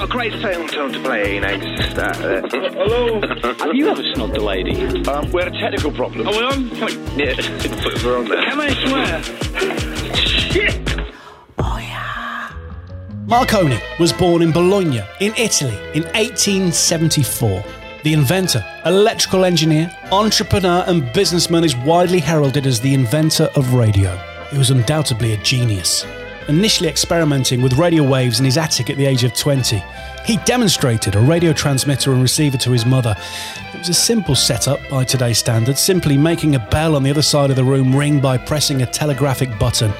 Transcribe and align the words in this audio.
got 0.00 0.08
a 0.08 0.12
great 0.12 0.32
song 0.72 0.92
to 0.92 1.00
play, 1.00 1.34
you 1.34 1.40
know, 1.42 1.56
just, 1.58 1.98
uh, 1.98 2.12
Hello? 2.72 3.20
Have 3.20 3.74
you 3.74 3.88
ever 3.88 4.02
snogged 4.02 4.36
a 4.36 4.40
lady? 4.40 4.80
Um, 5.06 5.30
we 5.30 5.42
had 5.42 5.54
a 5.54 5.58
technical 5.60 5.92
problem. 5.92 6.26
Oh, 6.26 6.32
Are 6.32 6.38
we 6.38 6.44
on? 6.44 6.70
Can 6.70 6.86
we, 6.86 7.24
yeah, 7.24 7.34
we're 8.02 8.18
on 8.18 8.24
there. 8.24 8.42
can 8.42 8.60
I 8.60 8.70
swear? 8.86 9.22
Shit! 10.14 10.86
Marconi 13.26 13.78
was 14.00 14.12
born 14.12 14.42
in 14.42 14.50
Bologna, 14.50 15.02
in 15.20 15.32
Italy, 15.36 15.76
in 15.94 16.02
1874. 16.14 17.62
The 18.02 18.12
inventor, 18.12 18.64
electrical 18.86 19.44
engineer, 19.44 19.94
entrepreneur, 20.10 20.82
and 20.88 21.12
businessman 21.12 21.62
is 21.62 21.76
widely 21.76 22.18
heralded 22.18 22.66
as 22.66 22.80
the 22.80 22.94
inventor 22.94 23.48
of 23.54 23.74
radio. 23.74 24.16
He 24.50 24.58
was 24.58 24.70
undoubtedly 24.70 25.34
a 25.34 25.36
genius. 25.36 26.04
Initially 26.48 26.88
experimenting 26.88 27.62
with 27.62 27.74
radio 27.74 28.02
waves 28.02 28.38
in 28.38 28.44
his 28.44 28.56
attic 28.56 28.90
at 28.90 28.96
the 28.96 29.06
age 29.06 29.24
of 29.24 29.34
20, 29.34 29.82
he 30.24 30.36
demonstrated 30.38 31.14
a 31.14 31.20
radio 31.20 31.52
transmitter 31.52 32.12
and 32.12 32.22
receiver 32.22 32.56
to 32.56 32.70
his 32.70 32.86
mother. 32.86 33.14
It 33.74 33.78
was 33.78 33.88
a 33.90 33.94
simple 33.94 34.34
setup 34.34 34.80
by 34.88 35.04
today's 35.04 35.38
standards, 35.38 35.80
simply 35.80 36.16
making 36.16 36.54
a 36.54 36.66
bell 36.70 36.96
on 36.96 37.02
the 37.02 37.10
other 37.10 37.22
side 37.22 37.50
of 37.50 37.56
the 37.56 37.64
room 37.64 37.94
ring 37.94 38.20
by 38.20 38.38
pressing 38.38 38.82
a 38.82 38.86
telegraphic 38.86 39.58
button. 39.58 39.92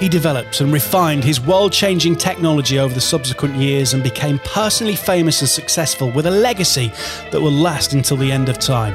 He 0.00 0.08
developed 0.08 0.60
and 0.60 0.72
refined 0.72 1.22
his 1.22 1.40
world 1.40 1.72
changing 1.72 2.16
technology 2.16 2.78
over 2.78 2.92
the 2.92 3.00
subsequent 3.00 3.54
years 3.54 3.94
and 3.94 4.02
became 4.02 4.40
personally 4.40 4.96
famous 4.96 5.40
and 5.40 5.48
successful 5.48 6.10
with 6.10 6.26
a 6.26 6.30
legacy 6.30 6.92
that 7.30 7.40
will 7.40 7.52
last 7.52 7.92
until 7.92 8.16
the 8.16 8.32
end 8.32 8.48
of 8.48 8.58
time. 8.58 8.94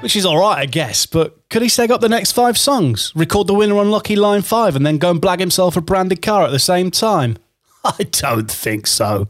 Which 0.00 0.16
is 0.16 0.24
alright, 0.24 0.58
I 0.58 0.64
guess, 0.66 1.04
but 1.04 1.46
could 1.50 1.60
he 1.60 1.68
seg 1.68 1.90
up 1.90 2.00
the 2.00 2.08
next 2.08 2.32
five 2.32 2.56
songs, 2.56 3.12
record 3.14 3.46
the 3.46 3.54
winner 3.54 3.76
on 3.76 3.90
Lucky 3.90 4.16
Line 4.16 4.40
5, 4.40 4.74
and 4.74 4.86
then 4.86 4.96
go 4.96 5.10
and 5.10 5.20
blag 5.20 5.40
himself 5.40 5.76
a 5.76 5.82
branded 5.82 6.22
car 6.22 6.42
at 6.42 6.50
the 6.50 6.58
same 6.58 6.90
time? 6.90 7.36
I 7.84 8.04
don't 8.04 8.50
think 8.50 8.86
so. 8.86 9.28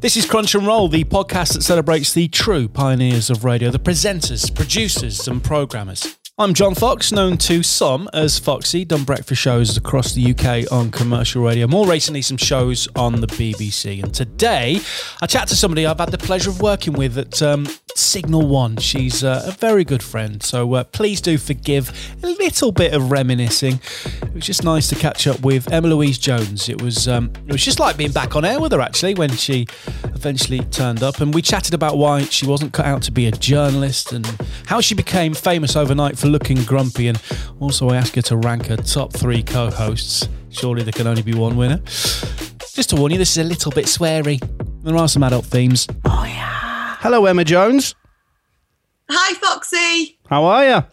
This 0.00 0.16
is 0.16 0.24
Crunch 0.24 0.54
and 0.54 0.64
Roll, 0.64 0.88
the 0.88 1.02
podcast 1.02 1.54
that 1.54 1.62
celebrates 1.62 2.12
the 2.12 2.28
true 2.28 2.68
pioneers 2.68 3.30
of 3.30 3.44
radio, 3.44 3.70
the 3.70 3.80
presenters, 3.80 4.54
producers, 4.54 5.26
and 5.26 5.42
programmers. 5.42 6.15
I'm 6.38 6.52
John 6.52 6.74
Fox, 6.74 7.12
known 7.12 7.38
to 7.38 7.62
some 7.62 8.10
as 8.12 8.38
Foxy, 8.38 8.84
done 8.84 9.04
breakfast 9.04 9.40
shows 9.40 9.78
across 9.78 10.12
the 10.12 10.32
UK 10.32 10.70
on 10.70 10.90
commercial 10.90 11.42
radio, 11.42 11.66
more 11.66 11.88
recently, 11.88 12.20
some 12.20 12.36
shows 12.36 12.86
on 12.94 13.22
the 13.22 13.26
BBC. 13.26 14.02
And 14.02 14.12
today, 14.12 14.80
I 15.22 15.26
chat 15.26 15.48
to 15.48 15.56
somebody 15.56 15.86
I've 15.86 15.98
had 15.98 16.10
the 16.10 16.18
pleasure 16.18 16.50
of 16.50 16.60
working 16.60 16.92
with 16.92 17.16
at 17.16 17.40
um, 17.40 17.66
Signal 17.94 18.46
One. 18.46 18.76
She's 18.76 19.24
uh, 19.24 19.44
a 19.46 19.52
very 19.52 19.82
good 19.82 20.02
friend, 20.02 20.42
so 20.42 20.74
uh, 20.74 20.84
please 20.84 21.22
do 21.22 21.38
forgive 21.38 21.90
a 22.22 22.26
little 22.26 22.70
bit 22.70 22.92
of 22.92 23.10
reminiscing. 23.10 23.80
It 24.20 24.34
was 24.34 24.44
just 24.44 24.62
nice 24.62 24.88
to 24.88 24.94
catch 24.94 25.26
up 25.26 25.40
with 25.40 25.72
Emma 25.72 25.88
Louise 25.88 26.18
Jones. 26.18 26.68
It 26.68 26.82
was 26.82 27.08
um, 27.08 27.32
it 27.46 27.52
was 27.52 27.64
just 27.64 27.80
like 27.80 27.96
being 27.96 28.12
back 28.12 28.36
on 28.36 28.44
air 28.44 28.60
with 28.60 28.72
her 28.72 28.80
actually 28.82 29.14
when 29.14 29.30
she 29.30 29.66
eventually 30.04 30.60
turned 30.66 31.02
up, 31.02 31.22
and 31.22 31.32
we 31.32 31.40
chatted 31.40 31.72
about 31.72 31.96
why 31.96 32.24
she 32.24 32.46
wasn't 32.46 32.74
cut 32.74 32.84
out 32.84 33.00
to 33.04 33.10
be 33.10 33.26
a 33.26 33.32
journalist 33.32 34.12
and 34.12 34.26
how 34.66 34.82
she 34.82 34.94
became 34.94 35.32
famous 35.32 35.76
overnight 35.76 36.18
for 36.18 36.25
looking 36.26 36.62
grumpy. 36.64 37.08
And 37.08 37.20
also, 37.60 37.88
I 37.90 37.96
ask 37.96 38.14
her 38.14 38.22
to 38.22 38.36
rank 38.36 38.66
her 38.66 38.76
top 38.76 39.12
three 39.12 39.42
co-hosts. 39.42 40.28
Surely 40.50 40.82
there 40.82 40.92
can 40.92 41.06
only 41.06 41.22
be 41.22 41.34
one 41.34 41.56
winner. 41.56 41.78
Just 42.74 42.90
to 42.90 42.96
warn 42.96 43.12
you, 43.12 43.18
this 43.18 43.30
is 43.36 43.38
a 43.38 43.48
little 43.48 43.72
bit 43.72 43.86
sweary. 43.86 44.40
There 44.82 44.96
are 44.96 45.08
some 45.08 45.22
adult 45.22 45.46
themes. 45.46 45.86
Oh 46.04 46.24
yeah. 46.24 46.96
Hello, 47.00 47.26
Emma 47.26 47.44
Jones. 47.44 47.94
Hi, 49.10 49.34
Foxy. 49.34 50.18
How 50.28 50.44
are 50.44 50.66
you? 50.66 50.84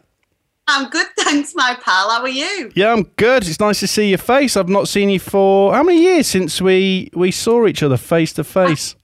I'm 0.68 0.90
good, 0.90 1.08
thanks, 1.18 1.54
my 1.56 1.78
pal. 1.82 2.10
How 2.10 2.22
are 2.22 2.28
you? 2.30 2.72
Yeah, 2.76 2.94
I'm 2.94 3.04
good. 3.18 3.48
It's 3.48 3.60
nice 3.60 3.82
to 3.82 3.88
see 3.88 4.10
your 4.10 4.18
face. 4.18 4.56
I've 4.56 4.70
not 4.70 4.88
seen 4.88 5.10
you 5.10 5.20
for 5.20 5.74
how 5.74 5.84
many 5.84 6.02
years 6.02 6.28
since 6.28 6.62
we 6.62 7.10
we 7.14 7.32
saw 7.32 7.68
each 7.68 7.84
other 7.84 7.98
face 7.98 8.32
to 8.34 8.44
face. 8.44 8.96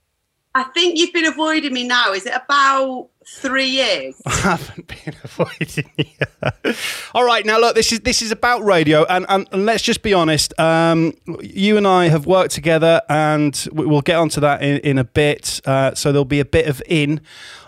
I 0.54 0.64
think 0.64 0.98
you've 0.98 1.12
been 1.12 1.26
avoiding 1.26 1.72
me 1.72 1.86
now. 1.86 2.12
Is 2.12 2.26
it 2.26 2.34
about 2.34 3.10
three 3.38 3.66
years? 3.66 4.20
I 4.26 4.30
haven't 4.30 4.86
been 4.86 5.14
avoiding 5.24 5.90
you. 5.96 6.74
All 7.14 7.24
right, 7.24 7.44
now 7.46 7.58
look, 7.58 7.74
this 7.74 7.92
is 7.92 8.00
this 8.00 8.22
is 8.22 8.30
about 8.32 8.64
radio, 8.64 9.04
and, 9.06 9.26
and, 9.28 9.46
and 9.52 9.66
let's 9.66 9.82
just 9.82 10.02
be 10.02 10.12
honest. 10.14 10.58
Um, 10.58 11.14
you 11.40 11.76
and 11.76 11.86
I 11.86 12.08
have 12.08 12.26
worked 12.26 12.52
together, 12.54 13.00
and 13.08 13.68
we- 13.72 13.86
we'll 13.86 14.00
get 14.02 14.16
onto 14.16 14.40
that 14.40 14.62
in, 14.62 14.78
in 14.78 14.98
a 14.98 15.04
bit. 15.04 15.60
Uh, 15.64 15.94
so 15.94 16.12
there'll 16.12 16.24
be 16.24 16.40
a 16.40 16.44
bit 16.44 16.66
of 16.66 16.82
in 16.86 17.20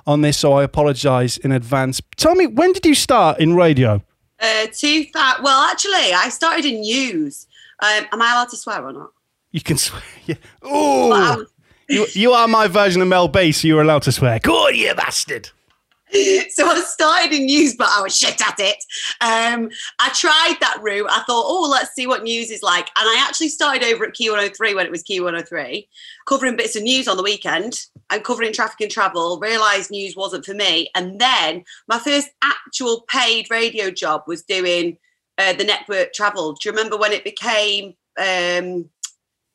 on 0.07 0.21
this, 0.21 0.37
so 0.39 0.53
I 0.55 0.65
apologise 0.65 1.37
in 1.39 1.53
advance. 1.53 2.01
Tell 2.17 2.35
me, 2.35 2.47
when 2.47 2.73
did 2.73 2.85
you 2.87 2.95
start 2.95 3.39
in 3.41 3.55
radio? 3.55 4.03
Uh, 4.41 4.67
two 4.73 5.05
Well, 5.15 5.63
actually, 5.71 6.13
I 6.13 6.29
started 6.31 6.65
in 6.65 6.81
news. 6.81 7.47
Um, 7.81 8.05
am 8.13 8.21
I 8.23 8.33
allowed 8.33 8.49
to 8.51 8.57
swear 8.57 8.85
or 8.85 8.93
not? 8.93 9.11
You 9.53 9.61
can 9.61 9.77
swear. 9.77 10.03
Yeah. 10.27 10.37
But 10.61 10.69
I 10.69 10.73
Ooh, 10.73 11.39
was- 11.39 11.52
you, 11.89 12.07
you 12.13 12.33
are 12.33 12.49
my 12.49 12.69
version 12.69 13.03
of 13.03 13.09
Mel 13.09 13.29
B, 13.29 13.53
so 13.53 13.69
you're 13.69 13.83
allowed 13.83 14.03
to 14.03 14.13
swear. 14.13 14.39
Go 14.39 14.67
on, 14.67 14.75
you 14.75 14.95
bastard. 14.95 15.51
so 16.51 16.67
I 16.67 16.83
started 16.87 17.33
in 17.33 17.47
news, 17.47 17.75
but 17.75 17.89
I 17.91 18.03
was 18.03 18.17
shit 18.17 18.41
at 18.47 18.61
it. 18.61 18.77
Um, 19.23 19.71
I 19.99 20.11
tried 20.11 20.57
that 20.61 20.79
route. 20.83 21.07
I 21.09 21.23
thought, 21.23 21.45
oh, 21.47 21.69
let's 21.71 21.95
see 21.95 22.07
what 22.07 22.23
news 22.23 22.51
is 22.51 22.63
like. 22.63 22.89
And 22.99 23.09
I 23.09 23.25
actually 23.27 23.49
started 23.49 23.83
over 23.83 24.05
at 24.05 24.15
Q103 24.15 24.75
when 24.75 24.85
it 24.85 24.93
was 24.93 25.03
Q103, 25.05 25.89
covering 26.27 26.57
bits 26.57 26.77
of 26.77 26.83
news 26.83 27.09
on 27.09 27.17
the 27.17 27.23
weekend 27.23 27.87
and 28.11 28.23
covering 28.23 28.53
traffic 28.53 28.83
and 28.83 28.91
travel. 28.91 29.39
Realised 29.41 29.91
news 29.91 30.15
wasn't 30.15 30.45
for 30.45 30.55
me. 30.55 30.91
And 30.95 31.19
then 31.19 31.65
my 31.89 31.99
first 31.99 32.29
actual 32.43 33.07
paid 33.09 33.51
radio 33.51 33.91
job 33.91 34.25
was 34.27 34.43
doing 34.43 34.99
uh, 35.39 35.55
the 35.55 35.65
network 35.65 36.13
travel. 36.13 36.53
Do 36.53 36.69
you 36.69 36.73
remember 36.73 36.99
when 36.99 37.13
it 37.13 37.25
became 37.25 37.95
um, 38.19 38.91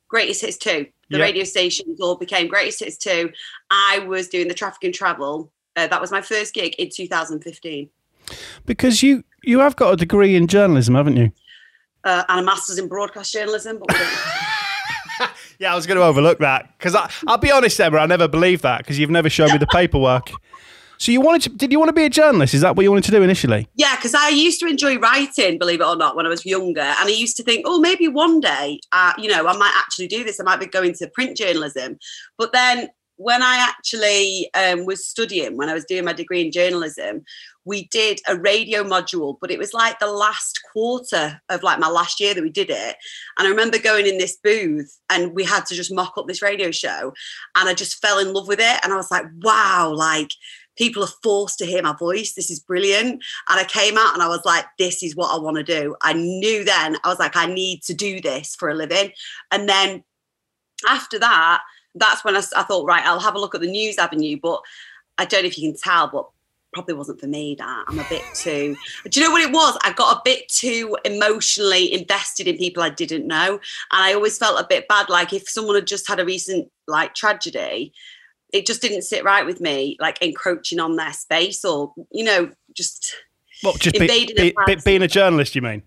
Greatest 0.08 0.42
Hits 0.42 0.58
2? 0.58 0.88
The 1.10 1.18
Yeah. 1.18 1.24
radio 1.24 1.44
stations 1.44 2.00
all 2.02 2.16
became 2.16 2.48
Greatest 2.48 2.80
Hits 2.82 2.98
2. 2.98 3.32
I 3.72 4.00
was 4.00 4.28
doing 4.28 4.48
the 4.48 4.54
traffic 4.54 4.84
and 4.84 4.94
travel. 4.94 5.52
Uh, 5.76 5.88
that 5.88 6.02
was 6.02 6.12
my 6.12 6.22
first 6.22 6.54
gig 6.54 6.74
in 6.78 6.90
2015. 6.90 7.90
Because 8.66 9.02
you 9.04 9.24
you 9.44 9.60
have 9.60 9.76
got 9.78 9.94
a 9.94 9.96
degree 9.96 10.36
in 10.36 10.48
journalism, 10.48 10.96
haven't 10.96 11.16
you? 11.16 11.32
Uh, 12.04 12.24
and 12.28 12.40
a 12.42 12.44
master's 12.44 12.78
in 12.78 12.88
broadcast 12.88 13.32
journalism. 13.32 13.80
But 13.80 13.94
we 13.94 14.00
don't- 14.00 15.30
Yeah, 15.60 15.72
I 15.72 15.76
was 15.76 15.88
going 15.88 15.98
to 15.98 16.04
overlook 16.04 16.40
that 16.40 16.78
because 16.78 16.96
I'll 17.28 17.38
be 17.38 17.52
honest, 17.52 17.80
Emma, 17.80 17.98
I 18.00 18.06
never 18.06 18.28
believed 18.28 18.62
that 18.64 18.80
because 18.80 19.00
you've 19.00 19.10
never 19.10 19.30
shown 19.30 19.52
me 19.52 19.58
the 19.58 19.66
paperwork. 19.72 20.30
So 21.00 21.12
you 21.12 21.22
wanted 21.22 21.44
to? 21.44 21.50
Did 21.58 21.72
you 21.72 21.80
want 21.80 21.90
to 21.90 21.94
be 21.94 22.06
a 22.06 22.10
journalist? 22.10 22.54
Is 22.54 22.62
that 22.62 22.76
what 22.76 22.84
you 22.84 22.92
wanted 22.92 23.06
to 23.06 23.12
do 23.12 23.22
initially? 23.22 23.68
yeah, 23.76 23.96
because 23.96 24.14
I 24.14 24.30
used 24.30 24.60
to 24.62 24.68
enjoy 24.68 24.98
writing, 24.98 25.58
believe 25.58 25.82
it 25.82 25.88
or 25.88 25.96
not, 25.96 26.16
when 26.16 26.26
I 26.26 26.30
was 26.30 26.46
younger. 26.46 26.82
And 26.82 27.08
I 27.08 27.12
used 27.12 27.38
to 27.38 27.44
think, 27.44 27.66
oh, 27.68 27.80
maybe 27.80 28.08
one 28.08 28.40
day, 28.40 28.80
uh, 28.92 29.14
you 29.18 29.30
know, 29.30 29.48
I 29.48 29.58
might 29.58 29.74
actually 29.78 30.08
do 30.08 30.24
this. 30.24 30.40
I 30.40 30.44
might 30.44 30.60
be 30.60 30.68
going 30.68 30.94
to 30.94 31.08
print 31.10 31.38
journalism. 31.38 31.98
But 32.38 32.52
then 32.54 32.90
when 33.18 33.42
I 33.42 33.58
actually 33.58 34.50
um, 34.54 34.86
was 34.86 35.06
studying, 35.06 35.58
when 35.58 35.70
I 35.70 35.74
was 35.74 35.86
doing 35.86 36.06
my 36.06 36.14
degree 36.14 36.42
in 36.42 36.52
journalism, 36.52 37.24
we 37.66 37.88
did 37.88 38.20
a 38.28 38.38
radio 38.38 38.84
module, 38.84 39.38
but 39.42 39.52
it 39.52 39.60
was 39.60 39.74
like 39.74 40.00
the 40.00 40.12
last 40.12 40.62
quarter 40.72 41.42
of 41.50 41.64
like 41.64 41.80
my 41.80 41.90
last 41.90 42.20
year 42.20 42.34
that 42.34 42.42
we 42.42 42.50
did 42.50 42.70
it. 42.70 42.96
And 43.38 43.48
I 43.48 43.50
remember 43.50 43.78
going 43.80 44.06
in 44.06 44.20
this 44.20 44.38
booth 44.42 44.98
and 45.10 45.34
we 45.34 45.44
had 45.44 45.66
to 45.66 45.76
just 45.76 45.94
mock 45.94 46.14
up 46.18 46.28
this 46.28 46.42
radio 46.42 46.72
show. 46.72 47.14
And 47.56 47.68
I 47.68 47.74
just 47.74 48.00
fell 48.02 48.20
in 48.20 48.34
love 48.34 48.48
with 48.48 48.60
it. 48.60 48.80
And 48.84 48.94
I 48.94 48.96
was 48.96 49.12
like, 49.12 49.26
wow, 49.42 49.92
like 49.94 50.30
people 50.78 51.04
are 51.04 51.14
forced 51.24 51.58
to 51.60 51.66
hear 51.66 51.82
my 51.82 51.96
voice. 51.96 52.34
This 52.34 52.50
is 52.50 52.60
brilliant. 52.60 53.24
And 53.50 53.60
I 53.60 53.64
came 53.64 53.98
out 53.98 54.14
and 54.14 54.24
I 54.24 54.28
was 54.28 54.46
like, 54.46 54.66
this 54.78 55.04
is 55.04 55.16
what 55.16 55.34
I 55.34 55.40
want 55.40 55.58
to 55.58 55.64
do. 55.64 55.96
I 56.02 56.14
knew 56.14 56.64
then, 56.64 56.98
I 57.04 57.10
was 57.10 57.20
like, 57.20 57.36
I 57.36 57.46
need 57.46 57.84
to 57.84 57.94
do 57.94 58.22
this 58.22 58.56
for 58.56 58.70
a 58.70 58.76
living. 58.76 59.12
And 59.52 59.68
then 59.68 60.04
after 60.88 61.20
that, 61.20 61.62
that's 61.96 62.24
when 62.24 62.36
I 62.36 62.42
thought, 62.42 62.86
right, 62.86 63.06
I'll 63.06 63.20
have 63.20 63.36
a 63.36 63.40
look 63.40 63.56
at 63.56 63.62
the 63.62 63.72
news 63.72 63.98
avenue. 63.98 64.38
But 64.42 64.62
I 65.18 65.26
don't 65.26 65.44
know 65.44 65.48
if 65.48 65.58
you 65.58 65.72
can 65.72 65.80
tell, 65.80 66.08
but 66.08 66.28
probably 66.74 66.94
wasn't 66.94 67.20
for 67.20 67.28
me 67.28 67.56
that 67.56 67.86
i'm 67.88 67.98
a 67.98 68.06
bit 68.10 68.22
too 68.36 68.76
do 69.10 69.20
you 69.20 69.26
know 69.26 69.32
what 69.32 69.42
it 69.42 69.52
was 69.52 69.78
i 69.84 69.92
got 69.94 70.18
a 70.18 70.22
bit 70.24 70.48
too 70.48 70.96
emotionally 71.06 71.92
invested 71.92 72.48
in 72.48 72.58
people 72.58 72.84
i 72.84 72.90
didn't 72.90 73.26
know 73.26 73.54
and 73.54 73.60
i 73.92 74.14
always 74.14 74.38
felt 74.38 74.60
a 74.60 74.68
bit 74.68 74.88
bad 74.88 75.10
like 75.10 75.34
if 75.34 75.50
someone 75.50 75.76
had 75.76 75.88
just 75.88 76.08
had 76.08 76.20
a 76.20 76.26
recent 76.26 76.70
like 76.88 77.16
tragedy 77.16 77.92
it 78.54 78.66
just 78.66 78.82
didn't 78.82 79.02
sit 79.04 79.24
right 79.24 79.46
with 79.46 79.60
me 79.60 79.98
like 80.00 80.22
encroaching 80.22 80.80
on 80.80 80.96
their 80.96 81.14
space 81.14 81.66
or 81.66 81.94
you 82.12 82.24
know 82.24 82.50
just 82.74 83.16
What, 83.62 83.80
just 83.80 83.98
be, 84.00 84.08
be, 84.08 84.32
a 84.32 84.36
be- 84.36 84.52
privacy. 84.52 84.82
being 84.86 85.02
a 85.02 85.08
journalist? 85.08 85.56
You 85.56 85.62
mean? 85.62 85.84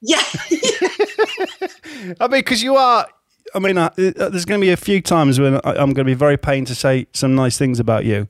yeah 0.00 0.22
I 2.20 2.28
mean, 2.28 2.40
because 2.40 2.62
you 2.62 2.76
are. 2.76 3.06
I 3.54 3.60
mean, 3.60 3.78
uh, 3.78 3.90
uh, 3.96 4.28
there's 4.30 4.44
going 4.44 4.60
to 4.60 4.64
be 4.64 4.72
a 4.72 4.76
few 4.76 5.00
times 5.00 5.38
when 5.38 5.56
I, 5.56 5.60
I'm 5.64 5.92
going 5.92 5.96
to 5.96 6.04
be 6.04 6.14
very 6.14 6.36
pained 6.36 6.66
to 6.68 6.74
say 6.74 7.06
some 7.12 7.34
nice 7.34 7.56
things 7.56 7.78
about 7.78 8.04
you, 8.04 8.26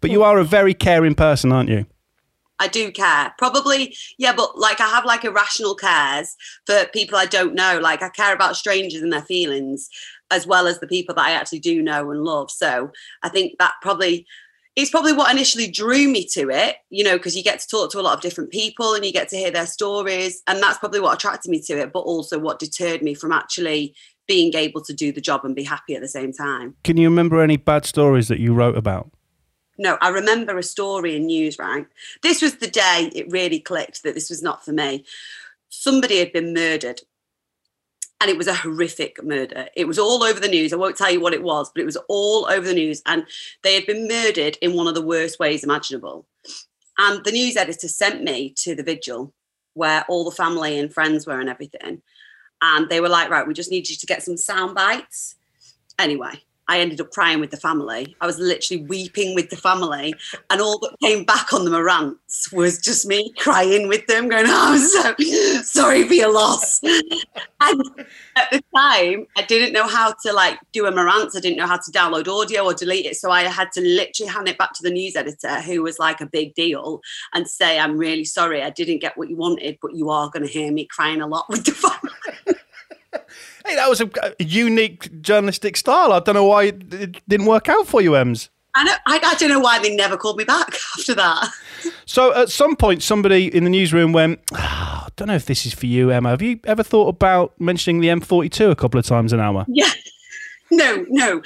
but 0.00 0.10
you 0.10 0.22
are 0.24 0.38
a 0.38 0.44
very 0.44 0.74
caring 0.74 1.14
person, 1.14 1.52
aren't 1.52 1.68
you? 1.68 1.86
I 2.58 2.68
do 2.68 2.90
care. 2.90 3.34
Probably, 3.38 3.94
yeah, 4.18 4.32
but 4.34 4.58
like 4.58 4.80
I 4.80 4.88
have 4.88 5.04
like 5.04 5.24
irrational 5.24 5.74
cares 5.74 6.34
for 6.64 6.86
people 6.86 7.18
I 7.18 7.26
don't 7.26 7.54
know. 7.54 7.78
Like 7.80 8.02
I 8.02 8.08
care 8.08 8.34
about 8.34 8.56
strangers 8.56 9.02
and 9.02 9.12
their 9.12 9.22
feelings 9.22 9.88
as 10.30 10.46
well 10.46 10.66
as 10.66 10.80
the 10.80 10.86
people 10.86 11.14
that 11.14 11.26
I 11.26 11.32
actually 11.32 11.60
do 11.60 11.82
know 11.82 12.10
and 12.10 12.22
love. 12.22 12.50
So 12.50 12.90
I 13.22 13.28
think 13.28 13.58
that 13.58 13.74
probably 13.82 14.26
it's 14.76 14.90
probably 14.90 15.14
what 15.14 15.32
initially 15.32 15.70
drew 15.70 16.06
me 16.06 16.26
to 16.26 16.50
it, 16.50 16.76
you 16.90 17.02
know, 17.02 17.16
because 17.16 17.34
you 17.34 17.42
get 17.42 17.58
to 17.60 17.66
talk 17.66 17.90
to 17.90 17.98
a 17.98 18.02
lot 18.02 18.14
of 18.14 18.20
different 18.20 18.50
people 18.50 18.92
and 18.92 19.06
you 19.06 19.12
get 19.12 19.28
to 19.30 19.36
hear 19.36 19.50
their 19.50 19.66
stories. 19.66 20.42
And 20.46 20.62
that's 20.62 20.76
probably 20.76 21.00
what 21.00 21.14
attracted 21.14 21.50
me 21.50 21.62
to 21.62 21.78
it, 21.80 21.94
but 21.94 22.00
also 22.00 22.38
what 22.38 22.58
deterred 22.58 23.00
me 23.00 23.14
from 23.14 23.32
actually 23.32 23.94
being 24.26 24.54
able 24.54 24.82
to 24.82 24.92
do 24.92 25.12
the 25.12 25.20
job 25.20 25.44
and 25.44 25.54
be 25.54 25.62
happy 25.62 25.94
at 25.94 26.02
the 26.02 26.08
same 26.08 26.30
time. 26.30 26.74
Can 26.84 26.98
you 26.98 27.08
remember 27.08 27.40
any 27.40 27.56
bad 27.56 27.86
stories 27.86 28.28
that 28.28 28.38
you 28.38 28.52
wrote 28.52 28.76
about? 28.76 29.10
No, 29.78 29.96
I 30.02 30.08
remember 30.08 30.58
a 30.58 30.62
story 30.62 31.16
in 31.16 31.26
news, 31.26 31.58
right? 31.58 31.86
This 32.22 32.42
was 32.42 32.56
the 32.56 32.66
day 32.66 33.10
it 33.14 33.30
really 33.30 33.60
clicked 33.60 34.02
that 34.02 34.14
this 34.14 34.28
was 34.28 34.42
not 34.42 34.64
for 34.64 34.72
me. 34.72 35.04
Somebody 35.70 36.18
had 36.18 36.32
been 36.32 36.52
murdered. 36.52 37.00
And 38.20 38.30
it 38.30 38.38
was 38.38 38.46
a 38.46 38.54
horrific 38.54 39.22
murder. 39.22 39.68
It 39.76 39.86
was 39.86 39.98
all 39.98 40.22
over 40.22 40.40
the 40.40 40.48
news. 40.48 40.72
I 40.72 40.76
won't 40.76 40.96
tell 40.96 41.10
you 41.10 41.20
what 41.20 41.34
it 41.34 41.42
was, 41.42 41.70
but 41.70 41.82
it 41.82 41.86
was 41.86 41.98
all 42.08 42.46
over 42.50 42.66
the 42.66 42.74
news. 42.74 43.02
And 43.04 43.26
they 43.62 43.74
had 43.74 43.86
been 43.86 44.08
murdered 44.08 44.56
in 44.62 44.74
one 44.74 44.86
of 44.86 44.94
the 44.94 45.02
worst 45.02 45.38
ways 45.38 45.62
imaginable. 45.62 46.26
And 46.98 47.22
the 47.24 47.32
news 47.32 47.56
editor 47.56 47.88
sent 47.88 48.22
me 48.22 48.54
to 48.56 48.74
the 48.74 48.82
vigil 48.82 49.34
where 49.74 50.06
all 50.08 50.24
the 50.24 50.30
family 50.30 50.78
and 50.78 50.92
friends 50.92 51.26
were 51.26 51.40
and 51.40 51.50
everything. 51.50 52.00
And 52.62 52.88
they 52.88 53.02
were 53.02 53.10
like, 53.10 53.28
right, 53.28 53.46
we 53.46 53.52
just 53.52 53.70
need 53.70 53.88
you 53.90 53.96
to 53.96 54.06
get 54.06 54.22
some 54.22 54.38
sound 54.38 54.74
bites. 54.74 55.34
Anyway, 55.98 56.42
I 56.68 56.80
ended 56.80 57.00
up 57.00 57.10
crying 57.10 57.40
with 57.40 57.50
the 57.50 57.56
family. 57.56 58.16
I 58.20 58.26
was 58.26 58.38
literally 58.38 58.84
weeping 58.84 59.34
with 59.34 59.50
the 59.50 59.56
family, 59.56 60.14
and 60.50 60.60
all 60.60 60.78
that 60.80 60.96
came 61.00 61.24
back 61.24 61.52
on 61.52 61.64
the 61.64 61.70
Marantz 61.70 62.52
was 62.52 62.78
just 62.78 63.06
me 63.06 63.32
crying 63.38 63.88
with 63.88 64.06
them, 64.06 64.28
going, 64.28 64.46
oh, 64.48 64.74
"I'm 64.74 64.78
so 64.78 65.62
sorry 65.62 66.06
for 66.06 66.14
your 66.14 66.32
loss." 66.32 66.80
and 66.82 67.82
at 68.36 68.50
the 68.50 68.62
time, 68.74 69.26
I 69.36 69.42
didn't 69.46 69.72
know 69.72 69.86
how 69.86 70.14
to 70.24 70.32
like 70.32 70.58
do 70.72 70.86
a 70.86 70.92
Marantz. 70.92 71.36
I 71.36 71.40
didn't 71.40 71.58
know 71.58 71.66
how 71.66 71.78
to 71.78 71.92
download 71.92 72.28
audio 72.28 72.64
or 72.64 72.74
delete 72.74 73.06
it, 73.06 73.16
so 73.16 73.30
I 73.30 73.42
had 73.42 73.70
to 73.72 73.80
literally 73.80 74.32
hand 74.32 74.48
it 74.48 74.58
back 74.58 74.72
to 74.74 74.82
the 74.82 74.90
news 74.90 75.16
editor, 75.16 75.60
who 75.60 75.82
was 75.82 75.98
like 75.98 76.20
a 76.20 76.26
big 76.26 76.54
deal, 76.54 77.00
and 77.32 77.48
say, 77.48 77.78
"I'm 77.78 77.96
really 77.96 78.24
sorry, 78.24 78.62
I 78.62 78.70
didn't 78.70 78.98
get 78.98 79.16
what 79.16 79.30
you 79.30 79.36
wanted, 79.36 79.78
but 79.80 79.94
you 79.94 80.10
are 80.10 80.30
going 80.30 80.46
to 80.46 80.52
hear 80.52 80.72
me 80.72 80.86
crying 80.86 81.20
a 81.20 81.26
lot 81.26 81.46
with 81.48 81.64
the 81.64 81.72
family." 81.72 82.15
Hey, 83.66 83.74
that 83.76 83.88
was 83.88 84.00
a, 84.00 84.10
a 84.22 84.44
unique 84.44 85.20
journalistic 85.22 85.76
style. 85.76 86.12
I 86.12 86.20
don't 86.20 86.34
know 86.34 86.44
why 86.44 86.64
it, 86.64 86.94
it 86.94 87.28
didn't 87.28 87.46
work 87.46 87.68
out 87.68 87.86
for 87.86 88.00
you, 88.00 88.14
Ems. 88.14 88.48
I, 88.76 88.84
know, 88.84 88.94
I, 89.06 89.20
I 89.24 89.34
don't 89.34 89.48
know 89.48 89.58
why 89.58 89.78
they 89.78 89.96
never 89.96 90.16
called 90.16 90.36
me 90.36 90.44
back 90.44 90.68
after 90.98 91.14
that. 91.14 91.50
So 92.04 92.34
at 92.34 92.50
some 92.50 92.76
point, 92.76 93.02
somebody 93.02 93.54
in 93.54 93.64
the 93.64 93.70
newsroom 93.70 94.12
went, 94.12 94.40
"Ah, 94.52 95.06
I 95.06 95.08
don't 95.16 95.28
know 95.28 95.34
if 95.34 95.46
this 95.46 95.64
is 95.66 95.72
for 95.72 95.86
you, 95.86 96.10
Emma. 96.10 96.30
Have 96.30 96.42
you 96.42 96.60
ever 96.64 96.82
thought 96.82 97.08
about 97.08 97.58
mentioning 97.58 98.00
the 98.00 98.08
M42 98.08 98.70
a 98.70 98.76
couple 98.76 99.00
of 99.00 99.06
times 99.06 99.32
an 99.32 99.40
hour? 99.40 99.64
Yeah. 99.68 99.90
No, 100.72 101.06
no. 101.08 101.42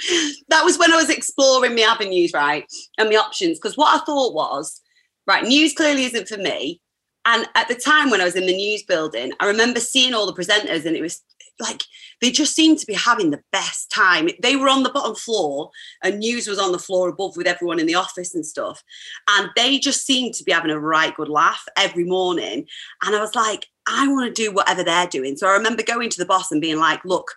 That 0.49 0.65
was 0.65 0.79
when 0.79 0.91
I 0.91 0.95
was 0.95 1.11
exploring 1.11 1.75
my 1.75 1.83
avenues, 1.83 2.33
right? 2.33 2.65
And 2.97 3.07
my 3.07 3.17
options. 3.17 3.59
Because 3.59 3.77
what 3.77 3.95
I 3.95 4.03
thought 4.03 4.33
was, 4.33 4.81
right, 5.27 5.43
news 5.43 5.73
clearly 5.73 6.05
isn't 6.05 6.27
for 6.27 6.37
me. 6.37 6.81
And 7.25 7.45
at 7.53 7.67
the 7.67 7.75
time 7.75 8.09
when 8.09 8.19
I 8.19 8.25
was 8.25 8.35
in 8.35 8.47
the 8.47 8.55
news 8.55 8.81
building, 8.81 9.31
I 9.39 9.45
remember 9.45 9.79
seeing 9.79 10.15
all 10.15 10.25
the 10.25 10.33
presenters 10.33 10.87
and 10.87 10.95
it 10.95 11.01
was 11.01 11.21
like 11.59 11.83
they 12.21 12.31
just 12.31 12.55
seemed 12.55 12.77
to 12.79 12.85
be 12.85 12.93
having 12.93 13.31
the 13.31 13.43
best 13.51 13.91
time. 13.91 14.29
They 14.41 14.55
were 14.55 14.69
on 14.69 14.83
the 14.83 14.91
bottom 14.91 15.15
floor 15.15 15.71
and 16.03 16.19
news 16.19 16.47
was 16.47 16.59
on 16.59 16.71
the 16.71 16.79
floor 16.79 17.09
above 17.09 17.35
with 17.35 17.47
everyone 17.47 17.79
in 17.79 17.87
the 17.87 17.95
office 17.95 18.35
and 18.35 18.45
stuff. 18.45 18.83
And 19.29 19.49
they 19.55 19.79
just 19.79 20.05
seemed 20.05 20.35
to 20.35 20.43
be 20.43 20.51
having 20.51 20.71
a 20.71 20.79
right 20.79 21.15
good 21.15 21.29
laugh 21.29 21.63
every 21.77 22.03
morning. 22.03 22.67
And 23.03 23.15
I 23.15 23.19
was 23.19 23.35
like, 23.35 23.67
I 23.87 24.07
want 24.07 24.33
to 24.33 24.43
do 24.43 24.53
whatever 24.53 24.83
they're 24.83 25.07
doing. 25.07 25.35
So 25.35 25.47
I 25.47 25.53
remember 25.53 25.83
going 25.83 26.09
to 26.09 26.19
the 26.19 26.25
boss 26.25 26.51
and 26.51 26.61
being 26.61 26.77
like, 26.77 27.03
look, 27.03 27.31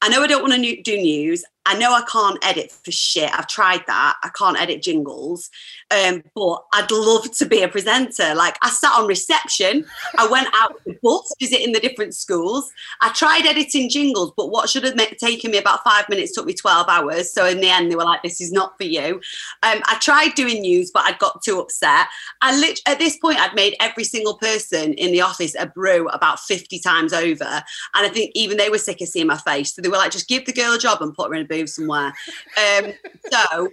I 0.00 0.08
know 0.08 0.22
I 0.22 0.26
don't 0.26 0.42
want 0.42 0.54
to 0.54 0.82
do 0.82 0.96
news. 0.96 1.44
I 1.66 1.76
know 1.76 1.92
I 1.92 2.02
can't 2.10 2.38
edit 2.42 2.72
for 2.72 2.90
shit. 2.90 3.30
I've 3.32 3.46
tried 3.46 3.82
that. 3.86 4.16
I 4.22 4.30
can't 4.30 4.58
edit 4.58 4.82
jingles. 4.82 5.50
Um, 5.90 6.22
but 6.34 6.64
I'd 6.72 6.90
love 6.90 7.30
to 7.36 7.46
be 7.46 7.62
a 7.62 7.68
presenter. 7.68 8.34
Like 8.34 8.56
I 8.62 8.70
sat 8.70 8.92
on 8.92 9.06
reception. 9.06 9.84
I 10.16 10.26
went 10.26 10.48
out 10.54 10.72
with 10.74 10.84
the 10.84 10.98
bus 11.02 11.34
visiting 11.38 11.72
the 11.72 11.80
different 11.80 12.14
schools. 12.14 12.72
I 13.02 13.10
tried 13.10 13.44
editing 13.44 13.90
jingles, 13.90 14.32
but 14.34 14.50
what 14.50 14.70
should 14.70 14.84
have 14.84 14.96
taken 15.18 15.50
me 15.50 15.58
about 15.58 15.84
five 15.84 16.08
minutes 16.08 16.32
took 16.32 16.46
me 16.46 16.54
12 16.54 16.88
hours. 16.88 17.32
So 17.34 17.44
in 17.44 17.60
the 17.60 17.68
end, 17.68 17.90
they 17.90 17.96
were 17.96 18.04
like, 18.04 18.22
this 18.22 18.40
is 18.40 18.50
not 18.50 18.78
for 18.78 18.84
you. 18.84 19.16
Um, 19.62 19.82
I 19.84 19.98
tried 20.00 20.34
doing 20.34 20.62
news, 20.62 20.90
but 20.90 21.04
I'd 21.04 21.18
got 21.18 21.42
too 21.42 21.60
upset. 21.60 22.06
I 22.40 22.58
lit- 22.58 22.80
at 22.86 22.98
this 22.98 23.18
point, 23.18 23.40
I'd 23.40 23.54
made 23.54 23.76
every 23.78 24.04
single 24.04 24.38
person 24.38 24.94
in 24.94 25.12
the 25.12 25.20
office 25.20 25.54
a 25.54 25.66
brew 25.66 26.08
about 26.08 26.40
50 26.40 26.78
times 26.78 27.12
over. 27.12 27.44
And 27.44 28.06
I 28.06 28.08
think 28.08 28.32
even 28.34 28.56
they 28.56 28.70
were 28.70 28.78
sick 28.78 29.02
of 29.02 29.08
seeing 29.08 29.26
my 29.26 29.36
face. 29.36 29.74
So 29.74 29.82
they 29.82 29.90
were 29.90 29.96
like, 29.96 30.12
just 30.12 30.28
give 30.28 30.46
the 30.46 30.52
girl 30.54 30.72
a 30.72 30.78
job 30.78 31.02
and 31.02 31.12
put 31.12 31.28
her 31.28 31.34
in 31.34 31.42
a 31.42 31.44
booth 31.44 31.57
somewhere. 31.66 32.12
Um, 32.56 32.92
so 33.30 33.68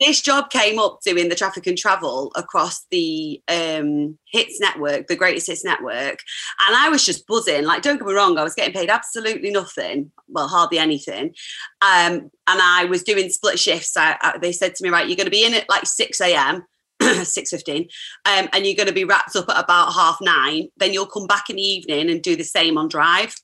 this 0.00 0.20
job 0.20 0.50
came 0.50 0.78
up 0.78 1.00
doing 1.04 1.28
the 1.28 1.34
traffic 1.34 1.66
and 1.66 1.78
travel 1.78 2.32
across 2.34 2.84
the 2.90 3.40
um, 3.48 4.18
Hits 4.30 4.60
network, 4.60 5.06
the 5.06 5.16
Greatest 5.16 5.46
Hits 5.46 5.64
network, 5.64 6.18
and 6.66 6.76
I 6.76 6.88
was 6.88 7.04
just 7.04 7.26
buzzing. 7.26 7.64
Like, 7.64 7.82
don't 7.82 7.98
get 7.98 8.06
me 8.06 8.14
wrong, 8.14 8.36
I 8.36 8.42
was 8.42 8.54
getting 8.54 8.74
paid 8.74 8.90
absolutely 8.90 9.50
nothing, 9.50 10.10
well, 10.28 10.48
hardly 10.48 10.78
anything, 10.78 11.34
um, 11.80 12.30
and 12.46 12.60
I 12.60 12.86
was 12.86 13.02
doing 13.02 13.30
split 13.30 13.58
shifts. 13.58 13.96
I, 13.96 14.16
I, 14.20 14.38
they 14.38 14.52
said 14.52 14.74
to 14.74 14.84
me, 14.84 14.90
right, 14.90 15.06
you're 15.06 15.16
going 15.16 15.26
to 15.26 15.30
be 15.30 15.46
in 15.46 15.54
at 15.54 15.68
like 15.68 15.86
six 15.86 16.20
a.m. 16.20 16.64
6.15 17.02 17.88
um, 18.24 18.48
and 18.52 18.64
you're 18.64 18.76
going 18.76 18.86
to 18.86 18.92
be 18.94 19.04
wrapped 19.04 19.34
up 19.34 19.48
at 19.48 19.62
about 19.62 19.92
half 19.92 20.18
nine 20.20 20.68
then 20.76 20.92
you'll 20.92 21.06
come 21.06 21.26
back 21.26 21.50
in 21.50 21.56
the 21.56 21.62
evening 21.62 22.08
and 22.08 22.22
do 22.22 22.36
the 22.36 22.44
same 22.44 22.78
on 22.78 22.86
drive 22.86 23.34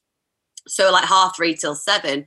so 0.69 0.93
like 0.93 1.05
half 1.05 1.35
three 1.37 1.55
till 1.55 1.75
seven 1.75 2.25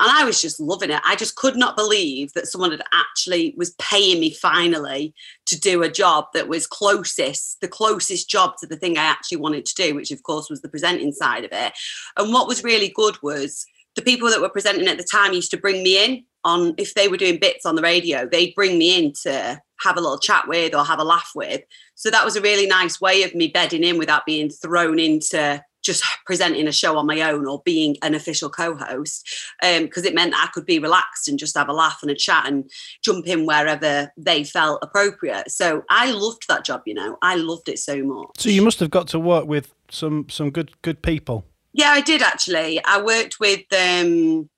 and 0.00 0.10
I 0.10 0.24
was 0.24 0.40
just 0.40 0.58
loving 0.58 0.90
it. 0.90 1.02
I 1.04 1.14
just 1.14 1.36
could 1.36 1.56
not 1.56 1.76
believe 1.76 2.32
that 2.32 2.46
someone 2.46 2.70
had 2.70 2.82
actually 2.90 3.54
was 3.56 3.74
paying 3.78 4.18
me 4.18 4.32
finally 4.32 5.14
to 5.46 5.60
do 5.60 5.82
a 5.82 5.90
job 5.90 6.26
that 6.32 6.48
was 6.48 6.66
closest, 6.66 7.60
the 7.60 7.68
closest 7.68 8.28
job 8.28 8.56
to 8.58 8.66
the 8.66 8.76
thing 8.76 8.96
I 8.96 9.04
actually 9.04 9.38
wanted 9.38 9.66
to 9.66 9.74
do, 9.74 9.94
which 9.94 10.10
of 10.10 10.22
course 10.22 10.48
was 10.48 10.62
the 10.62 10.70
presenting 10.70 11.12
side 11.12 11.44
of 11.44 11.52
it. 11.52 11.74
And 12.16 12.32
what 12.32 12.48
was 12.48 12.64
really 12.64 12.88
good 12.88 13.22
was 13.22 13.66
the 13.94 14.02
people 14.02 14.30
that 14.30 14.40
were 14.40 14.48
presenting 14.48 14.88
at 14.88 14.96
the 14.96 15.06
time 15.10 15.34
used 15.34 15.50
to 15.50 15.58
bring 15.58 15.82
me 15.82 16.02
in 16.02 16.24
on 16.44 16.74
if 16.78 16.94
they 16.94 17.08
were 17.08 17.18
doing 17.18 17.38
bits 17.38 17.66
on 17.66 17.74
the 17.74 17.82
radio, 17.82 18.26
they'd 18.26 18.54
bring 18.54 18.78
me 18.78 18.96
in 18.96 19.12
to 19.24 19.60
have 19.80 19.98
a 19.98 20.00
little 20.00 20.18
chat 20.18 20.48
with 20.48 20.74
or 20.74 20.84
have 20.84 20.98
a 20.98 21.04
laugh 21.04 21.30
with. 21.34 21.60
So 21.94 22.10
that 22.10 22.24
was 22.24 22.36
a 22.36 22.40
really 22.40 22.66
nice 22.66 23.02
way 23.02 23.22
of 23.22 23.34
me 23.34 23.48
bedding 23.48 23.84
in 23.84 23.98
without 23.98 24.24
being 24.24 24.48
thrown 24.48 24.98
into 24.98 25.62
just 25.90 26.04
presenting 26.24 26.68
a 26.68 26.72
show 26.72 26.96
on 26.96 27.06
my 27.06 27.20
own 27.22 27.46
or 27.46 27.60
being 27.64 27.96
an 28.02 28.14
official 28.14 28.48
co-host 28.48 29.28
because 29.60 30.04
um, 30.04 30.06
it 30.06 30.14
meant 30.14 30.34
I 30.36 30.48
could 30.54 30.64
be 30.64 30.78
relaxed 30.78 31.26
and 31.28 31.38
just 31.38 31.56
have 31.56 31.68
a 31.68 31.72
laugh 31.72 31.98
and 32.02 32.10
a 32.10 32.14
chat 32.14 32.46
and 32.46 32.70
jump 33.02 33.26
in 33.26 33.44
wherever 33.44 34.12
they 34.16 34.44
felt 34.44 34.78
appropriate. 34.82 35.50
So 35.50 35.82
I 35.90 36.12
loved 36.12 36.46
that 36.48 36.64
job, 36.64 36.82
you 36.86 36.94
know. 36.94 37.18
I 37.22 37.34
loved 37.34 37.68
it 37.68 37.80
so 37.80 38.02
much. 38.04 38.28
So 38.38 38.50
you 38.50 38.62
must 38.62 38.78
have 38.78 38.90
got 38.90 39.08
to 39.08 39.18
work 39.18 39.46
with 39.46 39.74
some 39.90 40.28
some 40.28 40.50
good 40.50 40.70
good 40.82 41.02
people. 41.02 41.44
Yeah, 41.72 41.90
I 41.90 42.00
did 42.00 42.22
actually. 42.22 42.80
I 42.84 43.02
worked 43.02 43.40
with 43.40 43.64
um, 43.72 44.48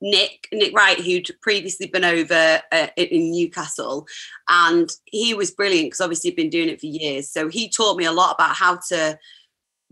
Nick 0.00 0.46
Nick 0.52 0.76
Wright, 0.76 1.00
who'd 1.00 1.28
previously 1.42 1.88
been 1.88 2.04
over 2.04 2.62
uh, 2.70 2.86
in 2.96 3.32
Newcastle, 3.32 4.06
and 4.48 4.88
he 5.06 5.34
was 5.34 5.50
brilliant 5.50 5.86
because 5.86 6.00
obviously 6.00 6.30
he'd 6.30 6.36
been 6.36 6.50
doing 6.50 6.68
it 6.68 6.80
for 6.80 6.86
years. 6.86 7.28
So 7.28 7.48
he 7.48 7.68
taught 7.68 7.96
me 7.96 8.04
a 8.04 8.12
lot 8.12 8.34
about 8.34 8.54
how 8.54 8.78
to 8.90 9.18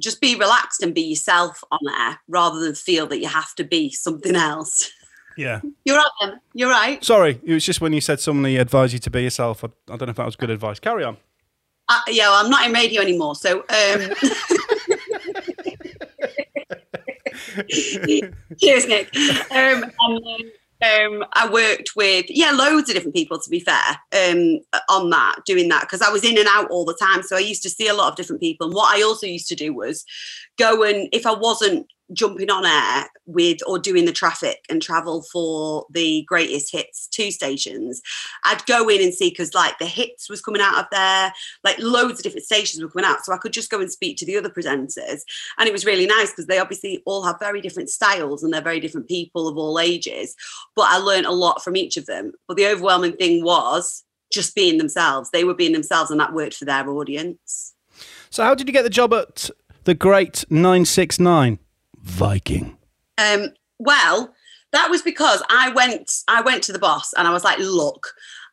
just 0.01 0.21
be 0.21 0.35
relaxed 0.35 0.83
and 0.83 0.95
be 0.95 1.03
yourself 1.03 1.63
on 1.71 1.81
air 1.89 2.21
rather 2.29 2.61
than 2.61 2.75
feel 2.75 3.07
that 3.07 3.21
you 3.21 3.29
have 3.29 3.55
to 3.57 3.65
be 3.65 3.91
something 3.91 4.37
else. 4.37 4.91
Yeah. 5.37 5.61
You're 5.85 5.97
right, 5.97 6.11
Em. 6.23 6.41
You're 6.55 6.71
right. 6.71 7.05
Sorry, 7.05 7.41
it 7.43 7.53
was 7.53 7.65
just 7.65 7.81
when 7.81 7.93
you 7.93 8.01
said 8.01 8.21
somebody 8.21 8.57
advised 8.57 8.93
you 8.93 8.99
to 9.01 9.11
be 9.11 9.23
yourself. 9.23 9.65
I, 9.65 9.69
I 9.93 9.97
don't 9.97 10.03
know 10.03 10.11
if 10.11 10.17
that 10.17 10.27
was 10.27 10.37
good 10.37 10.51
advice. 10.51 10.81
Carry 10.81 11.05
on. 11.05 11.17
Uh, 11.89 12.01
yeah, 12.09 12.29
well, 12.29 12.45
I'm 12.45 12.51
not 12.51 12.67
in 12.67 12.73
radio 12.73 13.01
anymore, 13.01 13.37
so. 13.37 13.61
Um... 13.61 14.13
Cheers, 17.71 18.87
Nick. 18.87 19.15
Um, 19.51 19.85
and 19.85 20.25
then, 20.25 20.53
um, 20.83 21.25
I 21.33 21.49
worked 21.51 21.91
with 21.97 22.27
yeah 22.29 22.51
loads 22.51 22.91
of 22.91 22.95
different 22.95 23.15
people 23.15 23.39
to 23.39 23.51
be 23.51 23.61
fair 23.61 23.99
um, 24.13 24.61
on 24.91 25.11
that 25.11 25.37
doing 25.47 25.69
that 25.69 25.83
because 25.83 26.03
I 26.03 26.11
was 26.11 26.25
in 26.25 26.39
and 26.39 26.49
out 26.49 26.71
all 26.71 26.85
the 26.85 26.99
time 27.01 27.23
so 27.23 27.37
I 27.37 27.41
used 27.41 27.63
to 27.63 27.71
see 27.71 27.89
a 27.89 27.95
lot 27.95 28.11
of 28.11 28.17
different 28.17 28.43
people 28.43 28.67
and 28.67 28.75
what 28.75 28.95
I 28.95 29.03
also 29.03 29.27
used 29.27 29.49
to 29.49 29.55
do 29.55 29.73
was 29.73 30.05
go 30.59 30.83
and 30.83 31.09
if 31.13 31.27
I 31.27 31.33
wasn't 31.33 31.87
jumping 32.13 32.51
on 32.51 32.65
air 32.65 33.09
with 33.27 33.59
or 33.67 33.79
doing 33.79 34.05
the 34.05 34.13
traffic 34.13 34.65
and 34.71 34.81
travel 34.81 35.23
for 35.23 35.87
the 35.91 36.23
greatest 36.29 36.71
hits 36.71 37.09
two 37.09 37.33
stations 37.33 38.01
i'd 38.45 38.65
go 38.67 38.89
in 38.89 39.03
and 39.03 39.13
see 39.13 39.31
because 39.31 39.55
like 39.55 39.77
the 39.79 39.87
hits 39.87 40.31
was 40.31 40.41
coming 40.41 40.63
out 40.63 40.79
of 40.79 40.87
there 40.93 41.33
like 41.65 41.77
loads 41.81 42.21
of 42.21 42.23
different 42.23 42.45
stations 42.45 42.81
were 42.83 42.89
coming 42.89 43.05
out 43.05 43.25
so 43.25 43.33
i 43.33 43.39
could 43.39 43.53
just 43.53 43.71
go 43.71 43.81
and 43.81 43.91
speak 43.91 44.17
to 44.17 44.25
the 44.25 44.37
other 44.37 44.49
presenters 44.49 45.23
and 45.59 45.69
it 45.69 45.73
was 45.73 45.85
really 45.85 46.07
nice 46.07 46.31
because 46.31 46.47
they 46.47 46.61
obviously 46.61 47.03
all 47.07 47.25
have 47.25 47.41
very 47.41 47.61
different 47.61 47.91
styles 47.91 48.45
and 48.45 48.53
they're 48.53 48.63
very 48.63 48.79
different 48.79 49.09
people 49.09 49.49
of 49.49 49.57
all 49.57 49.81
ages 49.81 50.37
but 50.77 50.87
i 50.89 50.97
learned 50.99 51.27
a 51.27 51.33
lot 51.33 51.63
from 51.63 51.77
each 51.77 51.97
of 51.97 52.07
them. 52.07 52.33
But 52.49 52.57
the 52.57 52.67
overwhelming 52.67 53.17
thing 53.17 53.45
was 53.45 54.05
just 54.33 54.55
being 54.55 54.79
themselves 54.79 55.31
they 55.31 55.45
were 55.45 55.55
being 55.55 55.73
themselves 55.73 56.11
and 56.11 56.19
that 56.21 56.33
worked 56.33 56.55
for 56.55 56.65
their 56.65 56.89
audience. 56.89 57.75
So 58.31 58.43
how 58.43 58.55
did 58.55 58.67
you 58.67 58.73
get 58.73 58.83
the 58.83 58.91
job 58.91 59.15
at 59.15 59.51
the 59.85 59.95
great 59.95 60.45
969 60.51 61.59
Viking? 62.07 62.77
Um, 63.19 63.49
well, 63.79 64.33
that 64.73 64.91
was 64.91 65.03
because 65.03 65.43
I 65.51 65.71
went 65.71 66.11
I 66.29 66.41
went 66.41 66.63
to 66.65 66.73
the 66.73 66.79
boss 66.79 67.13
and 67.13 67.27
I 67.27 67.33
was 67.33 67.45
like, 67.45 67.59
look, 67.59 68.09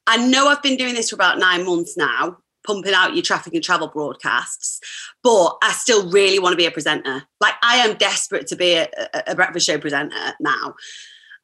I 0.07 0.17
know 0.17 0.48
I've 0.48 0.63
been 0.63 0.77
doing 0.77 0.95
this 0.95 1.10
for 1.10 1.15
about 1.15 1.39
nine 1.39 1.65
months 1.65 1.95
now. 1.95 2.38
pumping 2.65 2.93
out 2.93 3.13
your 3.13 3.22
traffic 3.22 3.53
and 3.53 3.63
travel 3.63 3.89
broadcasts, 3.89 4.79
but 5.22 5.57
I 5.62 5.72
still 5.74 6.10
really 6.10 6.39
want 6.39 6.53
to 6.53 6.57
be 6.57 6.65
a 6.65 6.72
presenter. 6.72 7.24
Like 7.41 7.55
I 7.62 7.77
am 7.77 7.98
desperate 7.98 8.48
to 8.48 8.55
be 8.55 8.74
a, 8.74 8.88
a, 9.27 9.36
breakfast 9.36 9.67
show 9.67 9.77
presenter 9.77 10.33
now. 10.39 10.74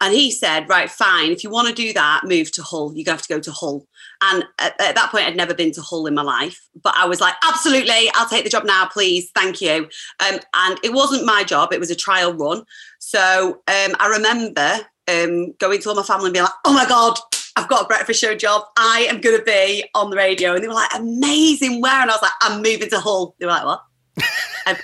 And 0.01 0.13
he 0.13 0.31
said, 0.31 0.69
right, 0.69 0.89
fine. 0.89 1.31
If 1.31 1.43
you 1.43 1.49
want 1.49 1.67
to 1.67 1.73
do 1.73 1.91
that, 1.93 2.21
move 2.23 2.51
to 2.53 2.63
Hull. 2.63 2.93
To 2.93 3.03
have 3.03 3.21
to 3.21 3.27
go 3.27 3.39
to 3.39 3.51
Hull. 3.51 3.85
And 4.21 4.45
at, 4.57 4.79
at, 4.79 4.95
that 4.95 5.11
point, 5.11 5.25
I'd 5.25 5.35
never 5.35 5.53
been 5.53 5.71
to 5.73 5.81
Hull 5.81 6.07
in 6.07 6.13
my 6.13 6.21
life. 6.21 6.61
But 6.81 6.93
I 6.95 7.05
was 7.05 7.19
like, 7.19 7.33
absolutely, 7.45 8.09
I'll 8.13 8.29
take 8.29 8.45
the 8.45 8.49
job 8.49 8.65
now, 8.65 8.87
please. 8.87 9.29
Thank 9.35 9.61
you. 9.61 9.89
Um, 10.25 10.39
and 10.53 10.79
it 10.83 10.93
wasn't 10.93 11.25
my 11.25 11.43
job, 11.43 11.73
it 11.73 11.79
was 11.79 11.91
a 11.91 11.95
trial 11.95 12.33
run. 12.33 12.63
So 12.99 13.61
um, 13.67 13.95
I 13.99 14.07
remember 14.09 14.79
um, 15.09 15.53
going 15.59 15.81
to 15.81 15.89
all 15.89 15.95
my 15.95 16.03
family 16.03 16.27
and 16.27 16.33
being 16.33 16.43
like, 16.43 16.53
oh 16.65 16.73
my 16.73 16.87
God, 16.87 17.17
I've 17.55 17.67
got 17.67 17.83
a 17.83 17.87
breakfast 17.87 18.21
show 18.21 18.35
job. 18.35 18.63
I 18.77 19.07
am 19.09 19.19
going 19.19 19.37
to 19.37 19.43
be 19.43 19.83
on 19.93 20.09
the 20.11 20.17
radio. 20.17 20.53
And 20.53 20.63
they 20.63 20.67
were 20.67 20.73
like, 20.73 20.95
amazing. 20.95 21.81
Where? 21.81 22.01
And 22.01 22.09
I 22.09 22.13
was 22.13 22.21
like, 22.21 22.31
I'm 22.41 22.61
moving 22.61 22.89
to 22.89 22.99
Hull. 22.99 23.35
They 23.37 23.45
were 23.45 23.51
like, 23.51 23.65
what? 23.65 23.83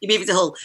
You're 0.00 0.12
moving 0.12 0.26
to 0.26 0.34
Hull. 0.34 0.56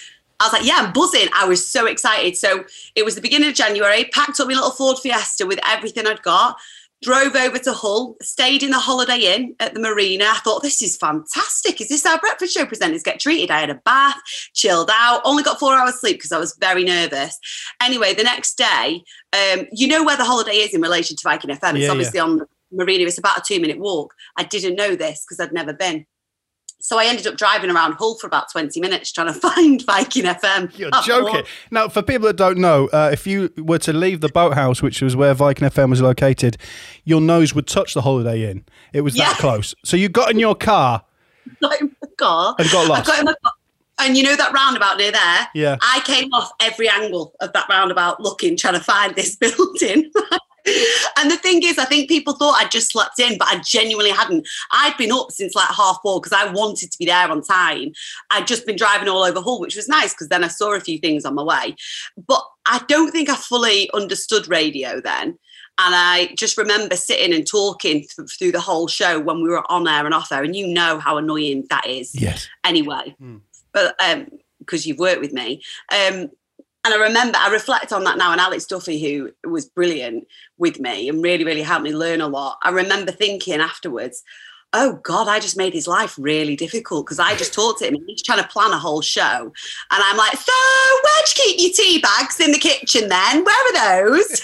I 0.42 0.46
was 0.46 0.54
like, 0.54 0.66
yeah, 0.66 0.78
I'm 0.80 0.92
buzzing. 0.92 1.28
I 1.36 1.46
was 1.46 1.66
so 1.66 1.86
excited. 1.86 2.36
So 2.36 2.66
it 2.96 3.06
was 3.06 3.16
the 3.16 3.22
beginning 3.22 3.50
of 3.50 3.56
January, 3.56 4.06
packed 4.06 4.40
up 4.40 4.48
my 4.48 4.56
little 4.56 4.72
Ford 4.72 4.98
Fiesta 4.98 5.46
with 5.46 5.60
everything 5.64 6.08
I'd 6.08 6.24
got, 6.24 6.58
drove 7.04 7.36
over 7.36 7.60
to 7.60 7.74
Hull, 7.74 8.16
stayed 8.22 8.64
in 8.64 8.72
the 8.72 8.80
Holiday 8.80 9.36
Inn 9.36 9.56
at 9.60 9.74
the 9.76 9.80
marina. 9.80 10.26
I 10.26 10.40
thought, 10.44 10.64
this 10.64 10.82
is 10.82 10.98
fantastic. 10.98 11.80
Is 11.80 11.90
this 11.90 12.04
how 12.04 12.20
breakfast 12.20 12.56
show 12.56 12.66
presenters 12.66 13.04
get 13.04 13.20
treated? 13.20 13.52
I 13.52 13.60
had 13.60 13.70
a 13.70 13.82
bath, 13.86 14.20
chilled 14.54 14.90
out, 14.92 15.22
only 15.26 15.44
got 15.44 15.60
four 15.60 15.76
hours 15.76 16.00
sleep 16.00 16.18
because 16.18 16.32
I 16.32 16.40
was 16.40 16.56
very 16.60 16.84
nervous. 16.84 17.38
Anyway, 17.82 18.14
the 18.14 18.24
next 18.24 18.58
day, 18.58 19.04
um, 19.34 19.68
you 19.72 19.88
know 19.88 20.04
where 20.04 20.18
the 20.18 20.26
holiday 20.26 20.58
is 20.58 20.74
in 20.74 20.82
relation 20.82 21.16
to 21.18 21.24
Viking 21.24 21.52
FM. 21.52 21.76
It's 21.76 21.86
Yeah, 21.86 21.92
obviously 21.92 22.20
on 22.20 22.38
the 22.38 22.48
marina. 22.72 23.06
It's 23.06 23.18
about 23.18 23.38
a 23.38 23.44
two 23.46 23.60
minute 23.60 23.80
walk. 23.80 24.14
I 24.38 24.44
didn't 24.44 24.76
know 24.76 24.96
this 24.96 25.26
because 25.26 25.40
I'd 25.40 25.54
never 25.54 25.74
been. 25.74 26.06
So 26.82 26.98
I 27.00 27.06
ended 27.06 27.28
up 27.28 27.38
driving 27.38 27.70
around 27.72 27.94
Hull 27.94 28.16
for 28.18 28.28
about 28.28 28.52
20 28.52 28.80
minutes 28.82 29.12
trying 29.12 29.28
to 29.28 29.34
find 29.40 29.84
Viking 29.86 30.24
FM. 30.26 30.78
You're 30.78 30.90
joking. 31.06 31.44
Now, 31.72 31.88
for 31.90 32.02
people 32.02 32.28
that 32.28 32.36
don't 32.38 32.58
know, 32.58 32.88
uh, 32.92 33.10
if 33.14 33.26
you 33.28 33.52
were 33.58 33.80
to 33.80 33.94
leave 33.94 34.22
the 34.22 34.30
boathouse, 34.30 34.82
which 34.82 35.02
was 35.02 35.16
where 35.16 35.34
Viking 35.34 35.68
FM 35.68 35.90
was 35.90 36.02
located, 36.02 36.58
your 37.06 37.22
nose 37.22 37.54
would 37.56 37.68
touch 37.68 37.94
the 37.94 38.02
Holiday 38.02 38.50
Inn. 38.50 38.66
It 38.94 39.02
was 39.02 39.16
Yeah. 39.16 39.30
that 39.30 39.38
close. 39.40 39.74
So 39.86 39.96
you 39.98 40.10
got 40.10 40.32
in 40.32 40.40
your 40.40 40.56
car 40.56 41.04
got 41.62 41.80
in 41.82 41.96
my 42.02 42.08
car. 42.18 42.56
and 42.60 42.70
got 42.70 42.86
I 42.86 42.88
lost. 42.90 43.08
got 43.08 43.20
in 43.20 43.26
my 43.26 43.36
car. 43.44 43.54
And 44.00 44.18
you 44.18 44.24
know 44.24 44.36
that 44.36 44.52
roundabout 44.52 44.98
near 44.98 45.12
there? 45.12 45.48
Yeah. 45.54 45.78
I 45.82 46.02
came 46.06 46.34
off 46.34 46.50
every 46.60 46.90
angle 46.90 47.36
of 47.40 47.54
that 47.54 47.68
roundabout 47.70 48.20
looking, 48.20 48.58
trying 48.58 48.74
to 48.74 48.80
find 48.80 49.14
this 49.16 49.36
building. 49.38 50.12
And 51.18 51.32
the 51.32 51.38
thing 51.38 51.62
is, 51.64 51.78
I 51.78 51.86
think 51.86 52.10
people 52.10 52.34
thought 52.34 52.62
I'd 52.62 52.72
just 52.72 52.92
slept 52.92 53.20
in, 53.20 53.38
but 53.38 53.48
I 53.48 53.60
genuinely 53.66 54.12
hadn't. 54.12 54.48
I'd 54.72 54.96
been 54.98 55.12
up 55.12 55.32
since 55.32 55.56
like 55.56 55.70
half 55.70 55.98
four 56.04 56.20
because 56.22 56.34
I 56.38 56.52
wanted 56.52 56.92
to 56.92 56.98
be 56.98 57.06
there 57.06 57.30
on 57.30 57.42
time. 57.42 57.92
I'd 58.30 58.48
just 58.48 58.66
been 58.66 58.76
driving 58.76 59.08
all 59.10 59.24
over 59.24 59.42
Hull, 59.42 59.60
which 59.60 59.76
was 59.76 59.88
nice 59.88 60.14
because 60.14 60.30
then 60.30 60.44
I 60.44 60.48
saw 60.48 60.74
a 60.74 60.80
few 60.80 61.00
things 61.00 61.26
on 61.26 61.36
my 61.36 61.44
way. 61.44 61.76
But 62.28 62.44
I 62.66 62.82
don't 62.88 63.12
think 63.12 63.30
I 63.30 63.36
fully 63.36 63.90
understood 63.94 64.48
radio 64.48 65.02
then. 65.02 65.38
And 65.78 65.96
I 65.96 66.34
just 66.38 66.58
remember 66.58 66.96
sitting 66.96 67.34
and 67.34 67.48
talking 67.48 68.06
th- 68.16 68.30
through 68.38 68.52
the 68.52 68.60
whole 68.60 68.88
show 68.88 69.20
when 69.20 69.42
we 69.42 69.50
were 69.50 69.64
on 69.72 69.88
air 69.88 70.06
and 70.06 70.14
off 70.14 70.32
air. 70.32 70.44
And 70.44 70.56
you 70.56 70.68
know 70.68 71.00
how 71.00 71.18
annoying 71.18 71.66
that 71.70 71.88
is 71.88 72.14
yes. 72.14 72.48
anyway, 72.64 73.16
Mm. 73.22 73.42
but 73.74 73.96
um, 74.04 74.28
because 74.60 74.86
you've 74.86 75.00
worked 75.00 75.22
with 75.22 75.34
me. 75.34 75.62
Um, 75.92 76.30
and 76.84 76.94
I 76.94 76.98
remember, 76.98 77.38
I 77.38 77.50
reflect 77.50 77.94
on 77.94 78.04
that 78.06 78.18
now, 78.18 78.32
and 78.32 78.42
Alex 78.42 78.66
Duffy, 78.66 79.00
who 79.00 79.32
was 79.50 79.66
brilliant 79.66 80.28
with 80.58 80.80
me 80.80 81.08
and 81.10 81.22
really, 81.22 81.44
really 81.44 81.62
helped 81.62 81.84
me 81.84 81.94
learn 81.94 82.22
a 82.22 82.28
lot. 82.28 82.58
I 82.64 82.70
remember 82.72 83.12
thinking 83.12 83.60
afterwards, 83.60 84.24
oh 84.74 85.00
God, 85.04 85.28
I 85.28 85.40
just 85.40 85.58
made 85.58 85.74
his 85.74 85.88
life 85.88 86.16
really 86.18 86.56
difficult 86.56 87.06
because 87.06 87.20
I 87.20 87.36
just 87.36 87.54
talked 87.54 87.80
to 87.80 87.88
him 87.88 87.96
and 87.96 88.04
he's 88.08 88.24
trying 88.24 88.42
to 88.42 88.48
plan 88.48 88.72
a 88.72 88.80
whole 88.80 89.02
show. 89.02 89.22
And 89.22 89.54
I'm 89.92 90.18
like, 90.18 90.36
so 90.38 90.52
where'd 91.04 91.28
you 91.28 91.44
keep 91.44 91.60
your 91.60 91.72
tea 91.74 92.00
bags 92.00 92.40
in 92.40 92.52
the 92.52 92.58
kitchen 92.58 93.10
then? 93.10 93.44
Where 93.44 93.68
are 93.68 94.18
those? 94.18 94.42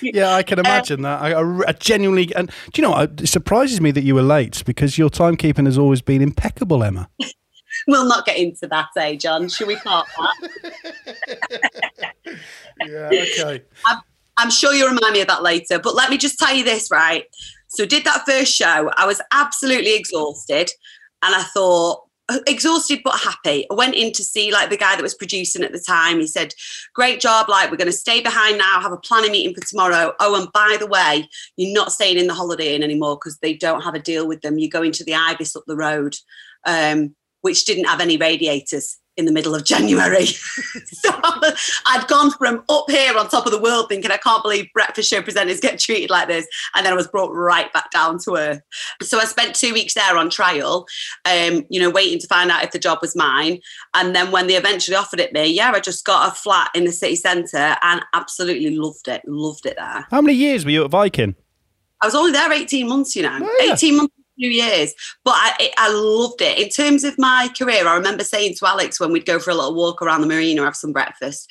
Yeah, 0.02 0.34
I 0.34 0.42
can 0.42 0.58
um, 0.58 0.66
imagine 0.66 1.02
that. 1.02 1.20
I, 1.20 1.32
I, 1.32 1.68
I 1.68 1.72
genuinely, 1.72 2.34
and 2.34 2.48
do 2.72 2.80
you 2.80 2.82
know 2.82 2.90
what? 2.90 3.20
It 3.20 3.26
surprises 3.26 3.80
me 3.80 3.90
that 3.90 4.04
you 4.04 4.14
were 4.14 4.22
late 4.22 4.62
because 4.64 4.98
your 4.98 5.10
timekeeping 5.10 5.66
has 5.66 5.76
always 5.78 6.00
been 6.00 6.22
impeccable, 6.22 6.82
Emma. 6.82 7.08
we'll 7.88 8.08
not 8.08 8.26
get 8.26 8.36
into 8.36 8.66
that, 8.68 8.88
eh, 8.96 9.16
John? 9.16 9.48
Should 9.48 9.68
we 9.68 9.76
park 9.76 10.06
that? 10.16 10.50
Yeah, 12.86 13.08
okay. 13.10 13.62
I'm 14.36 14.50
sure 14.50 14.74
you'll 14.74 14.90
remind 14.90 15.14
me 15.14 15.22
of 15.22 15.28
that 15.28 15.42
later. 15.42 15.78
But 15.78 15.94
let 15.94 16.10
me 16.10 16.18
just 16.18 16.38
tell 16.38 16.54
you 16.54 16.62
this, 16.62 16.90
right? 16.90 17.24
So, 17.68 17.86
did 17.86 18.04
that 18.04 18.26
first 18.26 18.52
show. 18.52 18.90
I 18.96 19.06
was 19.06 19.20
absolutely 19.32 19.96
exhausted, 19.96 20.70
and 21.22 21.34
I 21.34 21.42
thought 21.42 22.06
exhausted 22.46 23.00
but 23.04 23.18
happy. 23.18 23.66
I 23.70 23.74
went 23.74 23.94
in 23.94 24.12
to 24.12 24.24
see 24.24 24.52
like 24.52 24.70
the 24.70 24.76
guy 24.76 24.96
that 24.96 25.02
was 25.02 25.14
producing 25.14 25.62
at 25.62 25.72
the 25.72 25.80
time. 25.86 26.20
He 26.20 26.26
said, 26.26 26.54
"Great 26.94 27.20
job! 27.20 27.48
Like 27.48 27.70
we're 27.70 27.76
going 27.76 27.86
to 27.86 27.92
stay 27.92 28.20
behind 28.20 28.58
now. 28.58 28.80
Have 28.80 28.92
a 28.92 28.96
planning 28.96 29.32
meeting 29.32 29.54
for 29.54 29.66
tomorrow. 29.66 30.12
Oh, 30.20 30.40
and 30.40 30.52
by 30.52 30.76
the 30.78 30.86
way, 30.86 31.28
you're 31.56 31.74
not 31.74 31.92
staying 31.92 32.18
in 32.18 32.26
the 32.26 32.34
Holiday 32.34 32.74
Inn 32.74 32.82
anymore 32.82 33.16
because 33.16 33.38
they 33.38 33.54
don't 33.54 33.82
have 33.82 33.94
a 33.94 34.00
deal 34.00 34.26
with 34.26 34.40
them. 34.42 34.58
You're 34.58 34.70
going 34.70 34.92
to 34.92 35.04
the 35.04 35.14
Ibis 35.14 35.56
up 35.56 35.64
the 35.66 35.76
road, 35.76 36.16
um, 36.64 37.14
which 37.46 37.64
didn't 37.64 37.86
have 37.86 38.00
any 38.00 38.18
radiators." 38.18 38.98
In 39.18 39.24
the 39.24 39.32
middle 39.32 39.54
of 39.54 39.64
January. 39.64 40.26
so 40.26 41.10
I'd 41.86 42.04
gone 42.06 42.32
from 42.32 42.62
up 42.68 42.84
here 42.90 43.16
on 43.16 43.26
top 43.30 43.46
of 43.46 43.52
the 43.52 43.58
world 43.58 43.88
thinking, 43.88 44.10
I 44.10 44.18
can't 44.18 44.42
believe 44.42 44.66
breakfast 44.74 45.08
show 45.08 45.22
presenters 45.22 45.58
get 45.58 45.80
treated 45.80 46.10
like 46.10 46.28
this. 46.28 46.46
And 46.74 46.84
then 46.84 46.92
I 46.92 46.96
was 46.96 47.08
brought 47.08 47.30
right 47.32 47.72
back 47.72 47.90
down 47.90 48.18
to 48.24 48.36
earth. 48.36 48.60
So 49.00 49.18
I 49.18 49.24
spent 49.24 49.54
two 49.54 49.72
weeks 49.72 49.94
there 49.94 50.18
on 50.18 50.28
trial, 50.28 50.86
um, 51.24 51.64
you 51.70 51.80
know, 51.80 51.88
waiting 51.88 52.18
to 52.18 52.26
find 52.26 52.50
out 52.50 52.62
if 52.62 52.72
the 52.72 52.78
job 52.78 52.98
was 53.00 53.16
mine. 53.16 53.60
And 53.94 54.14
then 54.14 54.32
when 54.32 54.48
they 54.48 54.56
eventually 54.56 54.98
offered 54.98 55.20
it 55.20 55.32
me, 55.32 55.46
yeah, 55.46 55.72
I 55.74 55.80
just 55.80 56.04
got 56.04 56.30
a 56.30 56.34
flat 56.34 56.70
in 56.74 56.84
the 56.84 56.92
city 56.92 57.16
centre 57.16 57.78
and 57.80 58.02
absolutely 58.12 58.76
loved 58.76 59.08
it. 59.08 59.22
Loved 59.26 59.64
it 59.64 59.76
there. 59.78 60.06
How 60.10 60.20
many 60.20 60.36
years 60.36 60.66
were 60.66 60.72
you 60.72 60.84
at 60.84 60.90
Viking? 60.90 61.36
I 62.02 62.06
was 62.06 62.14
only 62.14 62.32
there 62.32 62.52
18 62.52 62.86
months, 62.86 63.16
you 63.16 63.22
know, 63.22 63.38
Oh, 63.40 63.56
yeah. 63.64 63.72
18 63.72 63.96
months, 63.96 64.14
two 64.40 64.48
years. 64.48 64.94
But 65.24 65.34
I, 65.36 65.56
it, 65.60 65.74
I 65.78 65.92
loved 65.92 66.40
it. 66.40 66.58
In 66.58 66.68
terms 66.68 67.04
of 67.04 67.18
my 67.18 67.48
career, 67.56 67.86
I 67.86 67.94
remember 67.94 68.24
saying 68.24 68.54
to 68.58 68.66
Alex 68.66 69.00
when 69.00 69.12
we'd 69.12 69.26
go 69.26 69.38
for 69.38 69.50
a 69.50 69.54
little 69.54 69.74
walk 69.74 70.02
around 70.02 70.20
the 70.20 70.26
marina, 70.26 70.62
or 70.62 70.64
have 70.64 70.76
some 70.76 70.92
breakfast. 70.92 71.50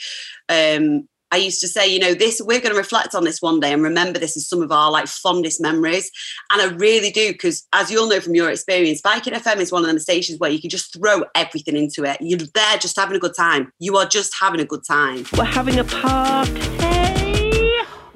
Um, 0.50 1.08
I 1.32 1.38
used 1.38 1.60
to 1.62 1.68
say, 1.68 1.88
you 1.88 2.00
know, 2.00 2.14
this 2.14 2.42
we're 2.44 2.62
going 2.62 2.72
to 2.72 2.78
reflect 2.78 3.16
on 3.16 3.24
this 3.24 3.42
one 3.42 3.60
day 3.60 3.74
and 3.74 3.84
remember 3.84 4.20
this 4.20 4.38
as 4.38 4.48
some 4.48 4.62
of 4.62 4.72
our 4.72 4.92
like 4.92 5.08
fondest 5.08 5.60
memories. 5.60 6.10
And 6.52 6.62
I 6.62 6.74
really 6.76 7.12
do 7.12 7.34
because, 7.34 7.68
as 7.74 7.92
you'll 7.92 8.08
know 8.08 8.22
from 8.22 8.36
your 8.36 8.50
experience, 8.50 9.02
Viking 9.02 9.34
FM 9.34 9.58
is 9.58 9.72
one 9.72 9.82
of 9.82 9.88
them 9.88 10.00
stations 10.00 10.40
where 10.40 10.52
you 10.52 10.62
can 10.62 10.70
just 10.70 10.94
throw 10.94 11.24
everything 11.36 11.76
into 11.76 12.04
it. 12.04 12.18
You're 12.22 12.40
there 12.54 12.78
just 12.78 12.98
having 12.98 13.18
a 13.18 13.20
good 13.20 13.36
time. 13.36 13.72
You 13.80 13.98
are 13.98 14.06
just 14.06 14.34
having 14.40 14.62
a 14.62 14.66
good 14.66 14.84
time. 14.88 15.26
We're 15.38 15.44
having 15.44 15.78
a 15.78 15.84
party. 15.84 16.52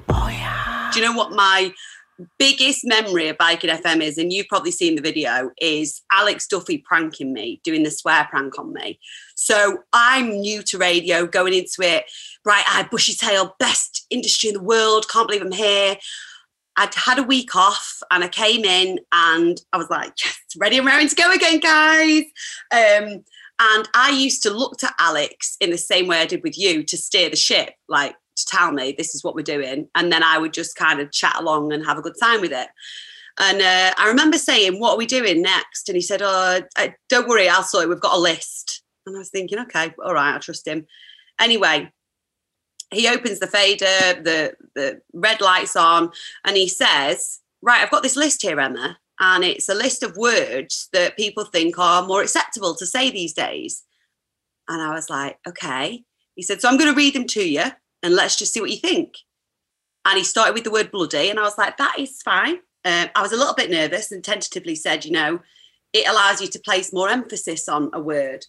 Oh 0.08 0.28
yeah. 0.30 0.90
Do 0.92 1.00
you 1.00 1.04
know 1.04 1.12
what 1.12 1.32
my 1.32 1.72
biggest 2.38 2.80
memory 2.84 3.28
of 3.28 3.36
Viking 3.38 3.70
FM 3.70 4.00
is? 4.00 4.18
And 4.18 4.32
you've 4.32 4.48
probably 4.48 4.70
seen 4.70 4.96
the 4.96 5.02
video, 5.02 5.50
is 5.60 6.02
Alex 6.12 6.46
Duffy 6.46 6.78
pranking 6.78 7.32
me, 7.32 7.60
doing 7.64 7.82
the 7.82 7.90
swear 7.90 8.26
prank 8.30 8.58
on 8.58 8.72
me. 8.72 8.98
So 9.34 9.78
I'm 9.92 10.40
new 10.40 10.62
to 10.64 10.78
radio, 10.78 11.26
going 11.26 11.54
into 11.54 11.76
it, 11.80 12.04
bright 12.44 12.64
eyed, 12.70 12.90
bushy 12.90 13.14
tail, 13.14 13.56
best 13.58 14.06
industry 14.10 14.50
in 14.50 14.54
the 14.54 14.62
world, 14.62 15.08
can't 15.08 15.28
believe 15.28 15.42
I'm 15.42 15.52
here. 15.52 15.96
I'd 16.76 16.94
had 16.94 17.18
a 17.18 17.24
week 17.24 17.54
off 17.56 18.00
and 18.10 18.24
I 18.24 18.28
came 18.28 18.64
in 18.64 19.00
and 19.12 19.60
I 19.72 19.76
was 19.76 19.90
like, 19.90 20.14
yes, 20.24 20.38
ready 20.56 20.78
and 20.78 20.86
raring 20.86 21.08
to 21.08 21.14
go 21.14 21.30
again, 21.30 21.60
guys. 21.60 22.22
Um, 22.72 23.24
and 23.62 23.88
I 23.94 24.10
used 24.16 24.42
to 24.44 24.50
look 24.50 24.78
to 24.78 24.90
Alex 24.98 25.56
in 25.60 25.70
the 25.70 25.78
same 25.78 26.06
way 26.06 26.20
I 26.20 26.26
did 26.26 26.42
with 26.42 26.58
you 26.58 26.82
to 26.84 26.96
steer 26.96 27.28
the 27.28 27.36
ship, 27.36 27.74
like 27.88 28.16
to 28.36 28.46
tell 28.46 28.72
me 28.72 28.92
this 28.96 29.14
is 29.14 29.24
what 29.24 29.34
we're 29.34 29.42
doing. 29.42 29.88
And 29.94 30.12
then 30.12 30.22
I 30.22 30.38
would 30.38 30.52
just 30.52 30.76
kind 30.76 31.00
of 31.00 31.12
chat 31.12 31.36
along 31.38 31.72
and 31.72 31.84
have 31.84 31.98
a 31.98 32.02
good 32.02 32.16
time 32.20 32.40
with 32.40 32.52
it. 32.52 32.68
And 33.38 33.62
uh, 33.62 33.94
I 33.96 34.08
remember 34.08 34.38
saying, 34.38 34.78
What 34.78 34.92
are 34.92 34.98
we 34.98 35.06
doing 35.06 35.42
next? 35.42 35.88
And 35.88 35.96
he 35.96 36.02
said, 36.02 36.20
Oh, 36.22 36.60
don't 37.08 37.28
worry, 37.28 37.48
I'll 37.48 37.62
sort 37.62 37.84
it. 37.84 37.88
We've 37.88 38.00
got 38.00 38.16
a 38.16 38.20
list. 38.20 38.82
And 39.06 39.16
I 39.16 39.18
was 39.18 39.30
thinking, 39.30 39.58
Okay, 39.60 39.94
all 40.04 40.14
right, 40.14 40.34
I 40.34 40.38
trust 40.38 40.66
him. 40.66 40.86
Anyway, 41.40 41.90
he 42.92 43.08
opens 43.08 43.38
the 43.38 43.46
fader, 43.46 44.20
the, 44.22 44.54
the 44.74 45.00
red 45.12 45.40
lights 45.40 45.76
on, 45.76 46.10
and 46.44 46.56
he 46.56 46.68
says, 46.68 47.40
Right, 47.62 47.80
I've 47.80 47.90
got 47.90 48.02
this 48.02 48.16
list 48.16 48.42
here, 48.42 48.60
Emma. 48.60 48.98
And 49.22 49.44
it's 49.44 49.68
a 49.68 49.74
list 49.74 50.02
of 50.02 50.16
words 50.16 50.88
that 50.92 51.16
people 51.16 51.44
think 51.44 51.78
are 51.78 52.06
more 52.06 52.22
acceptable 52.22 52.74
to 52.74 52.86
say 52.86 53.10
these 53.10 53.34
days. 53.34 53.84
And 54.68 54.82
I 54.82 54.92
was 54.94 55.08
like, 55.08 55.38
Okay. 55.48 56.04
He 56.34 56.42
said, 56.42 56.60
So 56.60 56.68
I'm 56.68 56.78
going 56.78 56.92
to 56.92 56.96
read 56.96 57.14
them 57.14 57.26
to 57.28 57.48
you 57.48 57.64
and 58.02 58.14
let's 58.14 58.36
just 58.36 58.52
see 58.52 58.60
what 58.60 58.70
you 58.70 58.78
think. 58.78 59.14
And 60.04 60.16
he 60.16 60.24
started 60.24 60.54
with 60.54 60.64
the 60.64 60.70
word 60.70 60.90
bloody, 60.90 61.28
and 61.30 61.38
I 61.38 61.42
was 61.42 61.58
like, 61.58 61.76
that 61.76 61.98
is 61.98 62.22
fine. 62.22 62.56
Um, 62.84 63.08
I 63.14 63.22
was 63.22 63.32
a 63.32 63.36
little 63.36 63.54
bit 63.54 63.70
nervous 63.70 64.10
and 64.10 64.24
tentatively 64.24 64.74
said, 64.74 65.04
you 65.04 65.12
know, 65.12 65.40
it 65.92 66.08
allows 66.08 66.40
you 66.40 66.46
to 66.48 66.58
place 66.58 66.92
more 66.92 67.08
emphasis 67.08 67.68
on 67.68 67.90
a 67.92 68.00
word. 68.00 68.46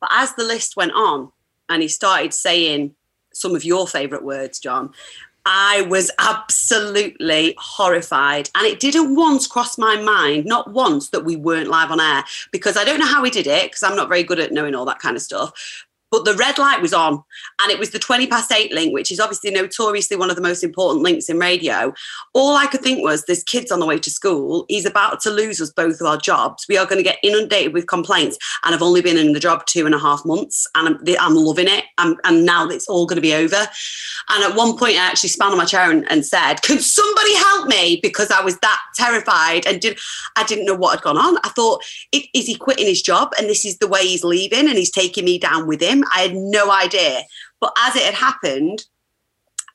But 0.00 0.10
as 0.12 0.34
the 0.34 0.44
list 0.44 0.76
went 0.76 0.92
on 0.92 1.30
and 1.68 1.82
he 1.82 1.88
started 1.88 2.34
saying 2.34 2.94
some 3.32 3.54
of 3.54 3.64
your 3.64 3.86
favourite 3.86 4.24
words, 4.24 4.58
John, 4.58 4.92
I 5.46 5.82
was 5.82 6.10
absolutely 6.18 7.54
horrified. 7.58 8.50
And 8.54 8.66
it 8.66 8.80
didn't 8.80 9.16
once 9.16 9.46
cross 9.46 9.78
my 9.78 10.00
mind, 10.00 10.44
not 10.44 10.72
once, 10.72 11.10
that 11.10 11.24
we 11.24 11.36
weren't 11.36 11.68
live 11.68 11.90
on 11.90 12.00
air 12.00 12.24
because 12.50 12.76
I 12.76 12.84
don't 12.84 13.00
know 13.00 13.06
how 13.06 13.22
we 13.22 13.30
did 13.30 13.46
it 13.46 13.70
because 13.70 13.82
I'm 13.82 13.96
not 13.96 14.08
very 14.08 14.22
good 14.22 14.40
at 14.40 14.52
knowing 14.52 14.74
all 14.74 14.84
that 14.86 14.98
kind 14.98 15.16
of 15.16 15.22
stuff. 15.22 15.86
But 16.10 16.24
the 16.24 16.34
red 16.34 16.58
light 16.58 16.82
was 16.82 16.92
on, 16.92 17.22
and 17.60 17.70
it 17.70 17.78
was 17.78 17.90
the 17.90 17.98
20 17.98 18.26
past 18.26 18.50
eight 18.52 18.72
link, 18.72 18.92
which 18.92 19.10
is 19.10 19.20
obviously 19.20 19.50
notoriously 19.50 20.16
one 20.16 20.30
of 20.30 20.36
the 20.36 20.42
most 20.42 20.64
important 20.64 21.04
links 21.04 21.28
in 21.28 21.38
radio. 21.38 21.92
All 22.34 22.56
I 22.56 22.66
could 22.66 22.80
think 22.80 23.02
was 23.02 23.24
there's 23.24 23.44
kids 23.44 23.70
on 23.70 23.80
the 23.80 23.86
way 23.86 23.98
to 23.98 24.10
school. 24.10 24.64
He's 24.68 24.86
about 24.86 25.20
to 25.22 25.30
lose 25.30 25.60
us 25.60 25.70
both 25.70 26.00
of 26.00 26.06
our 26.06 26.16
jobs. 26.16 26.66
We 26.68 26.76
are 26.76 26.86
going 26.86 26.98
to 26.98 27.02
get 27.02 27.18
inundated 27.22 27.72
with 27.72 27.86
complaints. 27.86 28.38
And 28.64 28.74
I've 28.74 28.82
only 28.82 29.02
been 29.02 29.16
in 29.16 29.32
the 29.32 29.40
job 29.40 29.66
two 29.66 29.86
and 29.86 29.94
a 29.94 29.98
half 29.98 30.24
months, 30.24 30.66
and 30.74 30.88
I'm, 30.88 31.16
I'm 31.20 31.34
loving 31.34 31.68
it. 31.68 31.84
I'm, 31.98 32.16
and 32.24 32.44
now 32.44 32.68
it's 32.68 32.88
all 32.88 33.06
going 33.06 33.16
to 33.16 33.22
be 33.22 33.34
over. 33.34 33.66
And 34.28 34.44
at 34.44 34.56
one 34.56 34.76
point, 34.76 34.96
I 34.96 35.06
actually 35.06 35.30
span 35.30 35.52
on 35.52 35.58
my 35.58 35.64
chair 35.64 35.90
and, 35.90 36.10
and 36.10 36.24
said, 36.26 36.62
Could 36.62 36.82
somebody 36.82 37.34
help 37.36 37.68
me? 37.68 38.00
Because 38.02 38.30
I 38.30 38.42
was 38.42 38.58
that 38.58 38.80
terrified 38.94 39.66
and 39.66 39.80
did, 39.80 39.98
I 40.36 40.44
didn't 40.44 40.66
know 40.66 40.74
what 40.74 40.96
had 40.96 41.02
gone 41.02 41.18
on. 41.18 41.38
I 41.44 41.50
thought, 41.50 41.82
Is 42.12 42.46
he 42.46 42.54
quitting 42.54 42.86
his 42.86 43.02
job? 43.02 43.32
And 43.38 43.48
this 43.48 43.64
is 43.64 43.78
the 43.78 43.88
way 43.88 44.06
he's 44.06 44.24
leaving, 44.24 44.68
and 44.68 44.76
he's 44.76 44.90
taking 44.90 45.24
me 45.24 45.38
down 45.38 45.66
with 45.66 45.80
him. 45.80 45.99
I 46.14 46.20
had 46.20 46.34
no 46.34 46.70
idea. 46.70 47.22
But 47.60 47.72
as 47.78 47.96
it 47.96 48.02
had 48.02 48.14
happened, 48.14 48.84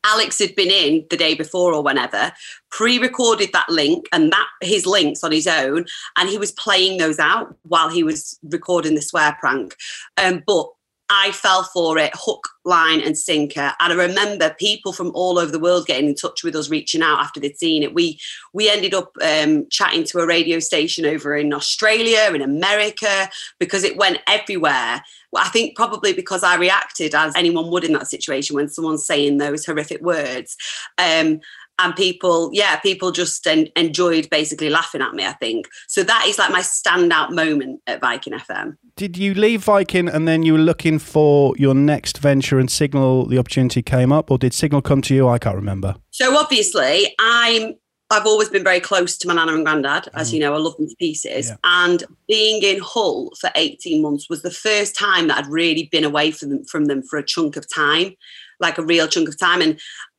Alex 0.06 0.38
had 0.40 0.56
been 0.56 0.70
in 0.70 1.06
the 1.10 1.18
day 1.18 1.34
before 1.34 1.74
or 1.74 1.82
whenever, 1.82 2.32
pre-recorded 2.70 3.52
that 3.54 3.70
link 3.70 4.08
and 4.12 4.32
that 4.32 4.48
his 4.62 4.86
links 4.86 5.24
on 5.24 5.32
his 5.32 5.48
own, 5.48 5.86
and 6.18 6.30
he 6.30 6.38
was 6.38 6.52
playing 6.52 6.98
those 6.98 7.18
out 7.18 7.56
while 7.64 7.90
he 7.90 8.04
was 8.04 8.38
recording 8.44 8.94
the 8.94 9.02
swear 9.02 9.36
prank. 9.40 9.76
Um, 10.18 10.44
but 10.46 10.68
I 11.10 11.32
fell 11.32 11.64
for 11.64 11.98
it 12.00 12.12
hook, 12.16 12.48
line, 12.64 13.00
and 13.00 13.18
sinker. 13.18 13.74
And 13.80 13.94
I 13.94 13.96
remember 13.96 14.56
people 14.58 14.92
from 14.92 15.12
all 15.14 15.38
over 15.38 15.52
the 15.52 15.60
world 15.60 15.86
getting 15.86 16.10
in 16.10 16.16
touch 16.16 16.44
with 16.44 16.56
us, 16.56 16.70
reaching 16.70 17.04
out 17.04 17.20
after 17.20 17.40
they'd 17.40 17.58
seen 17.58 17.84
it. 17.84 17.94
We 17.94 18.20
we 18.54 18.70
ended 18.70 18.94
up 18.94 19.16
um, 19.22 19.68
chatting 19.70 20.04
to 20.06 20.20
a 20.20 20.28
radio 20.28 20.60
station 20.60 21.06
over 21.06 21.36
in 21.36 21.54
Australia, 21.54 22.34
in 22.34 22.42
America, 22.42 23.30
because 23.60 23.84
it 23.84 23.98
went 23.98 24.20
everywhere. 24.28 25.04
Well, 25.32 25.44
I 25.46 25.50
think 25.50 25.76
probably 25.76 26.14
because 26.14 26.44
I 26.44 26.56
reacted 26.56 27.14
as 27.14 27.36
anyone 27.36 27.70
would 27.70 27.84
in 27.84 27.94
that 27.94 28.08
situation 28.08 28.56
when 28.56 28.70
someone's 28.70 29.06
saying 29.06 29.38
those 29.38 29.66
horrific 29.66 30.02
words. 30.02 30.58
Um, 30.98 31.42
and 31.80 31.96
people 31.96 32.50
yeah 32.54 32.78
people 32.80 33.12
just 33.12 33.46
en- 33.48 33.68
enjoyed 33.76 34.30
basically 34.30 34.70
laughing 34.70 35.02
at 35.02 35.14
me 35.14 35.26
i 35.26 35.34
think 35.34 35.68
so 35.88 36.04
that 36.04 36.26
is 36.28 36.38
like 36.38 36.52
my 36.52 36.62
standout 36.62 37.32
moment 37.32 37.82
at 37.88 38.00
viking 38.02 38.34
fm 38.34 38.78
Did 38.96 39.18
you 39.18 39.34
leave 39.34 39.62
Viking 39.64 40.08
and 40.08 40.26
then 40.28 40.44
you 40.44 40.54
were 40.54 40.60
looking 40.72 41.00
for 41.00 41.54
your 41.58 41.76
next 41.76 42.20
venture 42.20 42.60
and 42.60 42.72
Signal, 42.72 43.26
the 43.26 43.38
opportunity 43.38 43.82
came 43.82 44.12
up, 44.14 44.32
or 44.32 44.38
did 44.38 44.54
Signal 44.54 44.82
come 44.82 45.02
to 45.02 45.14
you? 45.14 45.28
I 45.28 45.38
can't 45.38 45.56
remember. 45.58 45.96
so 46.12 46.38
obviously 46.38 47.14
i'm 47.20 47.74
i've 48.12 48.26
always 48.26 48.50
been 48.50 48.64
very 48.64 48.80
close 48.80 49.18
to 49.18 49.28
my 49.28 49.34
nana 49.34 49.54
and 49.54 49.66
granddad 49.66 50.08
as 50.14 50.32
you 50.34 50.38
mm. 50.40 50.44
know 50.44 50.54
i 50.54 50.58
love 50.58 50.78
them 50.78 50.88
to 50.88 50.96
pieces 50.98 51.50
Yeah. 51.50 51.56
and 51.64 52.04
being 52.28 52.62
in 52.64 52.80
hull 52.80 53.32
for 53.42 53.50
18 53.56 54.02
months 54.02 54.30
was 54.30 54.42
the 54.44 54.52
first 54.52 54.96
time 54.96 55.28
that 55.28 55.38
i'd 55.40 55.48
really 55.62 55.90
been 55.92 56.04
away 56.06 56.32
from 56.32 56.50
them 56.50 56.64
from 56.66 56.86
them 56.86 57.02
for 57.02 57.18
a 57.20 57.24
chunk 57.26 57.58
of 57.58 57.66
time 57.68 58.14
like 58.60 58.78
a 58.78 58.84
real 58.84 59.08
chunk 59.08 59.28
of 59.28 59.38
time 59.40 59.62
and 59.62 59.72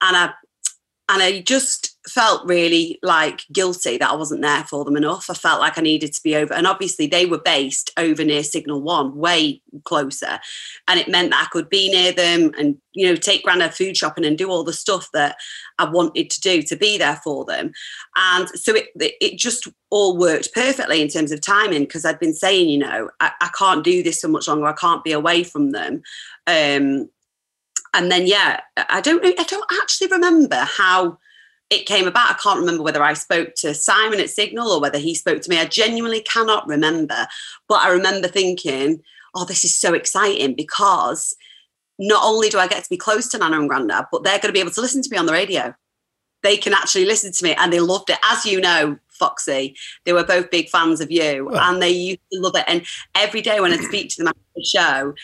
and 0.02 0.16
i 0.16 0.32
and 1.08 1.22
I 1.22 1.40
just 1.40 1.96
felt 2.08 2.46
really 2.46 2.98
like 3.02 3.42
guilty 3.52 3.96
that 3.96 4.10
I 4.10 4.14
wasn't 4.14 4.42
there 4.42 4.64
for 4.64 4.84
them 4.84 4.96
enough. 4.96 5.26
I 5.28 5.34
felt 5.34 5.60
like 5.60 5.78
I 5.78 5.82
needed 5.82 6.12
to 6.12 6.22
be 6.22 6.34
over, 6.34 6.52
and 6.52 6.66
obviously 6.66 7.06
they 7.06 7.26
were 7.26 7.38
based 7.38 7.90
over 7.96 8.24
near 8.24 8.42
Signal 8.42 8.82
One, 8.82 9.16
way 9.16 9.62
closer, 9.84 10.40
and 10.88 10.98
it 10.98 11.08
meant 11.08 11.30
that 11.30 11.44
I 11.46 11.50
could 11.50 11.68
be 11.68 11.90
near 11.90 12.12
them 12.12 12.52
and 12.58 12.76
you 12.92 13.06
know 13.06 13.16
take 13.16 13.44
Grandad 13.44 13.74
food 13.74 13.96
shopping 13.96 14.24
and 14.24 14.36
do 14.36 14.50
all 14.50 14.64
the 14.64 14.72
stuff 14.72 15.08
that 15.12 15.36
I 15.78 15.88
wanted 15.88 16.30
to 16.30 16.40
do 16.40 16.62
to 16.62 16.76
be 16.76 16.98
there 16.98 17.20
for 17.22 17.44
them, 17.44 17.72
and 18.16 18.48
so 18.50 18.74
it 18.74 18.88
it 18.96 19.38
just 19.38 19.68
all 19.90 20.18
worked 20.18 20.52
perfectly 20.54 21.00
in 21.00 21.08
terms 21.08 21.30
of 21.30 21.40
timing 21.40 21.82
because 21.82 22.04
I'd 22.04 22.18
been 22.18 22.34
saying 22.34 22.68
you 22.68 22.78
know 22.78 23.10
I, 23.20 23.30
I 23.40 23.50
can't 23.56 23.84
do 23.84 24.02
this 24.02 24.20
so 24.20 24.28
much 24.28 24.48
longer. 24.48 24.66
I 24.66 24.72
can't 24.72 25.04
be 25.04 25.12
away 25.12 25.44
from 25.44 25.70
them. 25.70 26.02
Um, 26.48 27.10
and 27.94 28.10
then 28.10 28.26
yeah 28.26 28.60
i 28.90 29.00
don't 29.00 29.22
know 29.22 29.32
i 29.38 29.44
don't 29.44 29.70
actually 29.80 30.08
remember 30.08 30.56
how 30.56 31.18
it 31.68 31.84
came 31.84 32.06
about. 32.06 32.30
I 32.30 32.34
can't 32.34 32.60
remember 32.60 32.84
whether 32.84 33.02
i 33.02 33.12
spoke 33.12 33.54
to 33.56 33.74
simon 33.74 34.20
at 34.20 34.30
signal 34.30 34.68
or 34.70 34.80
whether 34.80 34.98
he 34.98 35.14
spoke 35.16 35.42
to 35.42 35.50
me. 35.50 35.58
I 35.58 35.64
genuinely 35.64 36.20
cannot 36.20 36.66
remember. 36.68 37.26
But 37.68 37.80
i 37.80 37.90
remember 37.90 38.28
thinking 38.28 39.02
oh 39.34 39.44
this 39.44 39.64
is 39.64 39.74
so 39.74 39.92
exciting 39.92 40.54
because 40.54 41.34
not 41.98 42.22
only 42.24 42.48
do 42.48 42.58
i 42.58 42.66
get 42.68 42.84
to 42.84 42.90
be 42.90 42.96
close 42.96 43.28
to 43.28 43.38
nana 43.38 43.58
and 43.58 43.68
grandad 43.68 44.04
but 44.12 44.22
they're 44.22 44.38
going 44.38 44.48
to 44.48 44.52
be 44.52 44.60
able 44.60 44.70
to 44.70 44.80
listen 44.80 45.02
to 45.02 45.10
me 45.10 45.16
on 45.18 45.26
the 45.26 45.32
radio. 45.32 45.74
They 46.42 46.56
can 46.56 46.72
actually 46.72 47.06
listen 47.06 47.32
to 47.32 47.44
me 47.44 47.54
and 47.54 47.72
they 47.72 47.80
loved 47.80 48.10
it. 48.10 48.18
As 48.24 48.46
you 48.46 48.60
know 48.60 48.98
foxy 49.08 49.74
they 50.04 50.12
were 50.12 50.22
both 50.24 50.50
big 50.50 50.68
fans 50.68 51.00
of 51.00 51.10
you 51.10 51.46
Well. 51.46 51.58
and 51.58 51.82
they 51.82 51.90
used 51.90 52.20
to 52.32 52.40
love 52.40 52.54
it. 52.54 52.64
And 52.68 52.86
every 53.16 53.40
day 53.42 53.58
when 53.60 53.72
i'd 53.72 53.80
speak 53.80 54.10
to 54.10 54.16
them 54.18 54.28
after 54.28 54.40
the 54.54 54.64
show 54.64 55.14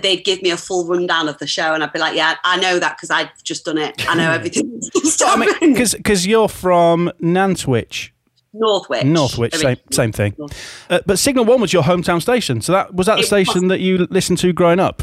they'd 0.00 0.24
give 0.24 0.42
me 0.42 0.50
a 0.50 0.56
full 0.56 0.86
rundown 0.86 1.28
of 1.28 1.38
the 1.38 1.46
show, 1.46 1.74
and 1.74 1.82
I'd 1.82 1.92
be 1.92 1.98
like, 1.98 2.14
"Yeah, 2.14 2.36
I 2.44 2.58
know 2.58 2.78
that 2.78 2.96
because 2.96 3.10
I've 3.10 3.30
just 3.42 3.64
done 3.64 3.78
it. 3.78 4.08
I 4.08 4.14
know 4.14 4.30
everything." 4.32 4.80
I 5.20 5.36
mean, 5.60 5.74
because 5.74 6.26
you're 6.26 6.48
from 6.48 7.10
Nantwich, 7.20 8.10
Northwich, 8.52 9.04
Northwich, 9.04 9.54
same 9.54 9.76
same 9.90 10.12
thing. 10.12 10.34
Uh, 10.90 11.00
but 11.06 11.18
Signal 11.18 11.44
One 11.44 11.60
was 11.60 11.72
your 11.72 11.82
hometown 11.82 12.20
station, 12.20 12.60
so 12.60 12.72
that 12.72 12.94
was 12.94 13.06
that 13.06 13.16
the 13.16 13.22
station 13.24 13.68
that 13.68 13.80
you 13.80 14.06
listened 14.10 14.38
to 14.38 14.52
growing 14.52 14.80
up. 14.80 15.02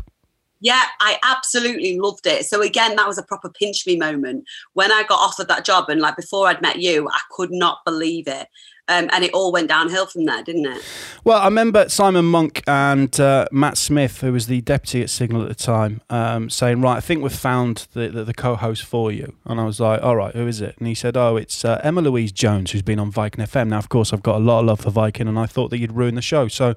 Yeah, 0.62 0.82
I 1.00 1.20
absolutely 1.22 2.00
loved 2.00 2.26
it. 2.26 2.46
So 2.46 2.62
again, 2.62 2.96
that 2.96 3.06
was 3.06 3.18
a 3.18 3.24
proper 3.24 3.50
pinch 3.50 3.86
me 3.86 3.98
moment 3.98 4.46
when 4.74 4.92
I 4.92 5.04
got 5.04 5.20
offered 5.20 5.48
that 5.50 5.66
job, 5.66 5.90
and 5.90 6.02
like 6.02 6.16
before 6.16 6.48
I'd 6.48 6.62
met 6.62 6.80
you, 6.80 7.08
I 7.10 7.20
could 7.32 7.52
not 7.52 7.80
believe 7.86 8.28
it. 8.28 8.48
Um, 8.88 9.10
and 9.12 9.24
it 9.24 9.34
all 9.34 9.52
went 9.52 9.68
downhill 9.68 10.06
from 10.06 10.26
there, 10.26 10.44
didn't 10.44 10.68
it? 10.68 10.84
Well, 11.24 11.40
I 11.40 11.46
remember 11.46 11.90
Simon 11.90 12.26
Monk 12.26 12.62
and 12.68 13.20
uh, 13.20 13.48
Matt 13.52 13.78
Smith, 13.78 14.22
who 14.22 14.32
was 14.32 14.46
the 14.46 14.62
deputy 14.62 15.02
at 15.02 15.10
Signal 15.10 15.42
at 15.42 15.48
the 15.48 15.56
time, 15.56 16.02
um, 16.12 16.52
saying, 16.52 16.82
"Right, 16.82 16.98
I 16.98 17.00
think 17.00 17.24
we've 17.24 17.34
found 17.34 17.88
the, 17.94 18.10
the, 18.10 18.24
the 18.24 18.34
co-host 18.34 18.84
for 18.84 19.12
you." 19.12 19.36
And 19.46 19.60
I 19.60 19.64
was 19.64 19.80
like, 19.80 20.04
"All 20.04 20.16
right, 20.16 20.36
who 20.36 20.46
is 20.46 20.62
it?" 20.62 20.76
And 20.78 20.88
he 20.88 20.94
said, 20.94 21.18
"Oh, 21.18 21.36
it's 21.36 21.66
uh, 21.66 21.82
Emma 21.84 22.02
Louise 22.02 22.32
Jones, 22.32 22.72
who's 22.72 22.84
been 22.84 23.00
on 23.00 23.10
Viking 23.10 23.44
FM." 23.44 23.70
Now, 23.70 23.80
of 23.80 23.90
course, 23.90 24.14
I've 24.14 24.24
got 24.24 24.36
a 24.36 24.44
lot 24.44 24.60
of 24.60 24.66
love 24.68 24.82
for 24.82 24.92
Viking, 24.92 25.28
and 25.28 25.40
I 25.40 25.48
thought 25.48 25.70
that 25.72 25.80
you'd 25.80 25.94
ruin 25.94 26.14
the 26.14 26.22
show, 26.22 26.48
so 26.48 26.76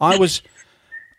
I 0.00 0.18
was. 0.18 0.42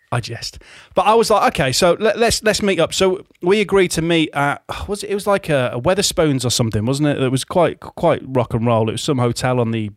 I 0.10 0.22
jest, 0.22 0.60
but 0.96 1.02
I 1.02 1.16
was 1.16 1.30
like, 1.30 1.54
okay, 1.54 1.74
so 1.74 1.98
let, 2.00 2.18
let's 2.18 2.42
let's 2.42 2.62
meet 2.62 2.80
up. 2.80 2.94
So 2.94 3.26
we 3.42 3.60
agreed 3.60 3.92
to 3.92 4.02
meet 4.02 4.30
at 4.34 4.64
was 4.88 5.04
it? 5.04 5.10
It 5.10 5.14
was 5.14 5.28
like 5.28 5.50
a, 5.50 5.72
a 5.74 5.82
Wetherspoons 5.82 6.46
or 6.46 6.50
something, 6.50 6.86
wasn't 6.86 7.10
it? 7.10 7.22
It 7.22 7.30
was 7.30 7.44
quite 7.44 7.82
quite 7.82 8.22
rock 8.24 8.54
and 8.54 8.66
roll. 8.66 8.88
It 8.88 8.94
was 8.94 9.02
some 9.02 9.18
hotel 9.18 9.60
on 9.60 9.72
the 9.72 9.92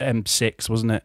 M6, 0.00 0.68
wasn't 0.68 0.92
it? 0.92 1.04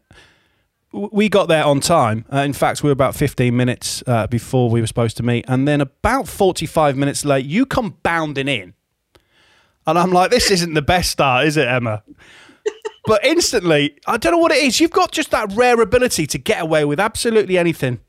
We 0.92 1.28
got 1.28 1.48
there 1.48 1.64
on 1.64 1.80
time. 1.80 2.24
Uh, 2.32 2.38
in 2.38 2.52
fact, 2.52 2.82
we 2.84 2.88
were 2.88 2.92
about 2.92 3.16
15 3.16 3.56
minutes 3.56 4.02
uh, 4.06 4.28
before 4.28 4.70
we 4.70 4.80
were 4.80 4.86
supposed 4.86 5.16
to 5.16 5.22
meet, 5.24 5.44
and 5.48 5.66
then 5.66 5.80
about 5.80 6.28
45 6.28 6.96
minutes 6.96 7.24
late, 7.24 7.44
you 7.44 7.66
come 7.66 7.96
bounding 8.02 8.46
in, 8.46 8.74
and 9.86 9.98
I'm 9.98 10.12
like, 10.12 10.30
this 10.30 10.50
isn't 10.50 10.74
the 10.74 10.82
best 10.82 11.10
start, 11.10 11.46
is 11.46 11.56
it, 11.56 11.66
Emma? 11.66 12.02
but 13.06 13.24
instantly, 13.24 13.98
I 14.06 14.16
don't 14.16 14.32
know 14.32 14.38
what 14.38 14.52
it 14.52 14.62
is. 14.62 14.80
You've 14.80 14.90
got 14.90 15.12
just 15.12 15.30
that 15.32 15.52
rare 15.52 15.80
ability 15.80 16.26
to 16.28 16.38
get 16.38 16.62
away 16.62 16.84
with 16.84 17.00
absolutely 17.00 17.58
anything. 17.58 18.00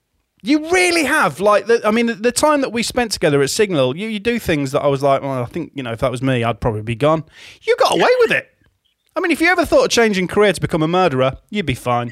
You 0.42 0.70
really 0.70 1.06
have. 1.06 1.40
Like, 1.40 1.66
the, 1.66 1.82
I 1.86 1.92
mean, 1.92 2.06
the, 2.06 2.14
the 2.14 2.32
time 2.32 2.62
that 2.62 2.72
we 2.72 2.84
spent 2.84 3.12
together 3.12 3.42
at 3.42 3.50
Signal, 3.50 3.98
you, 3.98 4.08
you 4.08 4.20
do 4.20 4.38
things 4.38 4.72
that 4.74 4.82
I 4.82 4.88
was 4.88 5.02
like, 5.02 5.22
well, 5.22 5.42
I 5.42 5.46
think, 5.46 5.72
you 5.74 5.82
know, 5.82 5.92
if 5.92 6.00
that 6.00 6.12
was 6.12 6.22
me, 6.22 6.44
I'd 6.44 6.62
probably 6.62 6.84
be 6.84 6.96
gone. 6.96 7.24
You 7.64 7.76
got 7.78 7.94
away 7.94 8.10
with 8.20 8.32
it. 8.32 8.55
I 9.16 9.22
mean, 9.22 9.32
if 9.32 9.40
you 9.40 9.48
ever 9.48 9.66
thought 9.66 9.86
of 9.86 9.92
changing 9.92 10.28
career 10.28 10.52
to 10.52 10.62
become 10.62 10.84
a 10.84 10.88
murderer, 10.88 11.38
you'd 11.50 11.66
be 11.66 11.74
fine. 11.74 12.12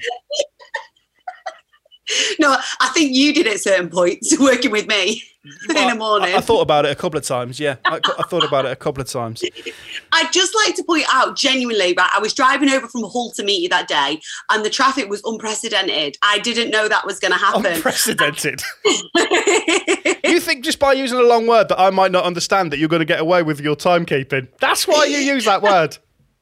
No, 2.39 2.55
I 2.79 2.89
think 2.89 3.15
you 3.15 3.33
did 3.33 3.47
at 3.47 3.59
certain 3.59 3.89
points 3.89 4.37
working 4.39 4.71
with 4.71 4.87
me 4.87 5.23
in 5.69 5.87
the 5.87 5.95
morning. 5.95 6.33
I, 6.33 6.37
I 6.37 6.41
thought 6.41 6.61
about 6.61 6.85
it 6.85 6.91
a 6.91 6.95
couple 6.95 7.17
of 7.17 7.25
times. 7.25 7.59
Yeah, 7.59 7.77
I, 7.85 7.99
I 8.19 8.23
thought 8.23 8.43
about 8.43 8.65
it 8.65 8.71
a 8.71 8.75
couple 8.75 9.01
of 9.01 9.07
times. 9.07 9.43
I'd 10.11 10.31
just 10.31 10.53
like 10.55 10.75
to 10.75 10.83
point 10.83 11.05
out 11.09 11.37
genuinely, 11.37 11.93
right? 11.97 12.09
I 12.13 12.19
was 12.19 12.33
driving 12.33 12.69
over 12.69 12.87
from 12.87 13.03
Hull 13.03 13.31
to 13.35 13.43
meet 13.43 13.61
you 13.61 13.69
that 13.69 13.87
day, 13.87 14.19
and 14.49 14.65
the 14.65 14.69
traffic 14.69 15.09
was 15.09 15.21
unprecedented. 15.23 16.17
I 16.21 16.39
didn't 16.39 16.71
know 16.71 16.87
that 16.87 17.05
was 17.05 17.19
going 17.19 17.31
to 17.31 17.37
happen. 17.37 17.65
Unprecedented. 17.65 18.61
you 20.25 20.39
think 20.39 20.63
just 20.63 20.79
by 20.79 20.93
using 20.93 21.17
a 21.17 21.23
long 21.23 21.47
word 21.47 21.69
that 21.69 21.79
I 21.79 21.89
might 21.89 22.11
not 22.11 22.25
understand 22.25 22.71
that 22.71 22.79
you're 22.79 22.89
going 22.89 23.01
to 23.01 23.05
get 23.05 23.19
away 23.19 23.43
with 23.43 23.59
your 23.59 23.75
timekeeping? 23.75 24.49
That's 24.59 24.87
why 24.87 25.05
you 25.05 25.17
use 25.17 25.45
that 25.45 25.61
word. 25.61 25.97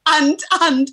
And 0.06 0.40
and 0.60 0.88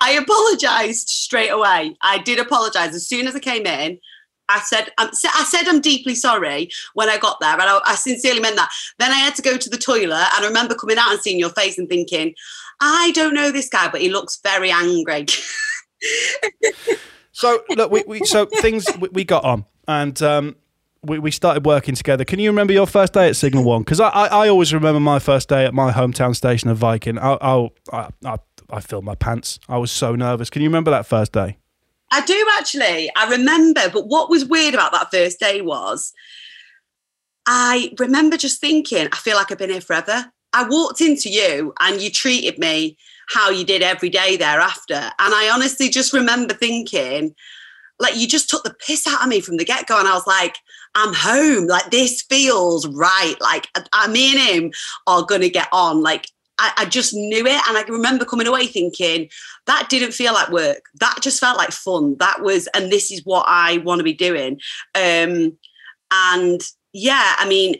I 0.00 0.12
apologized 0.12 1.08
straight 1.08 1.50
away. 1.50 1.96
I 2.00 2.18
did 2.18 2.38
apologize 2.38 2.94
as 2.94 3.06
soon 3.06 3.26
as 3.26 3.34
I 3.34 3.40
came 3.40 3.66
in. 3.66 3.98
I 4.46 4.60
said, 4.60 4.90
um, 4.98 5.08
I 5.10 5.44
said 5.44 5.66
I'm 5.68 5.80
deeply 5.80 6.14
sorry 6.14 6.68
when 6.92 7.08
I 7.08 7.16
got 7.16 7.40
there, 7.40 7.52
and 7.52 7.62
I, 7.62 7.80
I 7.86 7.94
sincerely 7.94 8.40
meant 8.40 8.56
that. 8.56 8.70
Then 8.98 9.10
I 9.10 9.16
had 9.16 9.34
to 9.36 9.42
go 9.42 9.56
to 9.56 9.70
the 9.70 9.78
toilet, 9.78 10.28
and 10.36 10.44
I 10.44 10.46
remember 10.46 10.74
coming 10.74 10.98
out 10.98 11.12
and 11.12 11.20
seeing 11.20 11.38
your 11.38 11.50
face 11.50 11.78
and 11.78 11.88
thinking, 11.88 12.34
I 12.80 13.10
don't 13.12 13.32
know 13.32 13.50
this 13.50 13.70
guy, 13.70 13.88
but 13.90 14.02
he 14.02 14.10
looks 14.10 14.38
very 14.42 14.70
angry. 14.70 15.26
So 17.34 17.62
look, 17.76 17.90
we, 17.90 18.04
we 18.06 18.24
so 18.24 18.46
things 18.46 18.86
we, 19.00 19.08
we 19.08 19.24
got 19.24 19.44
on, 19.44 19.66
and 19.88 20.20
um, 20.22 20.56
we, 21.02 21.18
we 21.18 21.32
started 21.32 21.66
working 21.66 21.96
together. 21.96 22.24
Can 22.24 22.38
you 22.38 22.48
remember 22.48 22.72
your 22.72 22.86
first 22.86 23.12
day 23.12 23.28
at 23.28 23.34
Signal 23.34 23.64
One? 23.64 23.82
Because 23.82 23.98
I, 23.98 24.08
I, 24.08 24.26
I 24.26 24.48
always 24.48 24.72
remember 24.72 25.00
my 25.00 25.18
first 25.18 25.48
day 25.48 25.66
at 25.66 25.74
my 25.74 25.90
hometown 25.90 26.34
station 26.36 26.70
of 26.70 26.78
Viking. 26.78 27.18
I, 27.18 27.32
I, 27.40 27.68
I, 27.92 28.08
I, 28.24 28.36
I 28.70 28.80
filled 28.80 29.04
my 29.04 29.14
pants. 29.14 29.58
I 29.68 29.78
was 29.78 29.90
so 29.90 30.14
nervous. 30.14 30.50
Can 30.50 30.62
you 30.62 30.68
remember 30.68 30.90
that 30.90 31.06
first 31.06 31.32
day? 31.32 31.58
I 32.10 32.24
do 32.24 32.46
actually. 32.58 33.10
I 33.16 33.28
remember, 33.30 33.88
but 33.92 34.06
what 34.06 34.30
was 34.30 34.44
weird 34.44 34.74
about 34.74 34.92
that 34.92 35.10
first 35.10 35.40
day 35.40 35.60
was 35.60 36.12
I 37.46 37.92
remember 37.98 38.36
just 38.36 38.60
thinking, 38.60 39.08
I 39.12 39.16
feel 39.16 39.36
like 39.36 39.50
I've 39.50 39.58
been 39.58 39.70
here 39.70 39.80
forever. 39.80 40.32
I 40.52 40.68
walked 40.68 41.00
into 41.00 41.28
you 41.28 41.74
and 41.80 42.00
you 42.00 42.10
treated 42.10 42.58
me 42.58 42.96
how 43.28 43.50
you 43.50 43.64
did 43.64 43.82
every 43.82 44.10
day 44.10 44.36
thereafter. 44.36 44.94
And 44.94 45.34
I 45.34 45.50
honestly 45.52 45.88
just 45.88 46.12
remember 46.12 46.54
thinking, 46.54 47.34
like, 47.98 48.16
you 48.16 48.26
just 48.26 48.48
took 48.48 48.64
the 48.64 48.74
piss 48.74 49.06
out 49.06 49.22
of 49.22 49.28
me 49.28 49.40
from 49.40 49.56
the 49.56 49.64
get 49.64 49.86
go. 49.86 49.98
And 49.98 50.08
I 50.08 50.14
was 50.14 50.26
like, 50.26 50.56
I'm 50.94 51.12
home. 51.14 51.66
Like, 51.66 51.90
this 51.90 52.22
feels 52.22 52.86
right. 52.86 53.34
Like, 53.40 53.68
I, 53.92 54.08
me 54.08 54.32
and 54.32 54.40
him 54.40 54.72
are 55.06 55.24
going 55.24 55.40
to 55.40 55.50
get 55.50 55.68
on. 55.72 56.02
Like, 56.02 56.28
I, 56.58 56.72
I, 56.78 56.84
just 56.84 57.14
knew 57.14 57.46
it. 57.46 57.62
And 57.68 57.76
I 57.76 57.82
remember 57.88 58.24
coming 58.24 58.46
away 58.46 58.66
thinking, 58.66 59.28
that 59.66 59.88
didn't 59.88 60.12
feel 60.12 60.32
like 60.32 60.50
work. 60.50 60.84
That 61.00 61.16
just 61.20 61.40
felt 61.40 61.58
like 61.58 61.70
fun. 61.70 62.16
That 62.20 62.42
was, 62.42 62.68
and 62.74 62.92
this 62.92 63.10
is 63.10 63.22
what 63.24 63.44
I 63.48 63.78
want 63.78 63.98
to 63.98 64.04
be 64.04 64.12
doing. 64.12 64.60
Um, 64.94 65.56
and 66.12 66.60
yeah, 66.92 67.34
I 67.38 67.48
mean, 67.48 67.76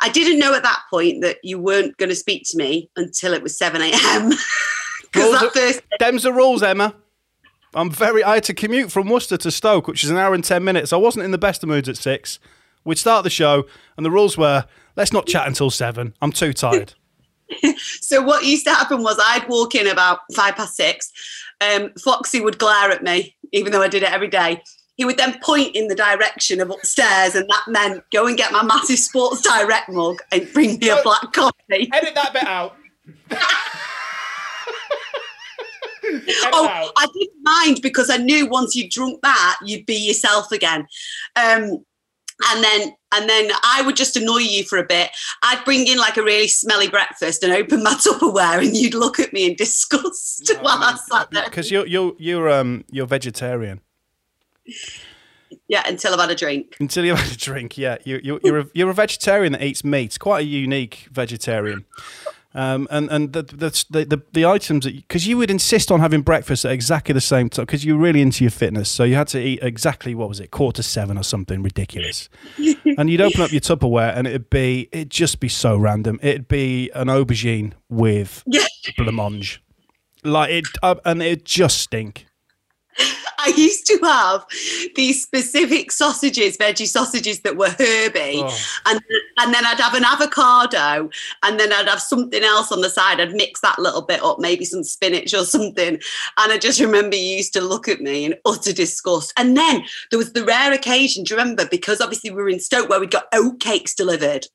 I 0.00 0.08
didn't 0.08 0.38
know 0.38 0.54
at 0.54 0.62
that 0.62 0.82
point 0.90 1.22
that 1.22 1.38
you 1.42 1.58
weren't 1.58 1.96
going 1.96 2.08
to 2.08 2.16
speak 2.16 2.42
to 2.50 2.56
me 2.56 2.90
until 2.96 3.32
it 3.32 3.42
was 3.42 3.56
7 3.56 3.80
a.m. 3.80 4.30
Because 5.12 5.52
that. 5.54 5.82
Them's 5.98 6.24
the 6.24 6.32
rules, 6.32 6.62
Emma. 6.62 6.94
I'm 7.74 7.90
very. 7.90 8.24
I 8.24 8.34
had 8.34 8.44
to 8.44 8.54
commute 8.54 8.90
from 8.90 9.08
Worcester 9.08 9.36
to 9.36 9.50
Stoke, 9.50 9.86
which 9.86 10.02
is 10.02 10.10
an 10.10 10.16
hour 10.16 10.34
and 10.34 10.42
10 10.42 10.64
minutes. 10.64 10.92
I 10.92 10.96
wasn't 10.96 11.24
in 11.24 11.30
the 11.30 11.38
best 11.38 11.62
of 11.62 11.68
moods 11.68 11.88
at 11.88 11.96
six. 11.96 12.38
We'd 12.84 12.98
start 12.98 13.24
the 13.24 13.30
show, 13.30 13.66
and 13.96 14.06
the 14.06 14.10
rules 14.10 14.38
were 14.38 14.64
let's 14.96 15.12
not 15.12 15.26
chat 15.26 15.46
until 15.46 15.70
seven. 15.70 16.14
I'm 16.22 16.32
too 16.32 16.52
tired. 16.52 16.94
so 18.00 18.22
what 18.22 18.44
used 18.44 18.64
to 18.66 18.74
happen 18.74 19.02
was 19.02 19.20
I'd 19.22 19.48
walk 19.48 19.74
in 19.74 19.86
about 19.86 20.20
five 20.34 20.56
past 20.56 20.76
six. 20.76 21.12
Um, 21.60 21.92
Foxy 22.02 22.40
would 22.40 22.58
glare 22.58 22.90
at 22.90 23.02
me, 23.02 23.36
even 23.52 23.72
though 23.72 23.82
I 23.82 23.88
did 23.88 24.02
it 24.02 24.12
every 24.12 24.28
day. 24.28 24.62
He 24.96 25.04
would 25.04 25.18
then 25.18 25.38
point 25.42 25.76
in 25.76 25.88
the 25.88 25.94
direction 25.94 26.60
of 26.60 26.70
upstairs, 26.70 27.34
and 27.34 27.48
that 27.48 27.64
meant 27.68 28.02
go 28.12 28.26
and 28.26 28.36
get 28.36 28.52
my 28.52 28.62
massive 28.62 28.98
Sports 28.98 29.42
Direct 29.42 29.90
mug 29.90 30.22
and 30.32 30.50
bring 30.52 30.78
me 30.78 30.88
a 30.88 31.02
black 31.02 31.32
coffee. 31.32 31.90
Edit 31.92 32.14
that 32.14 32.32
bit 32.32 32.44
out. 32.44 32.76
oh, 36.52 36.68
out. 36.68 36.92
I 36.96 37.06
didn't 37.12 37.42
mind 37.42 37.80
because 37.82 38.08
I 38.08 38.16
knew 38.16 38.46
once 38.46 38.74
you 38.74 38.88
drunk 38.88 39.20
that, 39.22 39.58
you'd 39.64 39.84
be 39.84 39.96
yourself 39.96 40.50
again. 40.50 40.86
Um, 41.36 41.84
and 42.44 42.62
then 42.62 42.92
and 43.14 43.28
then 43.28 43.50
I 43.64 43.82
would 43.82 43.96
just 43.96 44.16
annoy 44.16 44.38
you 44.38 44.64
for 44.64 44.78
a 44.78 44.84
bit. 44.84 45.10
I'd 45.42 45.64
bring 45.64 45.86
in 45.86 45.98
like 45.98 46.16
a 46.16 46.22
really 46.22 46.48
smelly 46.48 46.88
breakfast 46.88 47.42
and 47.42 47.52
open 47.52 47.82
my 47.82 47.94
Tupperware, 47.94 48.64
and 48.64 48.76
you'd 48.76 48.94
look 48.94 49.18
at 49.18 49.32
me 49.32 49.46
in 49.46 49.56
disgust 49.56 50.50
no, 50.52 50.60
while 50.60 50.78
I, 50.78 50.92
mean, 50.92 50.98
I 51.10 51.18
sat 51.18 51.30
there. 51.30 51.44
Because 51.44 51.70
you're 51.70 51.86
you're 51.86 52.14
you're 52.18 52.50
um 52.50 52.84
you're 52.90 53.06
vegetarian. 53.06 53.80
Yeah, 55.68 55.82
until 55.86 56.12
I've 56.12 56.20
had 56.20 56.30
a 56.30 56.34
drink. 56.34 56.76
Until 56.80 57.04
you've 57.04 57.18
had 57.18 57.32
a 57.32 57.36
drink, 57.36 57.78
yeah. 57.78 57.98
You, 58.04 58.20
you, 58.22 58.40
you're, 58.42 58.58
a, 58.58 58.66
you're 58.74 58.90
a 58.90 58.94
vegetarian 58.94 59.52
that 59.52 59.62
eats 59.62 59.84
meat. 59.84 60.18
Quite 60.18 60.40
a 60.40 60.44
unique 60.44 61.08
vegetarian. 61.12 61.84
Um, 62.56 62.88
and 62.90 63.10
and 63.10 63.34
the 63.34 63.42
the 63.42 64.04
the, 64.06 64.22
the 64.32 64.46
items 64.46 64.86
that 64.86 64.96
because 64.96 65.26
you 65.26 65.36
would 65.36 65.50
insist 65.50 65.92
on 65.92 66.00
having 66.00 66.22
breakfast 66.22 66.64
at 66.64 66.72
exactly 66.72 67.12
the 67.12 67.20
same 67.20 67.50
time 67.50 67.66
because 67.66 67.84
you're 67.84 67.98
really 67.98 68.22
into 68.22 68.44
your 68.44 68.50
fitness, 68.50 68.88
so 68.90 69.04
you 69.04 69.14
had 69.14 69.28
to 69.28 69.38
eat 69.38 69.58
exactly 69.60 70.14
what 70.14 70.30
was 70.30 70.40
it 70.40 70.50
quarter 70.50 70.82
seven 70.82 71.18
or 71.18 71.22
something 71.22 71.62
ridiculous, 71.62 72.30
and 72.96 73.10
you'd 73.10 73.20
open 73.20 73.42
up 73.42 73.52
your 73.52 73.60
Tupperware 73.60 74.16
and 74.16 74.26
it'd 74.26 74.48
be 74.48 74.88
it'd 74.90 75.10
just 75.10 75.38
be 75.38 75.50
so 75.50 75.76
random. 75.76 76.18
It'd 76.22 76.48
be 76.48 76.90
an 76.94 77.08
aubergine 77.08 77.74
with 77.90 78.42
blancmange, 78.96 79.58
like 80.24 80.50
it, 80.50 80.64
uh, 80.82 80.94
and 81.04 81.22
it'd 81.22 81.44
just 81.44 81.76
stink. 81.76 82.24
I 83.38 83.52
used 83.56 83.86
to 83.86 83.98
have 84.02 84.46
these 84.94 85.22
specific 85.22 85.92
sausages, 85.92 86.56
veggie 86.56 86.86
sausages 86.86 87.40
that 87.40 87.56
were 87.56 87.70
herby, 87.70 88.42
oh. 88.42 88.58
and 88.86 89.00
and 89.38 89.54
then 89.54 89.64
I'd 89.64 89.80
have 89.80 89.94
an 89.94 90.04
avocado, 90.04 91.10
and 91.42 91.60
then 91.60 91.72
I'd 91.72 91.88
have 91.88 92.00
something 92.00 92.42
else 92.42 92.72
on 92.72 92.80
the 92.80 92.90
side. 92.90 93.20
I'd 93.20 93.32
mix 93.32 93.60
that 93.60 93.78
little 93.78 94.02
bit 94.02 94.22
up, 94.22 94.38
maybe 94.38 94.64
some 94.64 94.82
spinach 94.82 95.34
or 95.34 95.44
something. 95.44 95.94
And 96.38 96.52
I 96.52 96.58
just 96.58 96.80
remember 96.80 97.16
you 97.16 97.36
used 97.36 97.52
to 97.54 97.60
look 97.60 97.88
at 97.88 98.00
me 98.00 98.24
in 98.24 98.34
utter 98.44 98.72
disgust. 98.72 99.32
And 99.36 99.56
then 99.56 99.84
there 100.10 100.18
was 100.18 100.32
the 100.32 100.44
rare 100.44 100.72
occasion, 100.72 101.24
do 101.24 101.34
you 101.34 101.38
remember? 101.38 101.66
Because 101.70 102.00
obviously 102.00 102.30
we 102.30 102.36
were 102.36 102.48
in 102.48 102.60
Stoke 102.60 102.88
where 102.88 103.00
we 103.00 103.06
got 103.06 103.30
oatcakes 103.32 103.94
delivered 103.94 104.46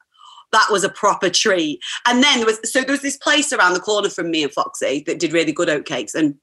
that 0.51 0.67
was 0.69 0.83
a 0.83 0.89
proper 0.89 1.29
treat. 1.29 1.81
And 2.05 2.21
then 2.23 2.39
there 2.39 2.45
was 2.45 2.59
so 2.69 2.81
there 2.81 2.91
was 2.91 3.01
this 3.01 3.17
place 3.17 3.53
around 3.53 3.73
the 3.73 3.79
corner 3.79 4.09
from 4.09 4.31
me 4.31 4.43
and 4.43 4.51
Foxy 4.51 5.03
that 5.07 5.19
did 5.19 5.33
really 5.33 5.51
good 5.51 5.69
oatcakes. 5.69 6.13
And 6.13 6.35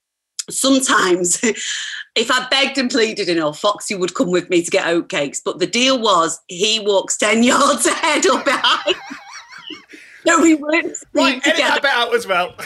sometimes 0.51 1.39
if 2.15 2.31
I 2.31 2.47
begged 2.49 2.79
and 2.79 2.91
pleaded 2.91 3.29
enough, 3.29 3.59
Foxy 3.59 3.95
would 3.95 4.15
come 4.15 4.31
with 4.31 4.51
me 4.51 4.63
to 4.63 4.71
get 4.71 4.87
oatcakes. 4.87 5.41
But 5.45 5.59
the 5.59 5.67
deal 5.67 6.01
was 6.01 6.41
he 6.49 6.81
walks 6.81 7.17
10 7.17 7.43
yards 7.43 7.87
ahead 7.87 8.27
or 8.27 8.43
behind. 8.43 8.97
no, 10.25 10.41
we 10.41 10.55
weren't 10.55 10.97
right, 11.13 11.47
edit 11.47 11.59
that 11.59 11.83
bit 11.83 11.91
out 11.91 12.15
as 12.15 12.27
well. 12.27 12.55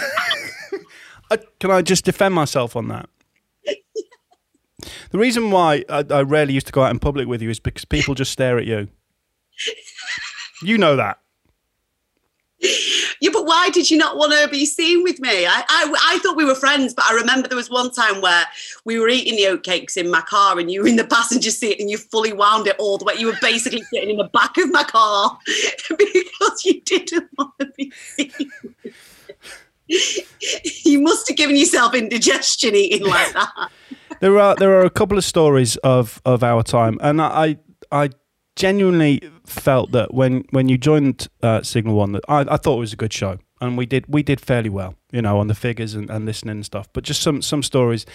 Uh, 1.30 1.38
can 1.60 1.70
I 1.70 1.80
just 1.80 2.04
defend 2.04 2.34
myself 2.34 2.76
on 2.76 2.88
that? 2.88 3.08
the 5.12 5.18
reason 5.18 5.50
why 5.50 5.82
I, 5.88 6.04
I 6.10 6.20
rarely 6.20 6.52
used 6.52 6.66
to 6.66 6.74
go 6.74 6.82
out 6.82 6.90
in 6.90 6.98
public 6.98 7.26
with 7.26 7.40
you 7.40 7.48
is 7.48 7.58
because 7.58 7.86
people 7.86 8.14
just 8.14 8.32
stare 8.32 8.58
at 8.58 8.66
you. 8.66 8.88
You 10.62 10.76
know 10.76 10.94
that 10.96 11.21
yeah, 13.22 13.30
but 13.32 13.46
why 13.46 13.70
did 13.70 13.88
you 13.88 13.96
not 13.96 14.16
want 14.16 14.32
to 14.32 14.48
be 14.48 14.66
seen 14.66 15.04
with 15.04 15.20
me? 15.20 15.46
I, 15.46 15.62
I, 15.68 15.94
I 16.08 16.18
thought 16.18 16.36
we 16.36 16.44
were 16.44 16.56
friends, 16.56 16.92
but 16.92 17.04
I 17.08 17.14
remember 17.14 17.46
there 17.46 17.56
was 17.56 17.70
one 17.70 17.92
time 17.92 18.20
where 18.20 18.44
we 18.84 18.98
were 18.98 19.08
eating 19.08 19.36
the 19.36 19.44
oatcakes 19.44 19.96
in 19.96 20.10
my 20.10 20.22
car 20.22 20.58
and 20.58 20.72
you 20.72 20.82
were 20.82 20.88
in 20.88 20.96
the 20.96 21.04
passenger 21.04 21.52
seat 21.52 21.78
and 21.78 21.88
you 21.88 21.98
fully 21.98 22.32
wound 22.32 22.66
it 22.66 22.74
all 22.80 22.98
the 22.98 23.04
way. 23.04 23.14
You 23.14 23.28
were 23.28 23.38
basically 23.40 23.82
sitting 23.94 24.10
in 24.10 24.16
the 24.16 24.24
back 24.24 24.58
of 24.58 24.72
my 24.72 24.82
car 24.82 25.38
because 25.88 26.64
you 26.64 26.80
didn't 26.80 27.30
want 27.38 27.52
to 27.60 27.66
be 27.76 27.92
seen. 27.92 28.50
you 30.84 31.00
must 31.00 31.28
have 31.28 31.36
given 31.36 31.54
yourself 31.54 31.94
indigestion 31.94 32.74
eating 32.74 33.06
like 33.06 33.32
that. 33.34 33.70
there 34.18 34.36
are 34.36 34.56
there 34.56 34.72
are 34.80 34.84
a 34.84 34.90
couple 34.90 35.16
of 35.16 35.24
stories 35.24 35.76
of 35.76 36.20
of 36.24 36.42
our 36.42 36.64
time, 36.64 36.98
and 37.00 37.22
I 37.22 37.58
I 37.92 38.10
genuinely 38.56 39.20
felt 39.46 39.92
that 39.92 40.12
when 40.14 40.44
when 40.50 40.68
you 40.68 40.78
joined 40.78 41.28
uh, 41.42 41.62
Signal 41.62 41.94
One, 41.94 42.12
that 42.12 42.24
I, 42.28 42.40
I 42.40 42.56
thought 42.56 42.76
it 42.76 42.80
was 42.80 42.92
a 42.92 42.96
good 42.96 43.12
show, 43.12 43.38
and 43.60 43.76
we 43.76 43.86
did 43.86 44.04
we 44.08 44.22
did 44.22 44.40
fairly 44.40 44.68
well, 44.68 44.94
you 45.10 45.22
know, 45.22 45.38
on 45.38 45.46
the 45.48 45.54
figures 45.54 45.94
and, 45.94 46.10
and 46.10 46.26
listening 46.26 46.56
and 46.56 46.64
stuff. 46.64 46.88
But 46.92 47.04
just 47.04 47.22
some 47.22 47.42
some 47.42 47.62
stories. 47.62 48.06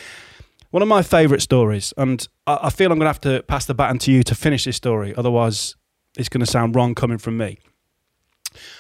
One 0.71 0.83
of 0.83 0.89
my 0.89 1.01
favourite 1.01 1.41
stories, 1.41 1.93
and 1.97 2.27
I, 2.45 2.59
I 2.63 2.69
feel 2.69 2.91
I'm 2.91 2.99
going 2.99 3.05
to 3.05 3.09
have 3.09 3.21
to 3.21 3.41
pass 3.43 3.65
the 3.65 3.73
baton 3.73 3.99
to 3.99 4.11
you 4.11 4.23
to 4.23 4.35
finish 4.35 4.65
this 4.65 4.75
story. 4.75 5.15
Otherwise, 5.15 5.75
it's 6.17 6.29
going 6.29 6.41
to 6.45 6.51
sound 6.51 6.75
wrong 6.75 6.93
coming 6.93 7.17
from 7.17 7.37
me. 7.37 7.59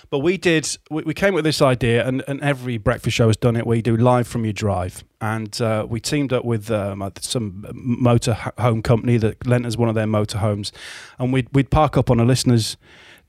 But 0.09 0.19
we 0.19 0.37
did, 0.37 0.77
we, 0.89 1.03
we 1.03 1.13
came 1.13 1.33
with 1.33 1.43
this 1.43 1.61
idea, 1.61 2.07
and, 2.07 2.23
and 2.27 2.41
every 2.41 2.77
breakfast 2.77 3.15
show 3.15 3.27
has 3.27 3.37
done 3.37 3.55
it. 3.55 3.65
We 3.65 3.81
do 3.81 3.97
live 3.97 4.27
from 4.27 4.43
your 4.45 4.53
drive. 4.53 5.03
And 5.19 5.59
uh, 5.61 5.85
we 5.89 5.99
teamed 5.99 6.31
up 6.33 6.45
with 6.45 6.69
um, 6.69 7.11
some 7.19 7.65
motor 7.73 8.33
home 8.57 8.81
company 8.81 9.17
that 9.17 9.47
lent 9.47 9.65
us 9.65 9.77
one 9.77 9.89
of 9.89 9.95
their 9.95 10.07
motor 10.07 10.37
homes. 10.37 10.71
And 11.17 11.33
we'd, 11.33 11.47
we'd 11.53 11.71
park 11.71 11.97
up 11.97 12.09
on 12.09 12.19
a 12.19 12.25
listener's 12.25 12.77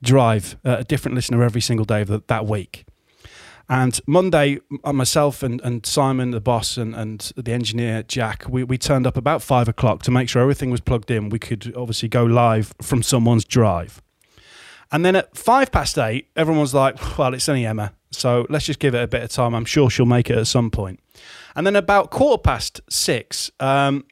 drive, 0.01 0.57
uh, 0.65 0.77
a 0.79 0.83
different 0.83 1.15
listener 1.15 1.43
every 1.43 1.61
single 1.61 1.85
day 1.85 2.01
of 2.01 2.07
the, 2.07 2.21
that 2.27 2.45
week. 2.45 2.85
And 3.71 3.99
Monday, 4.07 4.59
uh, 4.83 4.93
myself 4.93 5.43
and, 5.43 5.61
and 5.61 5.85
Simon, 5.85 6.31
the 6.31 6.41
boss, 6.41 6.75
and, 6.75 6.95
and 6.95 7.31
the 7.35 7.51
engineer, 7.51 8.01
Jack, 8.01 8.45
we, 8.49 8.63
we 8.63 8.79
turned 8.79 9.05
up 9.05 9.15
about 9.15 9.43
five 9.43 9.67
o'clock 9.67 10.01
to 10.03 10.11
make 10.11 10.27
sure 10.27 10.41
everything 10.41 10.71
was 10.71 10.81
plugged 10.81 11.11
in. 11.11 11.29
We 11.29 11.37
could 11.37 11.71
obviously 11.75 12.09
go 12.09 12.23
live 12.23 12.73
from 12.81 13.03
someone's 13.03 13.45
drive. 13.45 14.01
And 14.91 15.05
then 15.05 15.15
at 15.15 15.37
five 15.37 15.71
past 15.71 15.97
eight, 15.97 16.29
everyone 16.35 16.61
was 16.61 16.73
like, 16.73 17.17
well, 17.17 17.33
it's 17.33 17.47
only 17.47 17.65
Emma. 17.65 17.93
So 18.11 18.47
let's 18.49 18.65
just 18.65 18.79
give 18.79 18.95
it 18.95 19.03
a 19.03 19.07
bit 19.07 19.21
of 19.21 19.29
time. 19.29 19.53
I'm 19.53 19.65
sure 19.65 19.89
she'll 19.89 20.05
make 20.05 20.29
it 20.29 20.37
at 20.37 20.47
some 20.47 20.71
point. 20.71 20.99
And 21.55 21.65
then 21.65 21.75
about 21.75 22.09
quarter 22.09 22.41
past 22.41 22.81
six, 22.89 23.51
um, 23.59 24.05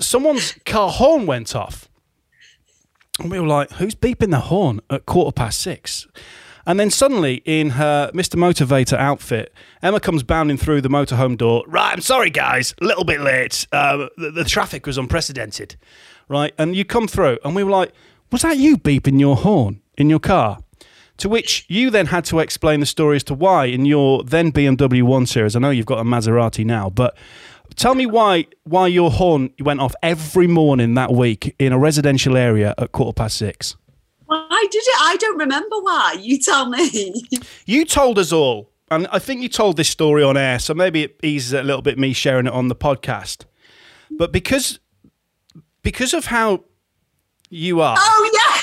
someone's 0.00 0.52
car 0.64 0.90
horn 0.90 1.26
went 1.26 1.54
off. 1.54 1.88
And 3.20 3.30
we 3.30 3.38
were 3.38 3.46
like, 3.46 3.72
who's 3.72 3.94
beeping 3.94 4.30
the 4.30 4.40
horn 4.40 4.80
at 4.90 5.06
quarter 5.06 5.32
past 5.32 5.60
six? 5.60 6.06
And 6.66 6.80
then 6.80 6.90
suddenly, 6.90 7.42
in 7.44 7.70
her 7.70 8.10
Mr. 8.14 8.36
Motivator 8.36 8.96
outfit, 8.96 9.52
Emma 9.82 10.00
comes 10.00 10.22
bounding 10.22 10.56
through 10.56 10.80
the 10.80 10.88
motorhome 10.88 11.36
door. 11.36 11.62
Right, 11.66 11.92
I'm 11.92 12.00
sorry, 12.00 12.30
guys, 12.30 12.74
a 12.80 12.84
little 12.84 13.04
bit 13.04 13.20
late. 13.20 13.66
Uh, 13.70 14.08
the, 14.16 14.30
the 14.30 14.44
traffic 14.44 14.86
was 14.86 14.96
unprecedented. 14.96 15.76
Right, 16.26 16.54
and 16.56 16.74
you 16.74 16.86
come 16.86 17.06
through, 17.06 17.38
and 17.44 17.54
we 17.54 17.62
were 17.62 17.70
like, 17.70 17.92
was 18.30 18.42
that 18.42 18.58
you 18.58 18.76
beeping 18.76 19.20
your 19.20 19.36
horn 19.36 19.80
in 19.96 20.10
your 20.10 20.20
car? 20.20 20.58
To 21.18 21.28
which 21.28 21.64
you 21.68 21.90
then 21.90 22.06
had 22.06 22.24
to 22.26 22.40
explain 22.40 22.80
the 22.80 22.86
story 22.86 23.16
as 23.16 23.24
to 23.24 23.34
why 23.34 23.66
in 23.66 23.84
your 23.84 24.24
then 24.24 24.50
BMW 24.50 25.02
1 25.02 25.26
Series, 25.26 25.54
I 25.54 25.60
know 25.60 25.70
you've 25.70 25.86
got 25.86 26.00
a 26.00 26.04
Maserati 26.04 26.64
now, 26.64 26.90
but 26.90 27.16
Tell 27.76 27.94
me 27.94 28.06
why 28.06 28.46
why 28.64 28.86
your 28.86 29.10
horn 29.10 29.50
went 29.60 29.80
off 29.80 29.94
every 30.02 30.46
morning 30.46 30.94
that 30.94 31.12
week 31.12 31.54
in 31.58 31.72
a 31.72 31.78
residential 31.78 32.36
area 32.36 32.74
at 32.78 32.92
quarter 32.92 33.14
past 33.14 33.36
six. 33.36 33.76
Why 34.26 34.66
did 34.70 34.82
it? 34.82 34.96
I 35.00 35.16
don't 35.16 35.38
remember 35.38 35.76
why. 35.80 36.16
You 36.20 36.38
tell 36.38 36.68
me. 36.68 37.14
You 37.66 37.84
told 37.84 38.18
us 38.18 38.30
all, 38.30 38.70
and 38.90 39.06
I 39.10 39.18
think 39.18 39.42
you 39.42 39.48
told 39.48 39.76
this 39.76 39.88
story 39.88 40.22
on 40.22 40.36
air, 40.36 40.58
so 40.58 40.74
maybe 40.74 41.02
it 41.02 41.18
eases 41.22 41.54
it 41.54 41.60
a 41.60 41.64
little 41.64 41.82
bit 41.82 41.98
me 41.98 42.12
sharing 42.12 42.46
it 42.46 42.52
on 42.52 42.68
the 42.68 42.76
podcast. 42.76 43.44
But 44.10 44.30
because 44.30 44.78
because 45.82 46.14
of 46.14 46.26
how 46.26 46.64
you 47.54 47.80
are, 47.80 47.96
oh 47.98 48.30
yeah. 48.32 48.60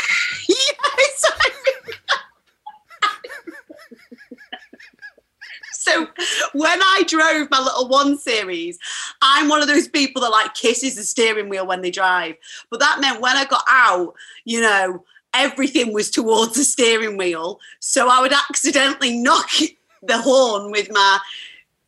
yes. 0.99 1.31
So 5.73 6.07
when 6.53 6.79
I 6.79 7.03
drove 7.07 7.49
my 7.49 7.59
little 7.59 7.87
one 7.87 8.17
series, 8.17 8.77
I'm 9.21 9.49
one 9.49 9.63
of 9.63 9.67
those 9.67 9.87
people 9.87 10.21
that 10.21 10.29
like 10.29 10.53
kisses 10.53 10.95
the 10.95 11.03
steering 11.03 11.49
wheel 11.49 11.65
when 11.65 11.81
they 11.81 11.89
drive. 11.89 12.35
But 12.69 12.79
that 12.81 13.01
meant 13.01 13.19
when 13.19 13.35
I 13.35 13.45
got 13.45 13.63
out, 13.67 14.13
you 14.45 14.61
know, 14.61 15.03
everything 15.33 15.91
was 15.91 16.11
towards 16.11 16.55
the 16.55 16.63
steering 16.63 17.17
wheel. 17.17 17.59
So 17.79 18.09
I 18.09 18.21
would 18.21 18.31
accidentally 18.31 19.17
knock 19.17 19.49
the 20.03 20.21
horn 20.21 20.71
with 20.71 20.91
my 20.91 21.19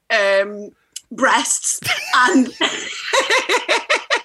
um, 0.10 0.72
breasts 1.12 1.80
and 2.16 2.48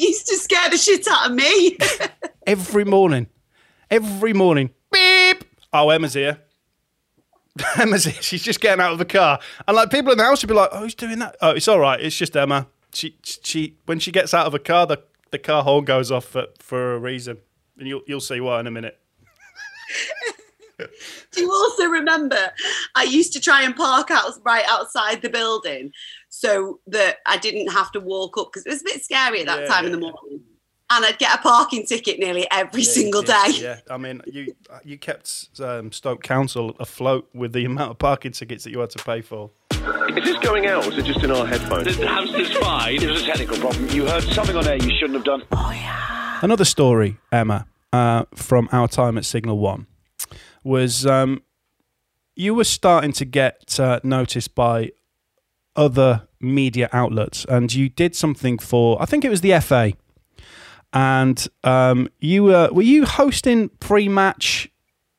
used 0.00 0.26
to 0.26 0.36
scare 0.36 0.70
the 0.70 0.76
shit 0.76 1.06
out 1.08 1.30
of 1.30 1.36
me. 1.36 1.78
every 2.46 2.84
morning, 2.84 3.28
every 3.90 4.32
morning, 4.32 4.70
beep. 4.92 5.44
Oh, 5.72 5.90
Emma's 5.90 6.14
here. 6.14 6.38
Emma's 7.78 8.04
here. 8.04 8.22
She's 8.22 8.42
just 8.42 8.60
getting 8.60 8.80
out 8.80 8.92
of 8.92 8.98
the 8.98 9.04
car, 9.04 9.40
and 9.66 9.76
like 9.76 9.90
people 9.90 10.12
in 10.12 10.18
the 10.18 10.24
house 10.24 10.42
would 10.42 10.48
be 10.48 10.54
like, 10.54 10.70
"Oh, 10.72 10.80
who's 10.80 10.94
doing 10.94 11.18
that?" 11.20 11.36
Oh, 11.40 11.50
it's 11.50 11.68
all 11.68 11.80
right. 11.80 12.00
It's 12.00 12.16
just 12.16 12.36
Emma. 12.36 12.66
She 12.92 13.16
she 13.22 13.76
when 13.86 13.98
she 13.98 14.10
gets 14.10 14.34
out 14.34 14.46
of 14.46 14.54
a 14.54 14.58
car, 14.58 14.86
the 14.86 14.98
the 15.30 15.38
car 15.38 15.62
horn 15.62 15.84
goes 15.84 16.10
off 16.10 16.24
for, 16.24 16.46
for 16.58 16.94
a 16.94 16.98
reason, 16.98 17.38
and 17.78 17.86
you'll 17.88 18.02
you'll 18.06 18.20
see 18.20 18.40
why 18.40 18.60
in 18.60 18.66
a 18.66 18.70
minute. 18.70 18.98
Do 21.32 21.40
you 21.42 21.50
also 21.50 21.84
remember 21.84 22.38
I 22.94 23.02
used 23.02 23.34
to 23.34 23.40
try 23.40 23.62
and 23.62 23.76
park 23.76 24.10
out 24.10 24.32
right 24.44 24.64
outside 24.66 25.20
the 25.20 25.28
building 25.28 25.92
so 26.30 26.80
that 26.86 27.18
I 27.26 27.36
didn't 27.36 27.70
have 27.72 27.92
to 27.92 28.00
walk 28.00 28.38
up 28.38 28.48
because 28.52 28.64
it 28.64 28.70
was 28.70 28.80
a 28.80 28.84
bit 28.84 29.04
scary 29.04 29.40
at 29.40 29.46
that 29.46 29.60
Yeah, 29.62 29.66
time 29.66 29.84
in 29.84 29.92
the 29.92 29.98
morning. 29.98 30.40
And 30.92 31.04
I'd 31.04 31.18
get 31.18 31.38
a 31.38 31.42
parking 31.42 31.86
ticket 31.86 32.18
nearly 32.18 32.48
every 32.50 32.82
single 32.82 33.24
yeah, 33.24 33.46
day. 33.46 33.52
Yeah, 33.58 33.80
I 33.88 33.96
mean, 33.96 34.22
you 34.26 34.54
you 34.84 34.98
kept 34.98 35.50
um, 35.60 35.92
Stoke 35.92 36.22
Council 36.22 36.74
afloat 36.80 37.28
with 37.32 37.52
the 37.52 37.64
amount 37.64 37.92
of 37.92 37.98
parking 37.98 38.32
tickets 38.32 38.64
that 38.64 38.70
you 38.70 38.80
had 38.80 38.90
to 38.90 39.04
pay 39.04 39.20
for. 39.20 39.50
Is 39.70 40.24
this 40.24 40.38
going 40.38 40.66
out 40.66 40.86
or 40.86 40.92
is 40.92 40.98
it 40.98 41.04
just 41.04 41.22
in 41.22 41.30
our 41.30 41.46
headphones? 41.46 41.96
The 41.96 42.06
hamster's 42.08 42.56
fine. 42.56 43.00
It 43.00 43.08
was 43.08 43.22
a 43.22 43.26
technical 43.26 43.56
problem. 43.58 43.88
You 43.90 44.06
heard 44.06 44.24
something 44.24 44.56
on 44.56 44.66
air 44.66 44.76
you 44.76 44.90
shouldn't 44.98 45.14
have 45.14 45.24
done. 45.24 45.44
Oh, 45.52 45.70
yeah. 45.72 46.38
Another 46.42 46.64
story, 46.64 47.18
Emma, 47.30 47.66
uh, 47.92 48.24
from 48.34 48.68
our 48.72 48.88
time 48.88 49.16
at 49.16 49.24
Signal 49.24 49.58
One, 49.58 49.86
was 50.64 51.06
um, 51.06 51.42
you 52.34 52.54
were 52.54 52.64
starting 52.64 53.12
to 53.12 53.24
get 53.24 53.78
uh, 53.78 54.00
noticed 54.02 54.54
by 54.56 54.90
other 55.76 56.26
media 56.40 56.88
outlets, 56.92 57.44
and 57.48 57.72
you 57.72 57.88
did 57.88 58.14
something 58.16 58.58
for 58.58 59.00
I 59.02 59.06
think 59.06 59.24
it 59.24 59.30
was 59.30 59.40
the 59.40 59.58
FA, 59.60 59.92
and 60.92 61.46
um, 61.64 62.08
you 62.20 62.44
were 62.44 62.68
were 62.72 62.82
you 62.82 63.04
hosting 63.06 63.68
pre-match 63.80 64.68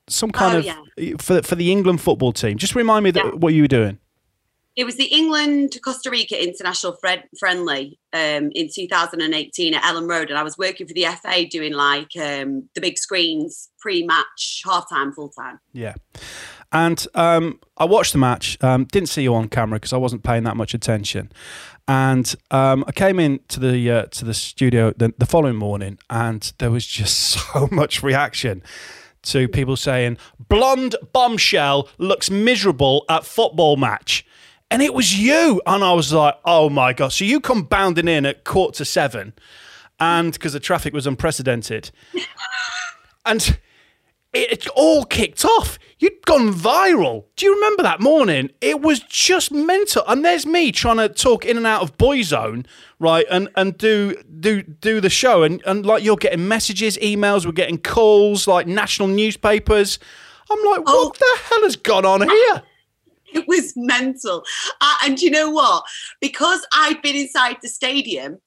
some 0.08 0.32
kind 0.32 0.56
Oh, 0.56 0.60
of 0.60 0.66
yeah. 0.98 1.14
for 1.20 1.42
for 1.42 1.56
the 1.56 1.72
England 1.72 2.02
football 2.02 2.34
team? 2.34 2.58
Just 2.58 2.76
remind 2.76 3.04
me 3.04 3.12
that, 3.12 3.24
Yeah. 3.26 3.32
what 3.32 3.54
you 3.54 3.64
were 3.64 3.68
doing. 3.68 3.98
It 4.78 4.86
was 4.86 4.96
the 4.96 5.06
England 5.06 5.78
Costa 5.84 6.10
Rica 6.10 6.42
International 6.42 6.94
Fred- 7.02 7.28
Friendly 7.38 8.00
um, 8.14 8.52
in 8.56 8.70
2018 8.74 9.74
at 9.74 9.84
Elland 9.84 10.10
Road, 10.10 10.30
and 10.30 10.40
I 10.40 10.44
was 10.44 10.58
working 10.58 10.88
for 10.88 10.94
the 10.94 11.06
FA 11.22 11.46
doing 11.46 11.74
like 11.74 12.08
um, 12.16 12.70
the 12.74 12.80
big 12.80 12.98
screens, 12.98 13.70
pre-match, 13.82 14.62
half-time, 14.66 15.12
full-time. 15.12 15.60
Yeah. 15.74 15.96
And 16.72 17.06
um, 17.16 17.60
I 17.78 17.86
watched 17.86 18.14
the 18.14 18.20
match. 18.20 18.58
Um, 18.62 18.86
didn't 18.86 19.10
see 19.10 19.24
you 19.24 19.36
on 19.36 19.50
camera 19.50 19.78
because 19.78 19.94
I 19.94 19.98
wasn't 19.98 20.24
paying 20.24 20.44
that 20.44 20.56
much 20.56 20.74
attention. 20.74 21.32
And 21.88 22.34
um, 22.52 22.86
I 22.88 22.92
came 22.92 23.20
in 23.20 23.40
to 23.50 23.60
the 23.60 23.92
uh, 23.92 24.06
to 24.06 24.26
the 24.26 24.34
studio 24.34 24.94
the, 24.96 25.14
the 25.18 25.26
following 25.26 25.58
morning, 25.58 26.00
and 26.10 26.54
there 26.60 26.72
was 26.72 26.86
just 26.86 27.20
so 27.54 27.68
much 27.72 28.02
reaction 28.04 28.64
to 29.24 29.48
people 29.48 29.76
saying 29.76 30.18
blonde 30.40 30.96
bombshell 31.14 31.88
looks 31.98 32.30
miserable 32.30 33.06
at 33.10 33.26
football 33.26 33.78
match. 33.78 34.26
And 34.70 34.82
it 34.82 34.94
was 34.94 35.20
you. 35.20 35.62
And 35.66 35.84
I 35.84 35.94
was 35.94 36.14
like, 36.14 36.36
oh 36.46 36.70
my 36.70 36.94
God. 36.94 37.10
So 37.12 37.26
you 37.26 37.42
come 37.42 37.64
bounding 37.64 38.08
in 38.08 38.26
at 38.26 38.46
quarter 38.46 38.78
to 38.78 38.86
seven, 38.86 39.34
and 40.00 40.32
because 40.34 40.54
the 40.54 40.60
traffic 40.60 40.94
was 40.94 41.06
unprecedented. 41.06 41.92
and 43.26 43.60
it, 44.34 44.68
all 44.70 45.04
kicked 45.04 45.44
off. 45.46 45.78
You'd 46.00 46.26
gone 46.26 46.54
viral. 46.54 47.26
Do 47.36 47.46
you 47.46 47.54
remember 47.54 47.84
that 47.84 48.00
morning? 48.00 48.50
It 48.62 48.82
was 48.82 49.00
just 49.02 49.52
mental. 49.52 50.04
And 50.08 50.24
there's 50.26 50.46
me 50.46 50.72
trying 50.72 50.98
to 50.98 51.10
talk 51.10 51.46
in 51.46 51.58
and 51.58 51.68
out 51.68 51.82
of 51.84 51.98
Boyzone, 51.98 52.66
right, 53.00 53.26
and 53.30 53.50
and 53.56 53.78
do 53.78 54.16
do 54.40 54.64
do 54.64 55.00
the 55.02 55.10
show, 55.10 55.44
and 55.44 55.62
and 55.66 55.86
like 55.86 56.04
you're 56.04 56.16
getting 56.18 56.48
messages, 56.48 56.98
emails, 56.98 57.46
we're 57.46 57.52
getting 57.52 57.78
calls, 57.78 58.48
like 58.48 58.66
national 58.68 59.10
newspapers. 59.10 60.00
I'm 60.50 60.64
like, 60.66 60.82
Oh. 60.88 61.06
what 61.08 61.18
the 61.20 61.38
hell 61.44 61.62
has 61.64 61.76
gone 61.76 62.06
on 62.06 62.22
here? 62.28 62.64
It 63.34 63.48
was 63.48 63.74
mental. 63.78 64.44
Uh, 64.82 64.96
and 65.06 65.22
you 65.22 65.32
know 65.32 65.50
what? 65.50 65.84
Because 66.20 66.66
I'd 66.74 67.02
been 67.02 67.16
inside 67.16 67.58
the 67.62 67.70
stadium 67.70 68.40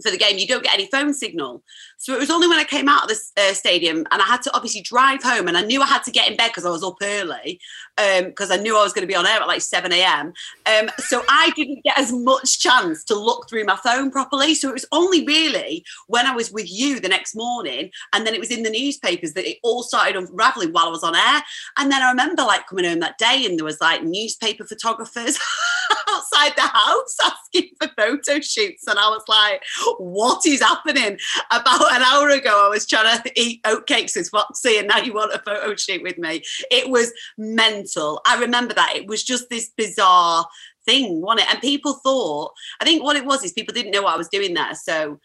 for 0.00 0.10
the 0.10 0.18
game, 0.18 0.38
you 0.38 0.46
don't 0.46 0.62
get 0.62 0.74
any 0.74 0.86
phone 0.86 1.14
signal. 1.14 1.62
So 1.98 2.14
it 2.14 2.18
was 2.18 2.30
only 2.30 2.48
when 2.48 2.58
I 2.58 2.64
came 2.64 2.88
out 2.88 3.02
of 3.02 3.08
the 3.08 3.42
uh, 3.42 3.52
stadium 3.52 4.06
and 4.10 4.22
I 4.22 4.24
had 4.24 4.40
to 4.42 4.54
obviously 4.54 4.80
drive 4.80 5.22
home 5.22 5.48
and 5.48 5.56
I 5.56 5.62
knew 5.62 5.82
I 5.82 5.86
had 5.86 6.02
to 6.04 6.10
get 6.10 6.30
in 6.30 6.36
bed 6.36 6.48
because 6.48 6.64
I 6.64 6.70
was 6.70 6.82
up 6.82 6.96
early 7.02 7.60
because 7.96 8.50
I 8.50 8.56
knew 8.56 8.74
I 8.74 8.82
was 8.82 8.94
going 8.94 9.02
to 9.02 9.06
be 9.06 9.14
on 9.14 9.26
air 9.26 9.40
at 9.40 9.46
like 9.46 9.60
7 9.60 9.92
a.m. 9.92 10.32
Um, 10.64 10.90
so 10.98 11.22
I 11.28 11.50
didn't 11.54 11.84
get 11.84 11.98
as 11.98 12.10
much 12.10 12.58
chance 12.58 13.04
to 13.04 13.14
look 13.14 13.48
through 13.48 13.64
my 13.64 13.76
phone 13.76 14.10
properly. 14.10 14.54
So 14.54 14.70
it 14.70 14.72
was 14.72 14.86
only 14.92 15.26
really 15.26 15.84
when 16.06 16.26
I 16.26 16.34
was 16.34 16.50
with 16.50 16.70
you 16.70 17.00
the 17.00 17.08
next 17.08 17.34
morning 17.36 17.90
and 18.14 18.26
then 18.26 18.32
it 18.32 18.40
was 18.40 18.50
in 18.50 18.62
the 18.62 18.70
newspapers 18.70 19.34
that 19.34 19.46
it 19.46 19.58
all 19.62 19.82
started 19.82 20.16
unraveling 20.16 20.72
while 20.72 20.86
I 20.86 20.90
was 20.90 21.04
on 21.04 21.14
air. 21.14 21.42
And 21.76 21.92
then 21.92 22.02
I 22.02 22.08
remember 22.08 22.42
like 22.42 22.66
coming 22.66 22.86
home 22.86 23.00
that 23.00 23.18
day 23.18 23.44
and 23.44 23.58
there 23.58 23.64
was 23.66 23.80
like 23.80 24.02
newspaper 24.02 24.64
photographers 24.64 25.38
outside 26.08 26.52
the 26.56 26.62
house 26.62 27.16
asking 27.24 27.70
for 27.80 27.88
photo 27.96 28.40
shoots. 28.40 28.86
And 28.86 28.98
I 28.98 29.08
was 29.08 29.22
like, 29.28 29.62
what 29.98 30.44
is 30.46 30.60
happening? 30.60 31.18
About 31.50 31.92
an 31.92 32.02
hour 32.02 32.28
ago, 32.30 32.66
I 32.66 32.68
was 32.68 32.86
trying 32.86 33.22
to 33.22 33.40
eat 33.40 33.62
oatcakes 33.64 34.16
with 34.16 34.28
Foxy 34.30 34.78
and 34.78 34.88
now 34.88 34.98
you 34.98 35.12
want 35.12 35.32
a 35.32 35.38
photo 35.38 35.74
shoot 35.76 36.02
with 36.02 36.18
me. 36.18 36.42
It 36.70 36.90
was 36.90 37.12
mental. 37.38 38.20
I 38.26 38.38
remember 38.38 38.74
that. 38.74 38.96
It 38.96 39.06
was 39.06 39.22
just 39.22 39.48
this 39.50 39.70
bizarre 39.76 40.46
thing, 40.84 41.20
wasn't 41.20 41.48
it? 41.48 41.54
And 41.54 41.60
people 41.60 41.94
thought, 42.02 42.52
I 42.80 42.84
think 42.84 43.02
what 43.02 43.16
it 43.16 43.24
was 43.24 43.44
is 43.44 43.52
people 43.52 43.74
didn't 43.74 43.92
know 43.92 44.02
what 44.02 44.14
I 44.14 44.18
was 44.18 44.28
doing 44.28 44.54
there. 44.54 44.74
So 44.74 45.20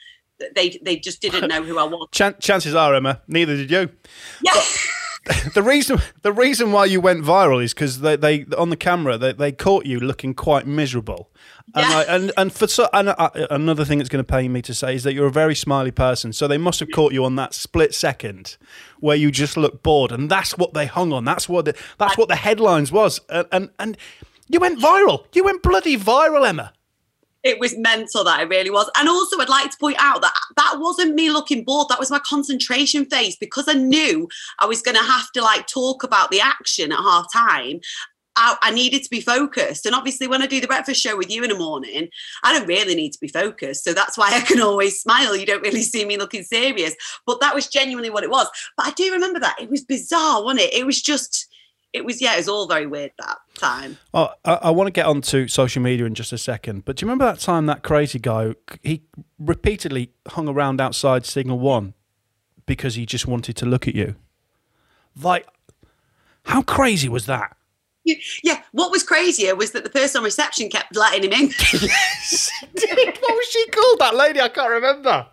they 0.56 0.80
they 0.84 0.97
just 0.97 1.21
didn't 1.21 1.47
know 1.49 1.63
who 1.63 1.78
I 1.80 1.84
was. 1.84 2.08
Chan- 2.12 2.36
chances 2.39 2.75
are, 2.75 2.93
Emma, 2.93 3.21
neither 3.28 3.56
did 3.56 3.71
you. 3.71 3.89
Yeah. 4.43 4.54
the 5.55 5.63
reason 5.63 5.99
the 6.21 6.31
reason 6.31 6.71
why 6.71 6.85
you 6.85 7.01
went 7.01 7.23
viral 7.23 7.63
is 7.63 7.73
because 7.73 8.01
they, 8.01 8.15
they 8.15 8.45
on 8.57 8.69
the 8.69 8.77
camera 8.77 9.17
they, 9.17 9.33
they 9.33 9.51
caught 9.51 9.85
you 9.85 9.99
looking 9.99 10.33
quite 10.35 10.67
miserable. 10.67 11.31
And 11.73 11.89
Yeah. 11.89 11.97
I, 11.97 12.15
and 12.15 12.31
and 12.38 12.53
for 12.53 12.67
so 12.67 12.88
and 12.93 13.09
uh, 13.09 13.29
another 13.49 13.85
thing 13.85 13.97
that's 13.97 14.09
going 14.09 14.23
to 14.23 14.31
pain 14.31 14.53
me 14.53 14.61
to 14.61 14.73
say 14.73 14.93
is 14.93 15.03
that 15.03 15.13
you're 15.13 15.25
a 15.25 15.31
very 15.31 15.55
smiley 15.55 15.89
person 15.91 16.31
so 16.31 16.47
they 16.47 16.59
must 16.59 16.79
have 16.79 16.89
caught 16.93 17.11
you 17.11 17.25
on 17.25 17.35
that 17.38 17.55
split 17.55 17.95
second 17.95 18.57
where 18.99 19.17
you 19.17 19.31
just 19.31 19.57
look 19.57 19.81
bored 19.81 20.11
and 20.11 20.29
that's 20.29 20.57
what 20.57 20.73
they 20.75 20.85
hung 20.85 21.11
on. 21.11 21.25
That's 21.25 21.49
what 21.49 21.65
the, 21.65 21.75
that's 21.97 22.17
what 22.17 22.27
the 22.27 22.35
headlines 22.35 22.91
was. 22.91 23.19
And, 23.29 23.47
and 23.51 23.69
and 23.79 23.97
you 24.47 24.59
went 24.59 24.79
viral. 24.79 25.25
You 25.33 25.43
went 25.43 25.63
bloody 25.63 25.97
viral 25.97 26.47
Emma 26.47 26.71
it 27.45 27.60
was 27.60 27.77
mental 27.77 28.23
that 28.23 28.41
it 28.41 28.49
really 28.49 28.71
was. 28.71 28.89
And 28.97 29.08
also 29.08 29.39
i'd 29.39 29.47
like 29.47 29.71
to 29.71 29.77
point 29.77 29.97
out 29.99 30.21
that 30.21 30.34
that 30.58 30.75
wasn't 30.79 31.15
me 31.15 31.29
looking 31.29 31.63
bored. 31.63 31.88
That 31.89 31.99
was 31.99 32.12
my 32.12 32.19
concentration 32.27 33.05
phase. 33.05 33.38
Because 33.38 33.67
i 33.69 33.73
knew 33.73 34.27
i 34.60 34.65
was 34.65 34.81
going 34.81 34.97
to 34.97 35.03
have 35.03 35.31
to 35.34 35.41
like 35.41 35.67
talk 35.67 36.03
about 36.03 36.31
the 36.31 36.41
action 36.41 36.91
at 36.91 36.97
half 36.97 37.31
time 37.31 37.79
I, 38.38 38.58
I 38.63 38.71
needed 38.71 39.01
to 39.03 39.10
be 39.10 39.21
focused. 39.21 39.86
And 39.86 39.95
obviously 39.95 40.27
when 40.27 40.41
i 40.41 40.47
do 40.47 40.60
the 40.60 40.67
breakfast 40.67 41.01
show 41.01 41.15
with 41.15 41.31
you 41.31 41.43
in 41.43 41.49
the 41.49 41.58
morning 41.58 42.10
i 42.43 42.51
don't 42.51 42.67
really 42.67 42.95
need 42.95 43.13
to 43.13 43.19
be 43.21 43.27
focused. 43.27 43.84
So 43.84 43.93
that's 43.93 44.17
why 44.17 44.31
i 44.34 44.41
can 44.41 44.62
always 44.62 44.99
smile. 44.99 45.36
You 45.36 45.45
don't 45.45 45.63
really 45.63 45.84
see 45.84 46.03
me 46.03 46.17
looking 46.17 46.43
serious. 46.43 46.95
But 47.25 47.39
that 47.41 47.55
was 47.55 47.67
genuinely 47.67 48.10
what 48.10 48.23
it 48.23 48.31
was. 48.31 48.49
But 48.75 48.88
i 48.88 48.91
do 48.91 49.12
remember 49.12 49.39
that. 49.39 49.62
It 49.62 49.69
was 49.69 49.86
bizarre 49.86 50.43
wasn't 50.43 50.62
it? 50.62 50.73
It 50.73 50.86
was 50.86 51.01
just 51.01 51.47
it 51.95 52.05
was 52.05 52.21
yeah 52.21 52.34
it 52.34 52.38
was 52.38 52.49
all 52.49 52.67
very 52.67 52.86
weird 52.86 53.12
that 53.17 53.38
time 53.55 53.97
Oh, 54.13 54.29
I, 54.43 54.53
I 54.53 54.69
want 54.71 54.88
to 54.88 54.91
get 54.91 55.05
onto 55.05 55.47
social 55.47 55.81
media 55.81 56.05
in 56.05 56.13
just 56.13 56.34
a 56.34 56.38
second, 56.38 56.86
but 56.86 56.97
do 56.97 57.05
you 57.05 57.08
remember 57.10 57.25
that 57.25 57.39
time 57.39 57.65
that 57.67 57.84
crazy 57.84 58.19
guy? 58.19 58.53
He 58.84 59.03
repeatedly 59.39 60.12
hung 60.27 60.47
around 60.47 60.81
outside 60.81 61.25
Signal 61.25 61.60
One 61.60 61.93
because 62.65 62.95
he 62.95 63.05
just 63.05 63.27
wanted 63.27 63.55
to 63.58 63.65
look 63.65 63.88
at 63.88 63.95
you. 63.95 64.15
Like, 65.21 65.47
how 66.43 66.62
crazy 66.62 67.08
was 67.08 67.25
that? 67.27 67.55
Yeah, 68.43 68.62
what 68.71 68.91
was 68.91 69.03
crazier 69.03 69.55
was 69.55 69.71
that 69.71 69.84
the 69.84 69.89
person 69.89 70.19
on 70.19 70.25
reception 70.25 70.69
kept 70.69 70.95
letting 70.95 71.23
him 71.23 71.31
in. 71.31 71.47
what 71.71 73.36
was 73.36 73.47
she 73.49 73.67
called? 73.69 73.99
That 73.99 74.15
lady? 74.15 74.41
I 74.41 74.49
can't 74.49 74.69
remember. 74.69 75.27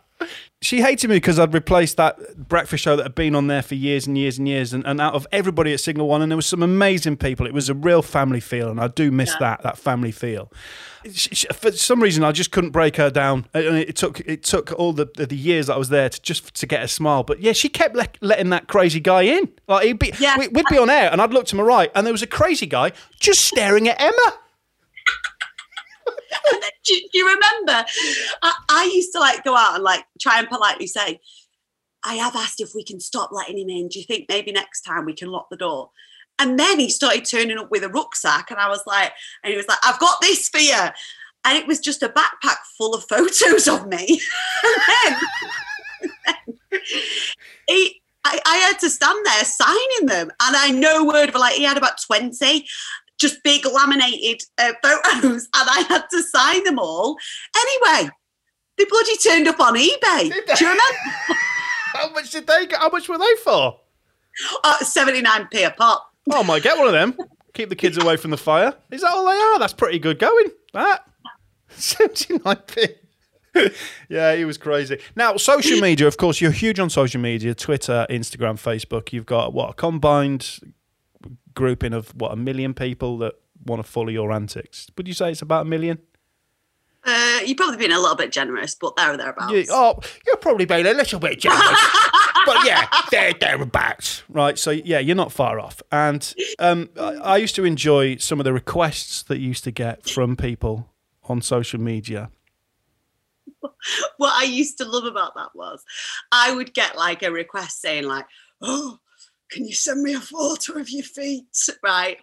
She 0.63 0.81
hated 0.81 1.11
me 1.11 1.17
because 1.17 1.41
I'd 1.41 1.53
replaced 1.53 1.97
that 1.97 2.49
breakfast 2.49 2.85
show 2.85 2.95
that 2.95 3.03
had 3.03 3.15
been 3.17 3.35
on 3.35 3.49
there 3.49 3.63
for 3.63 3.75
years 3.75 4.07
and 4.07 4.17
years 4.17 4.39
and 4.39 4.47
years, 4.49 4.73
and, 4.73 4.87
and 4.87 5.01
out 5.01 5.15
of 5.15 5.27
everybody 5.33 5.73
at 5.73 5.81
Signal 5.81 6.07
One, 6.07 6.23
and 6.23 6.31
there 6.31 6.37
was 6.37 6.47
some 6.47 6.63
amazing 6.63 7.17
people. 7.17 7.47
It 7.47 7.53
was 7.53 7.69
a 7.69 7.75
real 7.75 8.01
family 8.01 8.39
feel, 8.39 8.71
and 8.71 8.81
I 8.81 8.87
do 8.87 9.11
miss 9.11 9.31
Yeah. 9.33 9.39
that 9.41 9.63
that 9.65 9.77
family 9.77 10.13
feel. 10.13 10.53
She- 11.13 11.35
she- 11.35 11.47
for 11.53 11.73
some 11.73 12.01
reason, 12.01 12.23
I 12.23 12.31
just 12.31 12.53
couldn't 12.53 12.71
break 12.71 12.95
her 12.97 13.11
down. 13.11 13.47
And 13.53 13.77
It 13.77 13.97
took 13.97 14.21
it 14.21 14.45
took 14.45 14.71
all 14.79 14.93
the 14.93 15.07
the 15.17 15.35
years 15.35 15.67
that 15.67 15.75
I 15.75 15.79
was 15.79 15.89
there 15.89 16.09
to 16.09 16.23
just 16.23 16.55
to 16.55 16.67
get 16.67 16.83
a 16.85 16.89
smile. 16.89 17.25
But 17.25 17.41
yeah, 17.43 17.53
she 17.53 17.69
kept 17.69 17.97
le- 17.97 18.07
letting 18.21 18.51
that 18.51 18.69
crazy 18.69 19.01
guy 19.01 19.23
in. 19.23 19.49
Like 19.67 19.85
he'd 19.87 19.99
be, 19.99 20.13
Yeah. 20.21 20.39
we- 20.39 20.47
we'd 20.49 20.67
be 20.71 20.79
on 20.79 20.89
air, 20.91 21.11
and 21.11 21.21
I'd 21.21 21.33
look 21.33 21.47
to 21.47 21.57
my 21.57 21.65
right, 21.65 21.91
and 21.97 22.07
there 22.07 22.15
was 22.15 22.23
a 22.23 22.27
crazy 22.29 22.67
guy 22.67 22.93
just 23.19 23.45
staring 23.45 23.89
at 23.89 24.01
Emma. 24.01 24.35
Then, 26.51 26.61
do, 26.85 26.95
do 26.95 27.19
you 27.19 27.27
remember? 27.27 27.85
I, 28.43 28.55
I 28.69 28.91
used 28.93 29.13
to 29.13 29.21
like 29.21 29.45
go 29.45 29.57
out 29.57 29.75
and 29.75 29.85
like 29.85 30.05
try 30.21 30.39
and 30.39 30.49
politely 30.49 30.87
say, 30.87 31.21
I 32.05 32.15
have 32.15 32.35
asked 32.35 32.61
if 32.61 32.75
we 32.75 32.85
can 32.85 33.01
stop 33.01 33.31
letting 33.33 33.59
him 33.59 33.69
in. 33.69 33.89
Do 33.89 33.99
you 33.99 34.05
think 34.05 34.27
maybe 34.29 34.53
next 34.53 34.83
time 34.83 35.05
we 35.05 35.15
can 35.15 35.29
lock 35.29 35.49
the 35.51 35.57
door? 35.57 35.91
And 36.39 36.59
then 36.59 36.81
he 36.81 36.89
started 36.89 37.25
turning 37.25 37.59
up 37.59 37.71
with 37.71 37.85
a 37.85 37.89
rucksack, 37.89 38.51
and 38.51 38.59
I 38.59 38.69
was 38.69 38.83
like, 38.87 39.13
and 39.45 39.51
he 39.51 39.57
was 39.57 39.69
like, 39.69 39.79
I've 39.85 40.01
got 40.01 40.21
this 40.21 40.49
for 40.49 40.59
you. 40.59 40.89
And 41.45 41.59
it 41.59 41.67
was 41.67 41.79
just 41.81 42.03
a 42.03 42.09
backpack 42.09 42.57
full 42.77 42.95
of 42.95 43.05
photos 43.09 43.69
of 43.69 43.87
me. 43.87 44.21
and 45.07 46.17
then, 46.27 46.81
he, 47.69 48.03
I, 48.25 48.41
I 48.47 48.57
had 48.57 48.79
to 48.81 48.91
stand 48.91 49.25
there 49.25 49.45
signing 49.45 50.07
them, 50.07 50.31
and 50.41 50.57
I 50.57 50.71
know 50.71 51.05
word 51.05 51.29
of 51.29 51.35
like 51.35 51.55
he 51.55 51.65
had 51.65 51.77
about 51.79 52.01
twenty, 52.05 52.67
just 53.23 53.43
big 53.43 53.65
laminated 53.65 54.43
uh, 54.59 54.73
photos, 54.83 55.49
and 55.55 55.69
I 55.71 55.85
had 55.89 56.03
to 56.11 56.23
sign 56.23 56.65
them 56.65 56.79
all. 56.79 57.17
Anyway, 57.57 58.11
they 58.77 58.85
bloody 58.85 59.17
turned 59.17 59.49
up 59.49 59.61
on 59.61 59.75
eBay. 59.75 60.31
Do 60.57 60.65
you 60.65 60.71
remember? 60.71 60.99
How 61.95 62.11
much 62.11 62.31
did 62.31 62.47
they 62.47 62.67
get? 62.67 62.81
How 62.81 62.91
much 62.91 63.09
were 63.09 63.19
they 63.19 63.35
for? 63.45 63.79
Oh, 64.65 64.79
79p 64.83 65.67
a 65.67 65.71
pop. 65.71 66.11
Oh, 66.31 66.41
I 66.41 66.43
might 66.43 66.63
get 66.63 66.77
one 66.79 66.87
of 66.87 66.93
them. 66.93 67.17
Keep 67.55 67.69
the 67.69 67.77
kids 67.77 67.99
away 67.99 68.17
from 68.17 68.31
the 68.31 68.39
fire. 68.39 68.75
Is 68.91 69.03
that 69.03 69.11
all 69.11 69.27
they 69.27 69.37
are? 69.37 69.59
That's 69.59 69.75
pretty 69.75 69.99
good 69.99 70.19
going. 70.19 70.47
That 70.73 71.05
79p. 71.77 72.95
yeah, 74.09 74.35
he 74.35 74.47
was 74.47 74.57
crazy. 74.57 74.99
Now, 75.15 75.37
social 75.37 75.81
media, 75.81 76.07
of 76.07 76.17
course, 76.17 76.41
you're 76.41 76.51
huge 76.51 76.81
on 76.81 76.89
social 76.89 77.21
media 77.21 77.55
Twitter, 77.55 78.07
Instagram, 78.09 78.55
Facebook. 78.55 79.13
You've 79.13 79.27
got 79.27 79.53
what 79.53 79.71
a 79.71 79.75
combined 79.75 80.61
grouping 81.55 81.93
of 81.93 82.09
what 82.17 82.33
a 82.33 82.37
million 82.37 82.75
people 82.75 83.19
that 83.19 83.35
want 83.65 83.85
to 83.85 83.91
follow 83.91 84.09
your 84.09 84.33
antics. 84.33 84.89
Would 84.97 85.09
you 85.09 85.15
say 85.15 85.31
it's 85.31 85.43
about 85.43 85.63
a 85.63 85.69
million? 85.69 85.99
Uh, 87.05 87.41
you've 87.45 87.57
probably 87.57 87.79
been 87.79 87.93
a 87.93 87.99
little 87.99 88.17
bit 88.17 88.31
generous, 88.31 88.77
but 88.77 88.95
there 88.97 89.13
or 89.13 89.17
thereabouts. 89.17 89.53
You, 89.53 89.65
oh, 89.71 89.99
you're 90.25 90.37
probably 90.37 90.67
being 90.67 90.87
a 90.87 90.95
little 90.95 91.19
bit 91.19 91.41
generous. 91.41 91.81
but 92.47 92.65
yeah, 92.65 92.87
they're 93.11 93.33
thereabouts. 93.33 94.23
Right, 94.29 94.59
so 94.59 94.71
yeah, 94.71 95.01
you're 95.01 95.17
not 95.17 95.33
far 95.33 95.59
off. 95.59 95.83
And 95.91 96.33
um, 96.61 96.91
I, 96.99 97.15
I 97.15 97.37
used 97.39 97.57
to 97.57 97.65
enjoy 97.65 98.17
some 98.17 98.39
of 98.39 98.45
the 98.45 98.53
requests 98.53 99.25
that 99.25 99.39
you 99.39 99.49
used 99.49 99.65
to 99.65 99.73
get 99.73 100.09
from 100.09 100.37
people 100.37 100.91
on 101.25 101.43
social 101.43 101.81
media. 101.81 102.31
what 104.17 104.33
I 104.41 104.45
used 104.45 104.79
to 104.79 104.85
love 104.85 105.05
about 105.05 105.35
that 105.35 105.51
was 105.55 105.85
I 106.31 106.55
would 106.55 106.73
get 106.73 106.97
like 106.97 107.23
a 107.25 107.33
request 107.33 107.81
saying 107.81 108.05
like, 108.05 108.27
"Oh, 108.61 108.99
can 109.53 109.65
you 109.65 109.75
send 109.75 110.03
me 110.03 110.15
a 110.15 110.21
photo 110.21 110.79
of 110.79 110.91
your 110.91 111.05
feet?" 111.05 111.45
Right. 111.83 112.19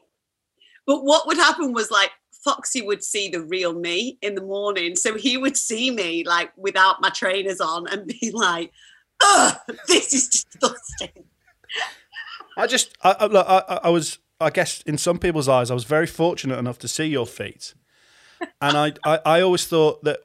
But 0.85 1.03
what 1.03 1.27
would 1.27 1.37
happen 1.37 1.73
was 1.73 1.91
like 1.91 2.11
Foxy 2.43 2.81
would 2.81 3.03
see 3.03 3.29
the 3.29 3.41
real 3.41 3.73
me 3.73 4.17
in 4.21 4.35
the 4.35 4.41
morning, 4.41 4.95
so 4.95 5.15
he 5.15 5.37
would 5.37 5.57
see 5.57 5.91
me 5.91 6.23
like 6.23 6.51
without 6.57 7.01
my 7.01 7.09
trainers 7.09 7.59
on 7.59 7.87
and 7.87 8.07
be 8.07 8.31
like, 8.33 8.71
"Oh, 9.21 9.55
this 9.87 10.13
is 10.13 10.29
disgusting." 10.29 11.25
I 12.57 12.67
just, 12.67 12.97
I, 13.03 13.15
I, 13.19 13.25
look, 13.27 13.45
I, 13.47 13.79
I 13.83 13.89
was, 13.89 14.19
I 14.41 14.49
guess, 14.49 14.81
in 14.81 14.97
some 14.97 15.17
people's 15.19 15.47
eyes, 15.47 15.71
I 15.71 15.73
was 15.73 15.83
very 15.85 16.07
fortunate 16.07 16.57
enough 16.57 16.79
to 16.79 16.87
see 16.87 17.05
your 17.05 17.25
feet, 17.27 17.73
and 18.61 18.77
I, 18.77 18.93
I, 19.05 19.19
I 19.25 19.41
always 19.41 19.67
thought 19.67 20.03
that 20.03 20.19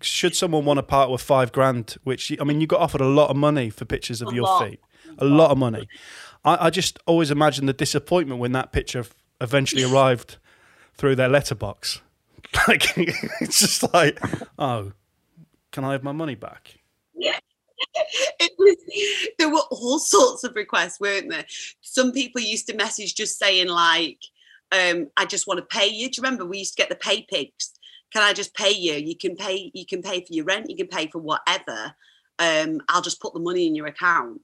should 0.00 0.36
someone 0.36 0.64
want 0.64 0.78
to 0.78 0.82
part 0.82 1.10
with 1.10 1.22
five 1.22 1.50
grand, 1.52 1.96
which 2.04 2.32
I 2.40 2.44
mean, 2.44 2.60
you 2.60 2.66
got 2.66 2.80
offered 2.80 3.00
a 3.00 3.08
lot 3.08 3.30
of 3.30 3.36
money 3.36 3.70
for 3.70 3.84
pictures 3.84 4.22
of 4.22 4.28
A 4.28 4.34
your 4.34 4.44
lot. 4.44 4.68
feet, 4.68 4.80
a 5.18 5.24
lot 5.24 5.50
of 5.50 5.58
money. 5.58 5.88
I, 6.44 6.66
I 6.66 6.70
just 6.70 6.98
always 7.06 7.30
imagine 7.30 7.66
the 7.66 7.72
disappointment 7.72 8.40
when 8.40 8.52
that 8.52 8.72
picture 8.72 9.04
eventually 9.40 9.84
arrived 9.90 10.36
through 10.96 11.16
their 11.16 11.28
letterbox. 11.28 12.00
Like 12.68 12.96
it's 12.96 13.58
just 13.58 13.92
like, 13.92 14.16
oh, 14.60 14.92
can 15.72 15.82
I 15.82 15.90
have 15.90 16.04
my 16.04 16.12
money 16.12 16.36
back? 16.36 16.78
Yeah. 17.12 17.36
it 18.40 18.52
was 18.56 18.76
there 19.38 19.50
were 19.50 19.64
all 19.72 19.98
sorts 19.98 20.44
of 20.44 20.54
requests, 20.54 21.00
weren't 21.00 21.30
there? 21.30 21.46
Some 21.80 22.12
people 22.12 22.40
used 22.40 22.68
to 22.68 22.76
message 22.76 23.16
just 23.16 23.40
saying 23.40 23.66
like, 23.66 24.18
um, 24.70 25.08
"I 25.16 25.24
just 25.24 25.48
want 25.48 25.58
to 25.58 25.66
pay 25.66 25.88
you." 25.88 26.08
Do 26.08 26.18
you 26.18 26.22
remember 26.22 26.44
we 26.44 26.58
used 26.58 26.76
to 26.76 26.82
get 26.82 26.90
the 26.90 26.94
pay 26.94 27.26
pigs? 27.28 27.72
Can 28.12 28.22
I 28.22 28.32
just 28.32 28.54
pay 28.54 28.70
you? 28.70 28.94
You 28.94 29.16
can 29.16 29.34
pay. 29.34 29.72
You 29.74 29.84
can 29.84 30.00
pay 30.00 30.20
for 30.20 30.32
your 30.32 30.44
rent. 30.44 30.70
You 30.70 30.76
can 30.76 30.86
pay 30.86 31.08
for 31.08 31.18
whatever. 31.18 31.94
Um, 32.38 32.80
I'll 32.88 33.02
just 33.02 33.20
put 33.20 33.34
the 33.34 33.40
money 33.40 33.66
in 33.66 33.74
your 33.74 33.86
account. 33.86 34.40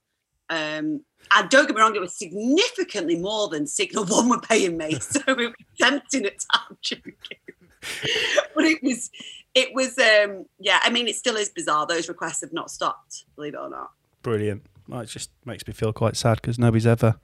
Um, 0.51 1.01
and 1.33 1.49
don't 1.49 1.65
get 1.65 1.75
me 1.75 1.81
wrong, 1.81 1.95
it 1.95 2.01
was 2.01 2.15
significantly 2.15 3.17
more 3.17 3.47
than 3.47 3.65
Signal 3.65 4.05
One 4.05 4.29
were 4.29 4.41
paying 4.41 4.77
me, 4.77 4.95
so 4.99 5.21
it 5.27 5.37
was 5.37 5.53
tempting 5.79 6.25
at 6.25 6.35
times. 6.53 6.93
but 8.55 8.65
it 8.65 8.83
was 8.83 9.09
it 9.55 9.73
was 9.73 9.97
um 9.97 10.45
yeah 10.59 10.79
i 10.83 10.91
mean 10.91 11.07
it 11.07 11.15
still 11.15 11.35
is 11.35 11.49
bizarre 11.49 11.87
those 11.87 12.07
requests 12.07 12.41
have 12.41 12.53
not 12.53 12.69
stopped 12.69 13.25
believe 13.35 13.55
it 13.55 13.59
or 13.59 13.71
not 13.71 13.89
Brilliant. 14.21 14.63
Well, 14.87 15.01
it 15.01 15.07
just 15.07 15.31
makes 15.45 15.65
me 15.65 15.73
feel 15.73 15.93
quite 15.93 16.15
sad 16.15 16.41
because 16.41 16.59
nobody's 16.59 16.87
ever 16.87 17.15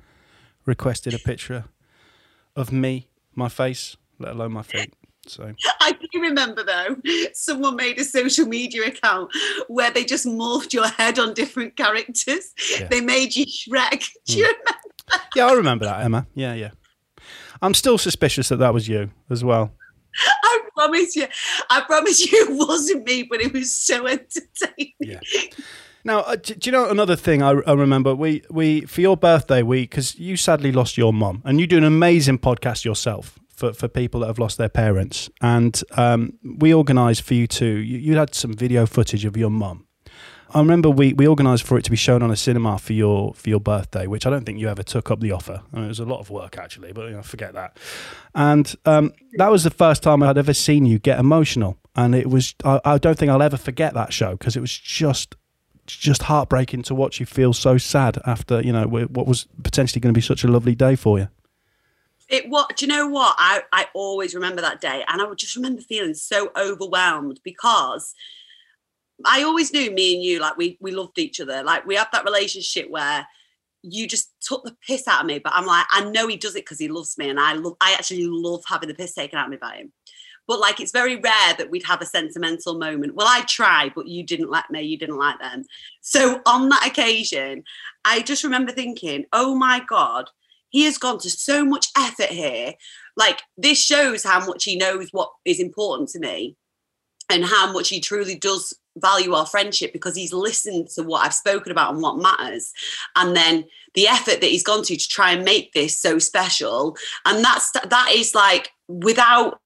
requested 0.66 1.14
a 1.14 1.20
picture 1.20 1.66
of 2.56 2.72
me, 2.72 3.08
my 3.36 3.50
face, 3.50 3.98
let 4.20 4.32
alone 4.32 4.54
my 4.54 4.64
feet. 4.64 4.94
So 5.30 5.54
i 5.82 5.92
do 5.92 6.22
remember 6.22 6.64
though 6.64 6.96
someone 7.34 7.76
made 7.76 8.00
a 8.00 8.04
social 8.04 8.46
media 8.46 8.86
account 8.88 9.32
where 9.68 9.92
they 9.92 10.04
just 10.06 10.26
morphed 10.26 10.74
your 10.74 10.88
head 10.88 11.20
on 11.20 11.34
different 11.34 11.76
characters 11.76 12.54
Yeah. 12.80 12.88
they 12.88 13.02
made 13.02 13.36
you 13.36 13.46
shrek 13.46 14.10
do 14.26 14.38
you 14.40 14.46
remember 14.46 14.76
yeah, 15.36 15.48
I 15.48 15.54
remember 15.54 15.86
that, 15.86 16.04
Emma. 16.04 16.28
Yeah, 16.36 16.54
yeah. 16.54 16.72
I'm 17.62 17.74
still 17.74 17.98
suspicious 17.98 18.50
that 18.50 18.58
that 18.58 18.74
was 18.74 18.88
you 18.90 19.10
as 19.30 19.42
well. 19.44 19.72
i 20.44 20.60
promise 20.76 21.16
you 21.16 21.28
i 21.70 21.82
promise 21.82 22.20
you 22.32 22.38
it 22.50 22.68
wasn't 22.68 23.06
me 23.06 23.24
but 23.24 23.40
it 23.42 23.54
was 23.54 23.72
so 23.72 24.06
entertaining 24.08 24.94
Yeah. 25.00 25.20
Now, 26.04 26.20
uh, 26.22 26.36
do, 26.38 26.54
do 26.56 26.68
you 26.70 26.72
know 26.72 26.90
another 26.90 27.18
thing 27.18 27.42
I, 27.44 27.50
I 27.68 27.74
remember? 27.74 28.16
We 28.16 28.42
we 28.50 28.82
for 28.82 29.02
your 29.02 29.18
birthday 29.18 29.62
week 29.62 29.90
because 29.90 30.18
you 30.18 30.38
sadly 30.38 30.72
lost 30.72 30.98
your 30.98 31.12
mum, 31.12 31.42
and 31.44 31.60
you 31.60 31.68
do 31.68 31.78
an 31.78 31.84
amazing 31.84 32.40
podcast 32.40 32.86
yourself 32.86 33.38
for, 33.58 33.74
for 33.74 33.88
people 33.88 34.22
that 34.22 34.28
have 34.28 34.40
lost 34.40 34.58
their 34.58 34.70
parents, 34.70 35.30
and 35.42 35.82
um, 35.98 36.38
we 36.58 36.74
organised 36.74 37.24
for 37.24 37.34
you 37.34 37.48
to. 37.48 37.66
You, 37.66 37.98
you 37.98 38.18
had 38.18 38.34
some 38.34 38.54
video 38.54 38.86
footage 38.86 39.26
of 39.26 39.36
your 39.36 39.50
mum. 39.50 39.88
I 40.54 40.60
remember 40.60 40.90
we, 40.90 41.12
we 41.12 41.28
organised 41.28 41.64
for 41.64 41.78
it 41.78 41.84
to 41.84 41.92
be 41.92 41.98
shown 41.98 42.24
on 42.24 42.32
a 42.32 42.36
cinema 42.36 42.78
for 42.78 42.94
your 42.94 43.34
for 43.34 43.50
your 43.50 43.60
birthday, 43.60 44.06
which 44.08 44.26
I 44.26 44.30
don't 44.30 44.46
think 44.46 44.60
you 44.60 44.70
ever 44.70 44.84
took 44.84 45.12
up 45.12 45.20
the 45.20 45.32
offer. 45.32 45.64
I 45.74 45.76
mean, 45.76 45.86
it 45.86 45.90
was 45.90 46.00
a 46.00 46.06
lot 46.06 46.20
of 46.20 46.30
work 46.30 46.58
actually, 46.58 46.94
but 46.94 47.10
you 47.10 47.16
know, 47.16 47.24
forget 47.24 47.54
that. 47.56 47.78
And 48.36 48.74
um, 48.86 49.12
that 49.34 49.52
was 49.52 49.64
the 49.64 49.72
first 49.72 50.04
time 50.04 50.22
I'd 50.22 50.38
ever 50.38 50.54
seen 50.54 50.86
you 50.86 51.00
get 51.00 51.20
emotional, 51.20 51.78
and 51.96 52.14
it 52.14 52.30
was 52.30 52.54
I, 52.64 52.80
I 52.86 52.98
don't 53.00 53.18
think 53.18 53.32
I'll 53.32 53.42
ever 53.42 53.58
forget 53.58 53.96
that 53.96 54.14
show 54.14 54.32
because 54.34 54.56
it 54.56 54.62
was 54.62 54.78
just 54.78 55.36
just 55.88 56.24
heartbreaking 56.24 56.84
to 56.84 56.94
watch 56.94 57.20
you 57.20 57.26
feel 57.26 57.54
so 57.54 57.78
sad 57.78 58.20
after 58.26 58.62
you 58.62 58.72
know 58.72 58.86
what 58.86 59.26
was 59.26 59.48
potentially 59.64 60.00
going 60.00 60.14
to 60.14 60.18
be 60.18 60.22
such 60.22 60.44
a 60.44 60.48
lovely 60.48 60.76
day 60.76 60.96
for 60.96 61.18
you. 61.18 61.28
It 62.30 62.50
what 62.50 62.76
do 62.76 62.86
you 62.86 62.92
know 62.92 63.08
what? 63.08 63.36
I, 63.38 63.64
I 63.72 63.88
always 63.94 64.36
remember 64.36 64.62
that 64.62 64.82
day 64.82 65.04
and 65.08 65.22
i 65.22 65.26
would 65.26 65.38
just 65.38 65.56
remember 65.56 65.82
feeling 65.82 66.14
so 66.14 66.52
overwhelmed 66.58 67.40
because 67.44 68.14
i 69.26 69.44
always 69.44 69.74
knew 69.74 69.92
me 69.92 70.16
and 70.16 70.24
you 70.24 70.40
like 70.40 70.58
we 70.58 70.78
we 70.80 70.92
loved 70.92 71.18
each 71.20 71.40
other. 71.40 71.64
Like 71.64 71.86
we 71.86 71.96
had 71.96 72.08
that 72.12 72.26
relationship 72.26 72.90
where 72.90 73.26
you 73.84 74.08
just 74.08 74.34
took 74.42 74.64
the 74.64 74.76
piss 74.86 75.08
out 75.08 75.22
of 75.22 75.28
me 75.28 75.40
but 75.40 75.54
i'm 75.56 75.66
like 75.66 75.86
i 75.92 76.04
know 76.10 76.28
he 76.28 76.36
does 76.36 76.56
it 76.56 76.66
because 76.66 76.80
he 76.80 76.88
loves 76.88 77.18
me 77.18 77.30
and 77.30 77.40
i 77.40 77.54
love 77.54 77.76
i 77.80 77.94
actually 77.94 78.26
love 78.28 78.64
having 78.68 78.90
the 78.90 78.96
piss 78.96 79.14
taken 79.14 79.38
out 79.38 79.46
of 79.46 79.52
me 79.52 79.58
by 79.58 79.76
him. 79.78 79.94
But 80.48 80.60
like 80.60 80.80
it's 80.80 80.94
very 80.94 81.18
rare 81.18 81.54
that 81.58 81.70
we'd 81.70 81.86
have 81.86 82.02
a 82.02 82.06
sentimental 82.06 82.80
moment. 82.80 83.16
Well 83.16 83.28
i 83.30 83.42
try 83.42 83.92
but 83.94 84.08
you 84.08 84.24
didn't 84.24 84.50
let 84.50 84.70
me 84.70 84.82
you 84.82 84.98
didn't 84.98 85.18
like 85.18 85.40
them. 85.40 85.64
So 86.02 86.42
on 86.46 86.70
that 86.70 86.88
occasion 86.88 87.64
i 88.04 88.22
just 88.22 88.44
remember 88.44 88.72
thinking 88.72 89.26
oh 89.34 89.56
my 89.56 89.82
god 89.88 90.30
he 90.70 90.84
has 90.86 90.98
gone 90.98 91.20
to 91.20 91.30
so 91.30 91.66
much 91.66 91.88
effort 91.98 92.30
here. 92.30 92.74
Like 93.16 93.42
this 93.58 93.82
shows 93.82 94.24
how 94.24 94.46
much 94.46 94.64
he 94.64 94.76
knows 94.76 95.10
what 95.12 95.32
is 95.46 95.60
important 95.60 96.10
to 96.10 96.20
me 96.20 96.56
and 97.30 97.44
how 97.44 97.72
much 97.72 97.90
he 97.90 98.00
truly 98.00 98.36
does 98.36 98.74
value 98.98 99.34
our 99.34 99.46
friendship 99.46 99.94
because 99.94 100.16
he's 100.16 100.34
listened 100.34 100.90
to 100.90 101.04
what 101.04 101.26
I've 101.26 101.34
spoken 101.34 101.72
about 101.72 101.94
and 101.94 102.02
what 102.02 102.18
matters. 102.18 102.72
And 103.16 103.36
then 103.36 103.66
the 103.94 104.08
effort 104.08 104.42
that 104.42 104.50
he's 104.50 104.64
gone 104.64 104.84
to 104.84 104.96
to 104.96 105.08
try 105.08 105.32
and 105.32 105.44
make 105.44 105.74
this 105.74 105.98
so 105.98 106.20
special. 106.20 106.98
And 107.26 107.44
that's 107.44 107.72
that 107.72 108.12
is 108.14 108.36
like 108.36 108.70
without 108.88 109.60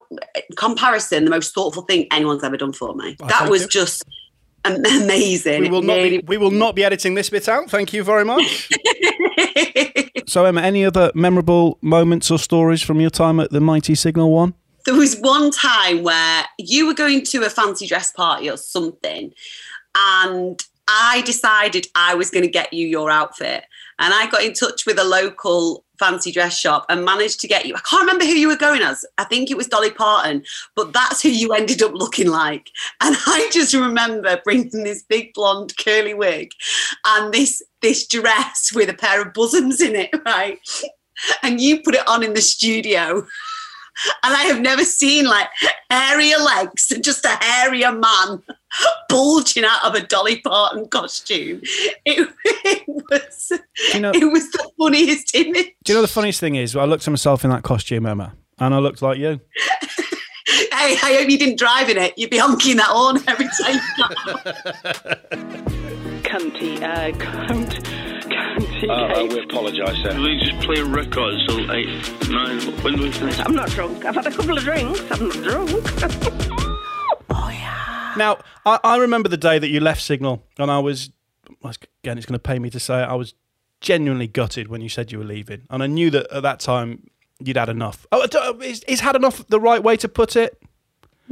comparison, 0.56 1.26
the 1.26 1.32
most 1.32 1.54
thoughtful 1.54 1.84
thing 1.84 2.08
anyone's 2.12 2.43
ever 2.43 2.58
done 2.58 2.74
for 2.74 2.95
me. 2.95 3.16
That 3.28 3.49
was 3.49 3.64
you. 3.64 3.68
just 3.68 4.04
amazing. 4.66 5.62
We 5.62 5.70
will 5.70 5.82
not 5.82 5.95
be, 5.95 6.20
we 6.20 6.38
will 6.38 6.52
not 6.52 6.76
be 6.76 6.84
editing 6.84 7.16
this 7.16 7.30
bit 7.30 7.47
out. 7.47 7.70
Thank 7.70 7.93
you 7.93 8.04
very 8.04 8.26
much. 8.26 8.70
so 10.32 10.45
Emma, 10.45 10.61
any 10.61 10.86
other 10.86 11.11
memorable 11.13 11.77
moments 11.82 12.32
or 12.32 12.39
stories 12.39 12.82
from 12.82 13.01
your 13.01 13.09
time 13.09 13.39
at 13.39 13.51
the 13.51 13.59
Mighty 13.59 13.95
Signal 13.95 14.32
One? 14.32 14.53
there 14.86 14.95
was 14.95 15.17
one 15.19 15.51
time 15.51 16.03
where 16.03 16.45
you 16.57 16.88
were 16.88 16.93
going 16.93 17.23
to 17.25 17.43
a 17.45 17.49
fancy 17.49 17.88
dress 17.88 18.11
party 18.11 18.49
or 18.49 18.57
something 18.57 19.32
and 19.95 20.63
i 20.88 21.21
decided 21.21 21.88
i 21.95 22.15
was 22.15 22.29
going 22.29 22.43
to 22.43 22.49
get 22.49 22.73
you 22.73 22.88
your 22.88 23.09
outfit 23.09 23.65
and 23.99 24.13
i 24.13 24.29
got 24.29 24.43
in 24.43 24.53
touch 24.53 24.86
with 24.86 24.97
a 24.97 25.03
local 25.03 25.84
fancy 26.02 26.32
dress 26.32 26.58
shop 26.58 26.86
and 26.89 27.06
managed 27.06 27.39
to 27.39 27.47
get 27.47 27.66
you 27.66 27.76
i 27.76 27.80
can't 27.89 28.02
remember 28.02 28.26
who 28.26 28.32
you 28.32 28.47
were 28.47 28.58
going 28.68 28.82
as. 28.82 29.06
I 29.18 29.26
think 29.26 29.52
it 29.52 29.58
was 29.58 29.68
dolly 29.68 29.91
parton 29.91 30.43
but 30.76 30.93
that's 30.93 31.22
who 31.22 31.30
you 31.30 31.54
ended 31.54 31.82
up 31.84 31.93
looking 31.93 32.28
like. 32.28 32.70
And 33.02 33.16
i 33.28 33.49
just 33.54 33.74
remember 33.74 34.41
bringing 34.43 34.84
this 34.84 35.04
big 35.04 35.34
blonde 35.34 35.74
curly 35.78 36.14
wig 36.14 36.52
and 37.06 37.34
this 37.34 37.62
this 37.82 38.08
dress 38.08 38.72
with 38.74 38.89
a 38.89 38.93
pair 38.93 39.22
of 39.22 39.34
bosoms 39.34 39.82
in 39.82 39.95
it 39.95 40.10
right? 40.26 40.60
And 41.43 41.62
you 41.62 41.82
put 41.82 41.95
it 41.95 42.08
on 42.08 42.24
in 42.24 42.34
the 42.34 42.41
studio. 42.41 43.26
And 44.24 44.34
I 44.34 44.43
have 44.43 44.62
never 44.62 44.86
seen 44.86 45.26
like 45.26 45.49
hairier 45.89 46.38
legs 46.38 46.89
and 46.91 47.04
just 47.04 47.26
a 47.26 47.38
hairier 47.39 47.91
man 47.91 48.41
bulging 49.09 49.63
out 49.65 49.84
of 49.86 49.95
a 49.95 50.01
Dolly 50.05 50.39
Parton 50.41 50.88
costume. 50.88 51.61
It, 52.05 52.30
it 52.45 52.84
was 52.88 53.51
You 53.93 53.99
know, 53.99 54.11
it 54.13 54.32
was 54.32 54.49
the 54.51 54.72
funniest 54.80 55.36
image. 55.36 55.74
do 55.84 55.93
you 55.93 55.97
know 55.97 56.01
the 56.01 56.07
funniest 56.07 56.39
thing 56.39 56.55
is? 56.55 56.76
I 56.76 56.86
looked 56.86 57.07
at 57.07 57.11
myself 57.11 57.43
in 57.43 57.49
that 57.51 57.63
costume, 57.63 58.05
Emma, 58.05 58.34
and 58.59 58.74
I 58.74 58.80
looked 58.80 59.01
like 59.01 59.17
you. 59.17 59.39
Hey, 60.74 60.93
I 61.03 61.17
hope 61.19 61.30
you 61.30 61.38
didn't 61.38 61.59
drive 61.59 61.89
in 61.89 61.97
it. 61.97 62.17
You'd 62.17 62.32
be 62.32 62.38
honking 62.39 62.78
that 62.78 62.88
horn 62.88 63.17
every 63.28 63.45
time. 63.45 63.80
you 63.97 64.03
got- 64.03 65.30
Cunty, 66.24 66.82
uh, 66.82 67.11
cunt, 67.17 67.69
cunty 68.24 68.89
Uh, 68.89 68.93
uh, 68.93 69.26
we 69.28 69.43
apologise, 69.43 69.95
sir. 70.01 70.19
We 70.19 70.39
just 70.39 70.59
play 70.65 70.80
a 70.82 70.86
record 70.86 71.36
till 71.47 71.72
eight, 71.72 72.30
nine. 72.30 72.59
When 72.84 72.95
do 72.95 73.03
we 73.03 73.11
finish? 73.11 73.38
I'm 73.39 73.53
not 73.55 73.69
drunk. 73.69 74.03
I've 74.03 74.15
had 74.15 74.28
a 74.28 74.32
couple 74.32 74.57
of 74.57 74.63
drinks. 74.63 74.99
I'm 75.11 75.28
not 75.30 75.43
drunk. 75.43 75.72
Now, 78.18 78.39
I, 78.66 78.80
I 78.84 78.97
remember 78.97 79.30
the 79.30 79.38
day 79.38 79.59
that 79.59 79.70
you 79.70 79.80
left 79.80 80.01
Signal, 80.01 80.43
and 80.57 80.72
I 80.72 80.80
was, 80.80 81.12
again, 81.64 82.18
it's 82.18 82.26
going 82.26 82.34
to 82.34 82.39
pay 82.39 82.59
me 82.59 82.70
to 82.70 82.80
say 82.80 83.01
it, 83.01 83.05
I 83.05 83.16
was 83.16 83.34
genuinely 83.82 84.28
gutted 84.28 84.68
when 84.68 84.82
you 84.82 84.89
said 84.89 85.12
you 85.12 85.18
were 85.18 85.26
leaving. 85.26 85.64
And 85.70 85.82
I 85.84 85.88
knew 85.88 86.09
that 86.12 86.32
at 86.32 86.43
that 86.43 86.59
time 86.59 87.09
you'd 87.39 87.57
had 87.57 87.70
enough. 87.70 88.05
Oh, 88.12 88.24
uh, 88.24 88.53
is, 88.59 88.84
is 88.84 88.99
had 88.99 89.16
enough 89.16 89.45
the 89.47 89.59
right 89.59 89.82
way 89.82 89.97
to 89.97 90.07
put 90.07 90.36
it? 90.36 90.61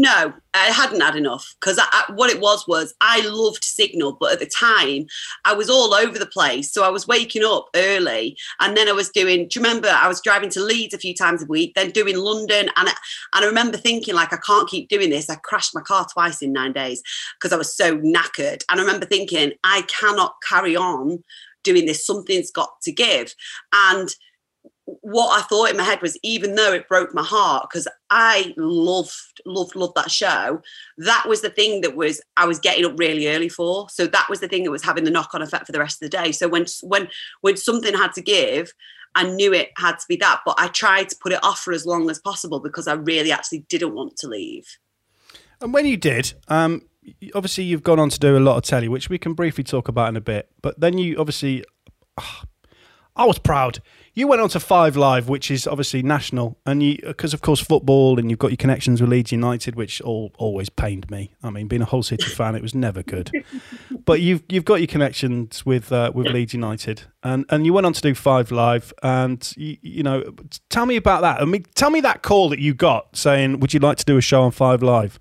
No, 0.01 0.33
I 0.53 0.67
hadn't 0.67 1.01
had 1.01 1.17
enough 1.17 1.55
because 1.59 1.77
what 2.13 2.31
it 2.31 2.39
was 2.39 2.65
was 2.69 2.93
I 3.01 3.19
loved 3.27 3.65
Signal, 3.65 4.15
but 4.17 4.31
at 4.31 4.39
the 4.39 4.45
time 4.45 5.07
I 5.43 5.53
was 5.53 5.69
all 5.69 5.93
over 5.93 6.17
the 6.17 6.25
place. 6.25 6.71
So 6.71 6.85
I 6.85 6.89
was 6.89 7.05
waking 7.05 7.43
up 7.43 7.67
early, 7.75 8.37
and 8.61 8.77
then 8.77 8.87
I 8.87 8.93
was 8.93 9.09
doing. 9.09 9.49
Do 9.49 9.59
you 9.59 9.65
remember? 9.65 9.89
I 9.89 10.07
was 10.07 10.21
driving 10.21 10.49
to 10.51 10.63
Leeds 10.63 10.93
a 10.93 10.97
few 10.97 11.13
times 11.13 11.43
a 11.43 11.47
week, 11.47 11.73
then 11.75 11.91
doing 11.91 12.17
London, 12.17 12.69
and 12.77 12.87
I, 12.87 12.93
and 13.33 13.43
I 13.43 13.45
remember 13.45 13.77
thinking 13.77 14.15
like 14.15 14.31
I 14.31 14.37
can't 14.37 14.69
keep 14.69 14.87
doing 14.87 15.09
this. 15.09 15.29
I 15.29 15.35
crashed 15.35 15.75
my 15.75 15.81
car 15.81 16.07
twice 16.11 16.41
in 16.41 16.53
nine 16.53 16.71
days 16.71 17.03
because 17.37 17.51
I 17.51 17.57
was 17.57 17.75
so 17.75 17.97
knackered, 17.97 18.63
and 18.69 18.79
I 18.79 18.83
remember 18.83 19.05
thinking 19.05 19.51
I 19.65 19.81
cannot 19.81 20.35
carry 20.47 20.77
on 20.77 21.21
doing 21.63 21.85
this. 21.85 22.05
Something's 22.05 22.51
got 22.51 22.69
to 22.83 22.93
give, 22.93 23.35
and 23.73 24.15
what 25.01 25.37
I 25.37 25.43
thought 25.43 25.69
in 25.69 25.77
my 25.77 25.83
head 25.83 26.01
was, 26.01 26.17
even 26.23 26.55
though 26.55 26.73
it 26.73 26.87
broke 26.87 27.13
my 27.13 27.23
heart, 27.23 27.67
because 27.69 27.87
I 28.09 28.53
loved, 28.57 29.41
loved, 29.45 29.75
loved 29.75 29.95
that 29.95 30.11
show, 30.11 30.61
that 30.97 31.25
was 31.27 31.41
the 31.41 31.49
thing 31.49 31.81
that 31.81 31.95
was 31.95 32.21
I 32.37 32.45
was 32.45 32.59
getting 32.59 32.85
up 32.85 32.99
really 32.99 33.27
early 33.27 33.49
for. 33.49 33.89
So 33.89 34.07
that 34.07 34.27
was 34.29 34.39
the 34.39 34.47
thing 34.47 34.63
that 34.63 34.71
was 34.71 34.83
having 34.83 35.03
the 35.03 35.11
knock-on 35.11 35.41
effect 35.41 35.65
for 35.65 35.71
the 35.71 35.79
rest 35.79 36.01
of 36.01 36.09
the 36.09 36.17
day. 36.17 36.31
So 36.31 36.47
when 36.47 36.65
when 36.81 37.09
when 37.41 37.57
something 37.57 37.93
had 37.93 38.13
to 38.13 38.21
give, 38.21 38.73
I 39.15 39.29
knew 39.29 39.53
it 39.53 39.69
had 39.77 39.99
to 39.99 40.05
be 40.07 40.15
that. 40.17 40.41
But 40.45 40.55
I 40.59 40.67
tried 40.67 41.09
to 41.09 41.15
put 41.21 41.33
it 41.33 41.43
off 41.43 41.59
for 41.59 41.73
as 41.73 41.85
long 41.85 42.09
as 42.09 42.19
possible 42.19 42.59
because 42.59 42.87
I 42.87 42.93
really 42.93 43.31
actually 43.31 43.65
didn't 43.69 43.93
want 43.93 44.17
to 44.17 44.27
leave. 44.27 44.77
And 45.61 45.73
when 45.73 45.85
you 45.85 45.97
did, 45.97 46.33
um, 46.47 46.83
obviously 47.35 47.65
you've 47.65 47.83
gone 47.83 47.99
on 47.99 48.09
to 48.09 48.19
do 48.19 48.37
a 48.37 48.39
lot 48.39 48.57
of 48.57 48.63
telly, 48.63 48.87
which 48.87 49.09
we 49.09 49.17
can 49.17 49.33
briefly 49.33 49.63
talk 49.63 49.87
about 49.87 50.09
in 50.09 50.15
a 50.15 50.21
bit. 50.21 50.49
But 50.61 50.79
then 50.79 50.97
you 50.97 51.17
obviously, 51.17 51.65
ah, 52.17 52.43
I 53.15 53.25
was 53.25 53.39
proud. 53.39 53.79
You 54.20 54.28
went 54.28 54.41
on 54.41 54.49
to 54.49 54.59
Five 54.59 54.97
Live, 54.97 55.30
which 55.30 55.49
is 55.49 55.65
obviously 55.65 56.03
national, 56.03 56.57
and 56.65 56.84
you 56.84 56.97
because 57.01 57.34
of 57.34 57.39
course 57.39 57.61
football, 57.61 58.20
and 58.20 58.30
you've 58.30 58.38
got 58.38 58.51
your 58.51 58.57
connections 58.57 58.99
with 58.99 59.09
Leeds 59.09 59.32
United, 59.32 59.76
which 59.76 60.01
all 60.01 60.34
always 60.38 60.67
pained 60.67 61.09
me. 61.09 61.32
I 61.41 61.49
mean, 61.49 61.70
being 61.70 61.82
a 61.82 61.86
Hull 61.86 62.03
City 62.03 62.26
fan, 62.36 62.53
it 62.53 62.61
was 62.61 62.76
never 62.76 63.01
good. 63.01 63.32
but 64.03 64.20
you've 64.20 64.43
you've 64.49 64.65
got 64.65 64.82
your 64.82 64.88
connections 64.88 65.65
with 65.65 65.93
uh, 65.93 66.11
with 66.13 66.28
Leeds 66.28 66.53
United, 66.53 67.03
and 67.24 67.45
and 67.47 67.65
you 67.65 67.72
went 67.72 67.86
on 67.86 67.93
to 67.93 68.01
do 68.01 68.13
Five 68.13 68.51
Live, 68.51 68.91
and 69.03 69.53
you, 69.55 69.78
you 69.82 70.03
know, 70.03 70.36
tell 70.70 70.86
me 70.86 70.97
about 70.97 71.22
that. 71.22 71.41
I 71.41 71.45
mean, 71.45 71.65
tell 71.76 71.89
me 71.89 72.01
that 72.01 72.22
call 72.22 72.49
that 72.49 72.59
you 72.59 72.74
got 72.74 73.15
saying, 73.15 73.61
"Would 73.61 73.74
you 73.74 73.80
like 73.80 73.99
to 73.99 74.05
do 74.05 74.17
a 74.17 74.22
show 74.22 74.41
on 74.41 74.51
Five 74.51 74.84
Live?" 74.84 75.17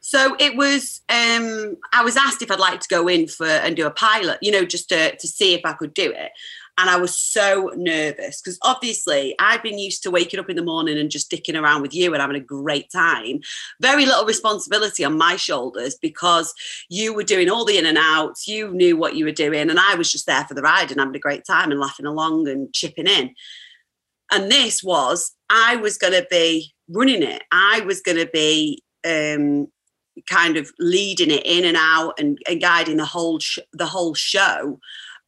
So 0.00 0.36
it 0.40 0.56
was. 0.56 1.02
Um, 1.10 1.76
I 1.92 2.02
was 2.02 2.16
asked 2.16 2.40
if 2.40 2.50
I'd 2.50 2.58
like 2.58 2.80
to 2.80 2.88
go 2.88 3.08
in 3.08 3.28
for 3.28 3.46
and 3.46 3.76
do 3.76 3.86
a 3.86 3.90
pilot, 3.90 4.38
you 4.40 4.50
know, 4.50 4.64
just 4.64 4.88
to 4.88 5.14
to 5.16 5.28
see 5.28 5.52
if 5.52 5.60
I 5.66 5.74
could 5.74 5.92
do 5.92 6.10
it. 6.10 6.32
And 6.78 6.88
I 6.88 6.96
was 6.96 7.14
so 7.14 7.70
nervous 7.76 8.40
because 8.40 8.58
obviously 8.62 9.34
I've 9.38 9.62
been 9.62 9.78
used 9.78 10.02
to 10.02 10.10
waking 10.10 10.40
up 10.40 10.48
in 10.48 10.56
the 10.56 10.64
morning 10.64 10.98
and 10.98 11.10
just 11.10 11.30
dicking 11.30 11.60
around 11.60 11.82
with 11.82 11.94
you 11.94 12.12
and 12.12 12.20
having 12.20 12.36
a 12.36 12.40
great 12.40 12.90
time. 12.90 13.40
Very 13.80 14.06
little 14.06 14.24
responsibility 14.24 15.04
on 15.04 15.18
my 15.18 15.36
shoulders 15.36 15.96
because 16.00 16.54
you 16.88 17.14
were 17.14 17.24
doing 17.24 17.50
all 17.50 17.66
the 17.66 17.76
in 17.76 17.86
and 17.86 17.98
outs, 17.98 18.48
you 18.48 18.72
knew 18.72 18.96
what 18.96 19.16
you 19.16 19.26
were 19.26 19.32
doing, 19.32 19.68
and 19.68 19.78
I 19.78 19.94
was 19.96 20.10
just 20.10 20.26
there 20.26 20.44
for 20.44 20.54
the 20.54 20.62
ride 20.62 20.90
and 20.90 20.98
having 20.98 21.14
a 21.14 21.20
great 21.20 21.44
time 21.44 21.70
and 21.70 21.80
laughing 21.80 22.06
along 22.06 22.48
and 22.48 22.72
chipping 22.72 23.06
in. 23.06 23.34
And 24.30 24.50
this 24.50 24.82
was, 24.82 25.32
I 25.50 25.76
was 25.76 25.98
going 25.98 26.14
to 26.14 26.26
be 26.30 26.72
running 26.88 27.22
it. 27.22 27.42
I 27.52 27.80
was 27.80 28.00
going 28.00 28.18
to 28.18 28.30
be 28.32 28.82
um, 29.06 29.68
kind 30.26 30.56
of 30.56 30.70
leading 30.78 31.30
it 31.30 31.44
in 31.44 31.64
and 31.64 31.76
out 31.76 32.18
and, 32.18 32.38
and 32.48 32.60
guiding 32.60 32.96
the 32.96 33.04
whole 33.04 33.38
sh- 33.40 33.58
the 33.72 33.86
whole 33.86 34.14
show 34.14 34.78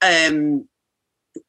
um, 0.03 0.69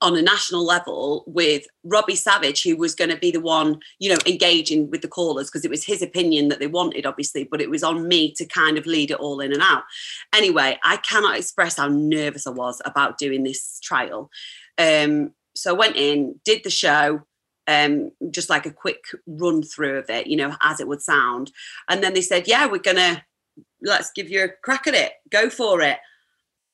on 0.01 0.15
a 0.15 0.21
national 0.21 0.65
level 0.65 1.23
with 1.27 1.65
Robbie 1.83 2.15
Savage, 2.15 2.63
who 2.63 2.75
was 2.75 2.95
going 2.95 3.09
to 3.09 3.17
be 3.17 3.31
the 3.31 3.39
one, 3.39 3.79
you 3.99 4.09
know, 4.09 4.17
engaging 4.25 4.89
with 4.89 5.01
the 5.01 5.07
callers 5.07 5.47
because 5.47 5.65
it 5.65 5.71
was 5.71 5.85
his 5.85 6.01
opinion 6.01 6.47
that 6.49 6.59
they 6.59 6.67
wanted, 6.67 7.05
obviously, 7.05 7.43
but 7.43 7.61
it 7.61 7.69
was 7.69 7.83
on 7.83 8.07
me 8.07 8.33
to 8.33 8.45
kind 8.45 8.77
of 8.77 8.85
lead 8.85 9.11
it 9.11 9.19
all 9.19 9.39
in 9.39 9.53
and 9.53 9.61
out. 9.61 9.83
Anyway, 10.33 10.77
I 10.83 10.97
cannot 10.97 11.37
express 11.37 11.77
how 11.77 11.87
nervous 11.87 12.47
I 12.47 12.51
was 12.51 12.81
about 12.85 13.17
doing 13.17 13.43
this 13.43 13.79
trial. 13.81 14.29
Um, 14.77 15.31
so 15.55 15.73
I 15.73 15.77
went 15.77 15.95
in, 15.95 16.39
did 16.43 16.63
the 16.63 16.69
show, 16.69 17.21
um, 17.67 18.11
just 18.29 18.49
like 18.49 18.65
a 18.65 18.71
quick 18.71 19.03
run 19.25 19.63
through 19.63 19.97
of 19.97 20.09
it, 20.09 20.27
you 20.27 20.37
know, 20.37 20.55
as 20.61 20.79
it 20.79 20.87
would 20.87 21.01
sound. 21.01 21.51
And 21.89 22.03
then 22.03 22.13
they 22.13 22.21
said, 22.21 22.47
Yeah, 22.47 22.67
we're 22.67 22.79
gonna 22.79 23.23
let's 23.81 24.11
give 24.11 24.29
you 24.29 24.43
a 24.43 24.49
crack 24.63 24.87
at 24.87 24.93
it, 24.93 25.13
go 25.29 25.49
for 25.49 25.81
it. 25.81 25.97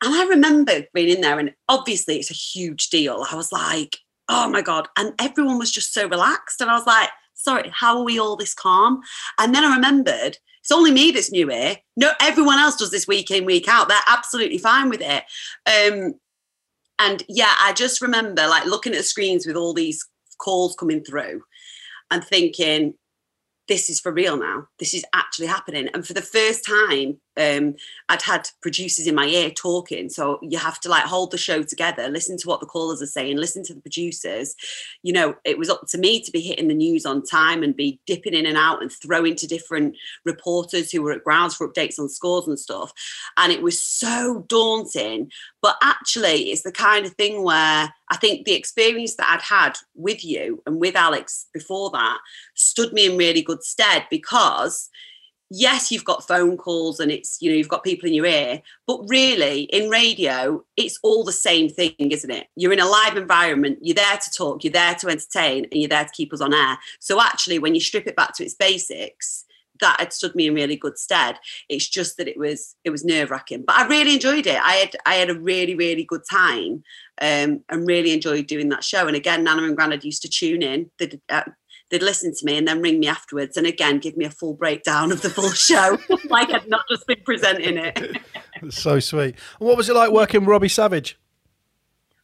And 0.01 0.15
I 0.15 0.25
remember 0.25 0.83
being 0.93 1.09
in 1.09 1.21
there, 1.21 1.39
and 1.39 1.53
obviously 1.69 2.17
it's 2.17 2.31
a 2.31 2.35
huge 2.35 2.89
deal. 2.89 3.25
I 3.29 3.35
was 3.35 3.51
like, 3.51 3.97
oh 4.29 4.49
my 4.49 4.61
God. 4.61 4.87
And 4.97 5.13
everyone 5.19 5.59
was 5.59 5.71
just 5.71 5.93
so 5.93 6.07
relaxed. 6.07 6.61
And 6.61 6.69
I 6.69 6.73
was 6.73 6.87
like, 6.87 7.09
sorry, 7.33 7.69
how 7.73 7.97
are 7.97 8.03
we 8.03 8.19
all 8.19 8.35
this 8.35 8.53
calm? 8.53 9.01
And 9.39 9.53
then 9.53 9.63
I 9.63 9.75
remembered 9.75 10.37
it's 10.61 10.71
only 10.71 10.91
me 10.91 11.11
that's 11.11 11.31
new 11.31 11.47
here. 11.49 11.77
No, 11.97 12.11
everyone 12.21 12.59
else 12.59 12.75
does 12.75 12.91
this 12.91 13.07
week 13.07 13.31
in, 13.31 13.45
week 13.45 13.67
out. 13.67 13.89
They're 13.89 13.97
absolutely 14.07 14.59
fine 14.59 14.89
with 14.89 15.01
it. 15.01 15.23
Um, 15.65 16.13
and 16.99 17.23
yeah, 17.27 17.53
I 17.59 17.73
just 17.73 17.99
remember 17.99 18.47
like 18.47 18.65
looking 18.65 18.93
at 18.93 18.99
the 18.99 19.03
screens 19.03 19.47
with 19.47 19.55
all 19.55 19.73
these 19.73 20.07
calls 20.37 20.75
coming 20.75 21.03
through 21.03 21.41
and 22.11 22.23
thinking, 22.23 22.93
this 23.67 23.89
is 23.89 23.99
for 23.99 24.11
real 24.11 24.37
now. 24.37 24.67
This 24.77 24.93
is 24.93 25.03
actually 25.13 25.47
happening. 25.47 25.89
And 25.93 26.05
for 26.05 26.13
the 26.13 26.21
first 26.21 26.63
time, 26.63 27.19
um, 27.37 27.75
I'd 28.09 28.21
had 28.21 28.49
producers 28.61 29.07
in 29.07 29.15
my 29.15 29.25
ear 29.25 29.51
talking. 29.51 30.09
So 30.09 30.39
you 30.41 30.57
have 30.57 30.79
to 30.81 30.89
like 30.89 31.05
hold 31.05 31.31
the 31.31 31.37
show 31.37 31.63
together, 31.63 32.09
listen 32.09 32.37
to 32.37 32.47
what 32.47 32.59
the 32.59 32.65
callers 32.65 33.01
are 33.01 33.07
saying, 33.07 33.37
listen 33.37 33.63
to 33.63 33.73
the 33.73 33.81
producers. 33.81 34.55
You 35.03 35.13
know, 35.13 35.35
it 35.45 35.57
was 35.57 35.69
up 35.69 35.87
to 35.89 35.97
me 35.97 36.21
to 36.21 36.31
be 36.31 36.41
hitting 36.41 36.67
the 36.67 36.73
news 36.73 37.05
on 37.05 37.23
time 37.23 37.63
and 37.63 37.75
be 37.75 37.99
dipping 38.05 38.33
in 38.33 38.45
and 38.45 38.57
out 38.57 38.81
and 38.81 38.91
throwing 38.91 39.35
to 39.35 39.47
different 39.47 39.95
reporters 40.25 40.91
who 40.91 41.01
were 41.01 41.13
at 41.13 41.23
grounds 41.23 41.55
for 41.55 41.67
updates 41.67 41.99
on 41.99 42.09
scores 42.09 42.47
and 42.47 42.59
stuff. 42.59 42.91
And 43.37 43.51
it 43.51 43.61
was 43.61 43.81
so 43.81 44.45
daunting. 44.47 45.31
But 45.61 45.77
actually, 45.81 46.51
it's 46.51 46.63
the 46.63 46.71
kind 46.71 47.05
of 47.05 47.13
thing 47.13 47.43
where 47.43 47.93
I 48.09 48.17
think 48.17 48.45
the 48.45 48.53
experience 48.53 49.15
that 49.15 49.29
I'd 49.31 49.41
had 49.41 49.77
with 49.95 50.25
you 50.25 50.61
and 50.65 50.79
with 50.79 50.95
Alex 50.95 51.47
before 51.53 51.91
that 51.91 52.17
stood 52.55 52.93
me 52.93 53.05
in 53.05 53.17
really 53.17 53.41
good 53.41 53.63
stead 53.63 54.05
because 54.09 54.89
yes, 55.53 55.91
you've 55.91 56.05
got 56.05 56.25
phone 56.25 56.55
calls 56.55 57.01
and 57.01 57.11
it's, 57.11 57.37
you 57.41 57.51
know, 57.51 57.57
you've 57.57 57.67
got 57.67 57.83
people 57.83 58.07
in 58.07 58.15
your 58.15 58.25
ear, 58.25 58.61
but 58.87 59.01
really 59.07 59.63
in 59.63 59.89
radio, 59.89 60.63
it's 60.77 60.97
all 61.03 61.25
the 61.25 61.31
same 61.33 61.67
thing, 61.67 61.93
isn't 61.99 62.31
it? 62.31 62.47
You're 62.55 62.71
in 62.71 62.79
a 62.79 62.87
live 62.87 63.17
environment, 63.17 63.79
you're 63.81 63.95
there 63.95 64.17
to 64.17 64.31
talk, 64.31 64.63
you're 64.63 64.71
there 64.71 64.95
to 64.95 65.09
entertain, 65.09 65.65
and 65.65 65.73
you're 65.81 65.89
there 65.89 66.05
to 66.05 66.11
keep 66.13 66.31
us 66.31 66.39
on 66.39 66.53
air. 66.53 66.77
So 66.99 67.21
actually, 67.21 67.59
when 67.59 67.75
you 67.75 67.81
strip 67.81 68.07
it 68.07 68.15
back 68.15 68.33
to 68.37 68.45
its 68.45 68.55
basics, 68.55 69.43
that 69.81 69.99
had 69.99 70.13
stood 70.13 70.35
me 70.35 70.47
in 70.47 70.53
really 70.53 70.75
good 70.75 70.97
stead. 70.97 71.39
It's 71.67 71.89
just 71.89 72.17
that 72.17 72.27
it 72.27 72.37
was 72.37 72.75
it 72.83 72.91
was 72.91 73.03
nerve 73.03 73.31
wracking, 73.31 73.63
but 73.65 73.75
I 73.75 73.87
really 73.87 74.13
enjoyed 74.13 74.45
it. 74.45 74.61
I 74.61 74.73
had 74.73 74.95
I 75.07 75.15
had 75.15 75.31
a 75.31 75.39
really 75.39 75.73
really 75.73 76.03
good 76.03 76.21
time, 76.31 76.83
um, 77.19 77.63
and 77.67 77.87
really 77.87 78.13
enjoyed 78.13 78.45
doing 78.45 78.69
that 78.69 78.83
show. 78.83 79.07
And 79.07 79.15
again, 79.15 79.43
Nana 79.43 79.63
and 79.63 79.75
Grandad 79.75 80.03
used 80.03 80.21
to 80.21 80.29
tune 80.29 80.61
in. 80.61 80.91
They'd, 80.99 81.19
uh, 81.29 81.43
they'd 81.91 82.01
listen 82.01 82.33
to 82.33 82.45
me 82.45 82.57
and 82.57 82.67
then 82.67 82.81
ring 82.81 82.99
me 82.99 83.07
afterwards, 83.07 83.57
and 83.57 83.67
again 83.67 83.99
give 83.99 84.17
me 84.17 84.25
a 84.25 84.31
full 84.31 84.53
breakdown 84.53 85.11
of 85.11 85.21
the 85.21 85.29
full 85.29 85.51
show, 85.51 85.97
like 86.29 86.49
I'd 86.51 86.67
not 86.67 86.85
just 86.89 87.05
been 87.05 87.21
presenting 87.23 87.77
it. 87.77 88.17
That's 88.61 88.81
so 88.81 88.99
sweet. 88.99 89.35
And 89.59 89.67
what 89.67 89.77
was 89.77 89.89
it 89.89 89.95
like 89.95 90.11
working 90.11 90.41
with 90.41 90.49
Robbie 90.49 90.69
Savage? 90.69 91.17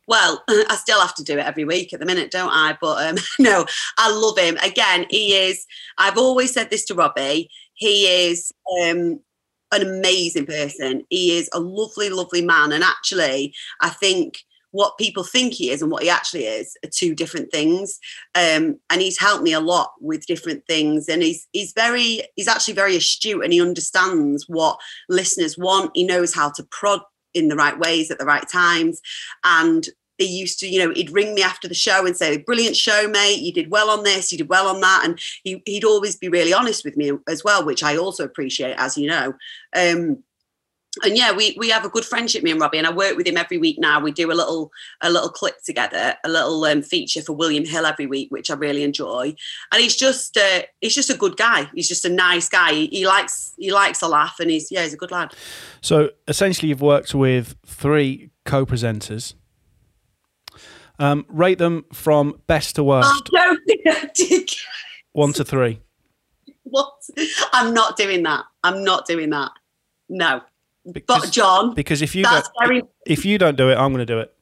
Well, 0.07 0.43
I 0.49 0.76
still 0.76 1.01
have 1.01 1.15
to 1.15 1.24
do 1.24 1.34
it 1.34 1.45
every 1.45 1.65
week 1.65 1.93
at 1.93 1.99
the 1.99 2.05
minute, 2.05 2.32
don't 2.32 2.51
I? 2.51 2.78
But 2.80 3.07
um, 3.07 3.18
no, 3.39 3.65
I 3.97 4.11
love 4.11 4.38
him. 4.38 4.57
Again, 4.63 5.05
he 5.09 5.36
is, 5.36 5.65
I've 5.97 6.18
always 6.18 6.53
said 6.53 6.70
this 6.70 6.86
to 6.86 6.95
Robbie, 6.95 7.49
he 7.74 8.30
is 8.30 8.51
um, 8.82 9.20
an 9.72 9.82
amazing 9.82 10.45
person. 10.45 11.05
He 11.09 11.38
is 11.38 11.49
a 11.53 11.59
lovely, 11.59 12.09
lovely 12.09 12.41
man. 12.41 12.72
And 12.72 12.84
actually, 12.84 13.53
I 13.82 13.89
think 13.89 14.39
what 14.72 14.97
people 14.97 15.24
think 15.24 15.53
he 15.53 15.72
is 15.72 15.82
and 15.82 15.91
what 15.91 16.03
he 16.03 16.09
actually 16.09 16.45
is 16.45 16.76
are 16.84 16.89
two 16.93 17.15
different 17.15 17.51
things. 17.51 17.99
Um, 18.36 18.80
and 18.89 19.01
he's 19.01 19.20
helped 19.20 19.43
me 19.43 19.53
a 19.53 19.59
lot 19.59 19.91
with 20.01 20.26
different 20.26 20.65
things. 20.68 21.07
And 21.07 21.24
he's 21.24 21.47
he's 21.51 21.74
very 21.74 22.24
he's 22.36 22.47
actually 22.47 22.74
very 22.74 22.95
astute 22.95 23.43
and 23.43 23.53
he 23.53 23.61
understands 23.61 24.45
what 24.47 24.80
listeners 25.09 25.57
want. 25.57 25.91
He 25.93 26.03
knows 26.03 26.34
how 26.34 26.51
to 26.51 26.63
prod 26.63 27.01
in 27.34 27.47
the 27.47 27.55
right 27.55 27.78
ways 27.80 28.11
at 28.11 28.20
the 28.20 28.26
right 28.26 28.47
times. 28.49 29.01
And 29.43 29.88
he 30.18 30.26
used 30.26 30.59
to, 30.59 30.68
you 30.68 30.80
know, 30.80 30.93
he'd 30.93 31.11
ring 31.11 31.36
me 31.36 31.43
after 31.43 31.68
the 31.68 31.76
show 31.76 32.05
and 32.05 32.18
say, 32.18 32.38
"Brilliant 32.38 32.76
show, 32.76 33.07
mate! 33.07 33.39
You 33.39 33.53
did 33.53 33.70
well 33.70 33.89
on 33.89 34.03
this, 34.03 34.32
you 34.32 34.38
did 34.38 34.49
well 34.49 34.68
on 34.68 34.82
that," 34.82 35.01
and 35.03 35.20
he, 35.43 35.61
would 35.68 35.84
always 35.84 36.15
be 36.15 36.28
really 36.28 36.53
honest 36.53 36.84
with 36.84 36.97
me 36.97 37.11
as 37.28 37.43
well, 37.43 37.63
which 37.63 37.84
I 37.84 37.97
also 37.97 38.24
appreciate, 38.24 38.76
as 38.78 38.97
you 38.97 39.07
know. 39.07 39.34
Um, 39.76 40.24
and 41.04 41.18
yeah, 41.18 41.32
we 41.32 41.56
we 41.58 41.70
have 41.70 41.86
a 41.86 41.89
good 41.89 42.06
friendship, 42.06 42.43
me 42.43 42.52
and 42.52 42.60
Robbie, 42.60 42.78
and 42.78 42.88
I 42.88 42.93
work 42.93 43.18
with 43.18 43.28
him 43.28 43.38
every 43.38 43.58
week 43.58 43.78
now. 43.80 44.00
We 44.00 44.12
do 44.12 44.32
a 44.32 44.34
little 44.34 44.72
a 45.02 45.10
little 45.10 45.30
clip 45.30 45.62
together, 45.64 46.16
a 46.24 46.30
little 46.30 46.64
um, 46.66 46.82
feature 46.82 47.22
for 47.22 47.34
William 47.34 47.66
Hill 47.66 47.86
every 47.86 48.08
week, 48.08 48.32
which 48.32 48.50
I 48.50 48.56
really 48.56 48.84
enjoy. 48.84 49.36
And 49.72 49.82
he's 49.82 49.95
just 49.95 50.38
uh, 50.38 50.64
he's 50.82 50.95
just 50.95 51.10
a 51.10 51.18
good 51.18 51.38
guy. 51.38 51.70
He's 51.74 51.88
just 51.88 52.06
a 52.06 52.10
nice 52.10 52.50
guy. 52.50 52.74
He, 52.74 52.88
he 52.88 53.08
likes 53.08 53.54
he 53.58 53.72
likes 53.72 54.02
a 54.02 54.08
laugh, 54.08 54.36
and 54.39 54.50
he's 54.50 54.72
yeah, 54.72 54.84
he's 54.84 54.93
a 54.93 54.98
good 54.98 55.12
lad. 55.12 55.34
So 55.82 56.10
essentially, 56.28 56.70
you've 56.70 56.82
worked 56.82 57.14
with 57.14 57.56
three 57.66 58.32
co-presenters. 58.45 59.34
Um, 61.00 61.26
rate 61.30 61.60
them 61.60 61.86
from 61.93 62.41
best 62.48 62.76
to 62.76 62.84
worst. 62.84 63.30
I 63.36 63.45
don't 63.45 63.66
think 63.66 63.82
I 63.86 64.10
did. 64.14 64.50
One 65.12 65.34
to 65.34 65.45
three. 65.45 65.82
What? 66.64 66.91
I'm 67.54 67.74
not 67.74 67.98
doing 67.98 68.24
that. 68.24 68.45
I'm 68.64 68.84
not 68.84 69.06
doing 69.06 69.30
that. 69.30 69.52
No. 70.10 70.41
Because, 70.91 71.21
but 71.25 71.31
John, 71.31 71.73
because 71.73 72.01
if 72.01 72.15
you 72.15 72.23
don't, 72.23 72.47
very... 72.59 72.81
if 73.05 73.25
you 73.25 73.38
don't 73.38 73.57
do 73.57 73.69
it, 73.69 73.75
I'm 73.75 73.91
going 73.91 74.05
to 74.05 74.05
do 74.05 74.19
it. 74.19 74.33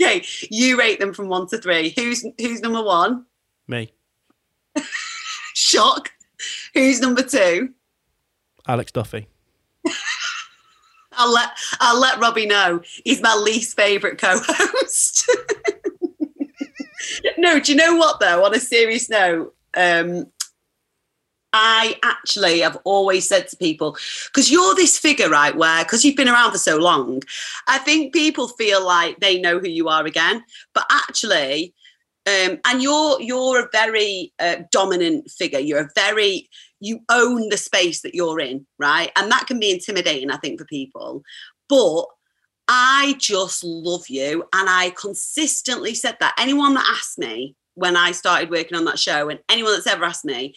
Okay, 0.00 0.24
you 0.50 0.78
rate 0.78 1.00
them 1.00 1.12
from 1.12 1.28
one 1.28 1.46
to 1.48 1.58
three. 1.58 1.92
Who's 1.96 2.24
who's 2.38 2.60
number 2.60 2.82
one? 2.82 3.26
Me. 3.68 3.92
Shock. 5.54 6.10
Who's 6.74 7.00
number 7.00 7.22
two? 7.22 7.74
Alex 8.66 8.92
Duffy. 8.92 9.28
I'll 11.12 11.32
let 11.32 11.50
I'll 11.80 12.00
let 12.00 12.20
Robbie 12.20 12.46
know. 12.46 12.80
He's 13.04 13.20
my 13.20 13.34
least 13.34 13.76
favourite 13.76 14.18
co-host. 14.18 15.30
no, 17.38 17.60
do 17.60 17.72
you 17.72 17.76
know 17.76 17.96
what 17.96 18.20
though? 18.20 18.44
On 18.44 18.54
a 18.54 18.60
serious 18.60 19.10
note, 19.10 19.54
um, 19.76 20.30
I 21.52 21.96
actually 22.02 22.60
have 22.60 22.78
always 22.84 23.28
said 23.28 23.48
to 23.48 23.56
people, 23.56 23.96
because 24.26 24.50
you're 24.50 24.74
this 24.74 24.98
figure, 24.98 25.28
right, 25.28 25.54
where 25.54 25.84
because 25.84 26.04
you've 26.04 26.16
been 26.16 26.28
around 26.28 26.52
for 26.52 26.58
so 26.58 26.78
long, 26.78 27.22
I 27.68 27.78
think 27.78 28.14
people 28.14 28.48
feel 28.48 28.84
like 28.84 29.20
they 29.20 29.40
know 29.40 29.58
who 29.58 29.68
you 29.68 29.88
are 29.88 30.06
again. 30.06 30.44
But 30.74 30.86
actually, 30.90 31.74
um, 32.26 32.58
and 32.66 32.82
you're 32.82 33.20
you're 33.20 33.64
a 33.64 33.68
very 33.72 34.32
uh, 34.38 34.56
dominant 34.70 35.30
figure. 35.30 35.58
You're 35.58 35.86
a 35.86 35.90
very 35.94 36.48
you 36.80 37.00
own 37.10 37.48
the 37.48 37.56
space 37.56 38.02
that 38.02 38.14
you're 38.14 38.40
in, 38.40 38.66
right? 38.78 39.10
And 39.16 39.30
that 39.30 39.46
can 39.46 39.60
be 39.60 39.70
intimidating, 39.70 40.30
I 40.30 40.36
think, 40.36 40.58
for 40.58 40.66
people. 40.66 41.22
But 41.68 42.06
I 42.68 43.14
just 43.18 43.62
love 43.62 44.08
you. 44.08 44.44
And 44.52 44.68
I 44.68 44.90
consistently 44.90 45.94
said 45.94 46.16
that. 46.20 46.34
Anyone 46.38 46.74
that 46.74 46.86
asked 46.88 47.18
me 47.18 47.54
when 47.74 47.96
I 47.96 48.12
started 48.12 48.50
working 48.50 48.76
on 48.76 48.84
that 48.86 48.98
show, 48.98 49.28
and 49.28 49.40
anyone 49.48 49.72
that's 49.72 49.86
ever 49.86 50.04
asked 50.04 50.24
me, 50.24 50.54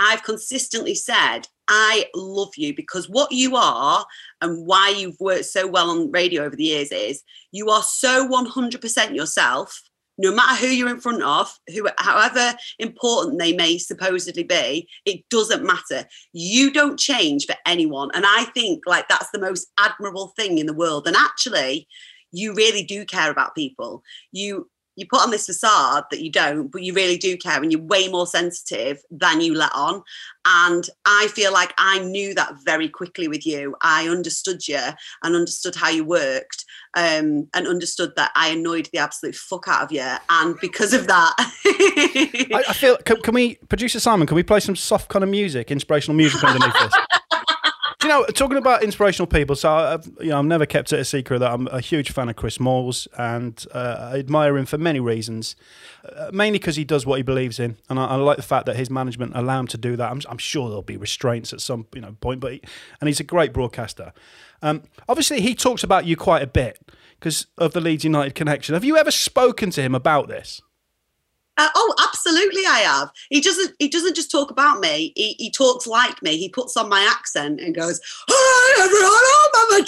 I've 0.00 0.22
consistently 0.22 0.94
said, 0.94 1.42
I 1.68 2.06
love 2.14 2.56
you 2.56 2.74
because 2.74 3.08
what 3.08 3.30
you 3.30 3.54
are 3.54 4.04
and 4.40 4.66
why 4.66 4.88
you've 4.88 5.20
worked 5.20 5.44
so 5.44 5.68
well 5.68 5.90
on 5.90 6.10
radio 6.10 6.42
over 6.44 6.56
the 6.56 6.64
years 6.64 6.90
is 6.90 7.22
you 7.52 7.68
are 7.68 7.82
so 7.82 8.26
100% 8.26 9.14
yourself. 9.14 9.80
No 10.16 10.34
matter 10.34 10.56
who 10.56 10.72
you're 10.72 10.88
in 10.88 11.00
front 11.00 11.22
of, 11.22 11.54
who, 11.68 11.86
however 11.98 12.54
important 12.78 13.38
they 13.38 13.52
may 13.52 13.78
supposedly 13.78 14.42
be, 14.42 14.88
it 15.04 15.22
doesn't 15.30 15.64
matter. 15.64 16.06
You 16.32 16.72
don't 16.72 16.98
change 16.98 17.46
for 17.46 17.54
anyone. 17.66 18.10
And 18.14 18.24
I 18.26 18.44
think 18.54 18.84
like 18.86 19.08
that's 19.08 19.30
the 19.30 19.38
most 19.38 19.68
admirable 19.78 20.32
thing 20.36 20.58
in 20.58 20.66
the 20.66 20.74
world. 20.74 21.06
And 21.06 21.16
actually, 21.16 21.86
you 22.32 22.54
really 22.54 22.82
do 22.82 23.04
care 23.04 23.30
about 23.30 23.54
people. 23.54 24.02
You 24.32 24.68
you 25.00 25.06
put 25.06 25.22
on 25.22 25.30
this 25.30 25.46
facade 25.46 26.04
that 26.10 26.22
you 26.22 26.30
don't, 26.30 26.68
but 26.68 26.82
you 26.82 26.92
really 26.92 27.16
do 27.16 27.36
care 27.36 27.60
and 27.62 27.72
you're 27.72 27.80
way 27.80 28.08
more 28.08 28.26
sensitive 28.26 29.02
than 29.10 29.40
you 29.40 29.54
let 29.54 29.74
on. 29.74 30.02
And 30.44 30.88
I 31.06 31.28
feel 31.32 31.52
like 31.52 31.72
I 31.78 32.00
knew 32.00 32.34
that 32.34 32.54
very 32.64 32.88
quickly 32.88 33.26
with 33.26 33.46
you. 33.46 33.74
I 33.82 34.08
understood 34.08 34.68
you 34.68 34.80
and 35.22 35.34
understood 35.34 35.74
how 35.74 35.88
you 35.88 36.04
worked 36.04 36.64
um, 36.94 37.48
and 37.54 37.66
understood 37.66 38.12
that 38.16 38.30
I 38.34 38.50
annoyed 38.50 38.88
the 38.92 38.98
absolute 38.98 39.34
fuck 39.34 39.68
out 39.68 39.84
of 39.84 39.92
you. 39.92 40.06
And 40.28 40.56
because 40.60 40.92
of 40.92 41.06
that, 41.06 41.34
I, 41.38 42.64
I, 42.68 42.72
feel, 42.74 42.96
can, 42.98 43.20
can 43.22 43.34
we, 43.34 43.56
producer 43.68 44.00
Simon, 44.00 44.26
can 44.26 44.34
we 44.34 44.42
play 44.42 44.60
some 44.60 44.76
soft 44.76 45.08
kind 45.08 45.24
of 45.24 45.30
music, 45.30 45.70
inspirational 45.70 46.16
music 46.16 46.44
underneath 46.44 46.78
this? 46.78 46.92
You 48.02 48.08
know, 48.08 48.24
talking 48.26 48.56
about 48.56 48.82
inspirational 48.82 49.26
people, 49.26 49.54
so 49.54 49.70
I've, 49.70 50.06
you 50.20 50.30
know, 50.30 50.38
I've 50.38 50.46
never 50.46 50.64
kept 50.64 50.90
it 50.90 51.00
a 51.00 51.04
secret 51.04 51.40
that 51.40 51.52
I'm 51.52 51.66
a 51.66 51.80
huge 51.80 52.12
fan 52.12 52.30
of 52.30 52.36
Chris 52.36 52.56
Moyles, 52.56 53.06
and 53.18 53.62
uh, 53.72 54.12
I 54.12 54.18
admire 54.18 54.56
him 54.56 54.64
for 54.64 54.78
many 54.78 55.00
reasons. 55.00 55.54
Uh, 56.16 56.30
mainly 56.32 56.58
because 56.58 56.76
he 56.76 56.84
does 56.84 57.04
what 57.04 57.16
he 57.16 57.22
believes 57.22 57.60
in, 57.60 57.76
and 57.90 58.00
I, 58.00 58.06
I, 58.06 58.14
like 58.14 58.38
the 58.38 58.42
fact 58.42 58.64
that 58.66 58.76
his 58.76 58.88
management 58.88 59.32
allow 59.34 59.60
him 59.60 59.66
to 59.66 59.76
do 59.76 59.96
that. 59.96 60.10
I'm, 60.10 60.22
I'm 60.30 60.38
sure 60.38 60.68
there'll 60.68 60.80
be 60.80 60.96
restraints 60.96 61.52
at 61.52 61.60
some 61.60 61.86
you 61.94 62.00
know 62.00 62.16
point, 62.22 62.40
but 62.40 62.54
he, 62.54 62.62
and 63.02 63.08
he's 63.08 63.20
a 63.20 63.24
great 63.24 63.52
broadcaster. 63.52 64.14
Um, 64.62 64.84
obviously, 65.06 65.42
he 65.42 65.54
talks 65.54 65.84
about 65.84 66.06
you 66.06 66.16
quite 66.16 66.42
a 66.42 66.46
bit 66.46 66.78
because 67.18 67.48
of 67.58 67.74
the 67.74 67.82
Leeds 67.82 68.04
United 68.04 68.34
connection. 68.34 68.72
Have 68.72 68.84
you 68.84 68.96
ever 68.96 69.10
spoken 69.10 69.68
to 69.72 69.82
him 69.82 69.94
about 69.94 70.26
this? 70.28 70.62
Uh, 71.60 71.68
oh, 71.74 71.94
absolutely, 72.08 72.62
I 72.66 72.78
have. 72.78 73.12
He 73.28 73.42
doesn't. 73.42 73.74
He 73.78 73.90
doesn't 73.90 74.16
just 74.16 74.30
talk 74.30 74.50
about 74.50 74.80
me. 74.80 75.12
He, 75.14 75.34
he 75.34 75.50
talks 75.50 75.86
like 75.86 76.22
me. 76.22 76.38
He 76.38 76.48
puts 76.48 76.74
on 76.74 76.88
my 76.88 77.02
accent 77.02 77.60
and 77.60 77.74
goes, 77.74 78.00
"Hi, 78.28 78.82
everyone, 78.82 79.20
I'm 79.36 79.68
Mama 79.68 79.84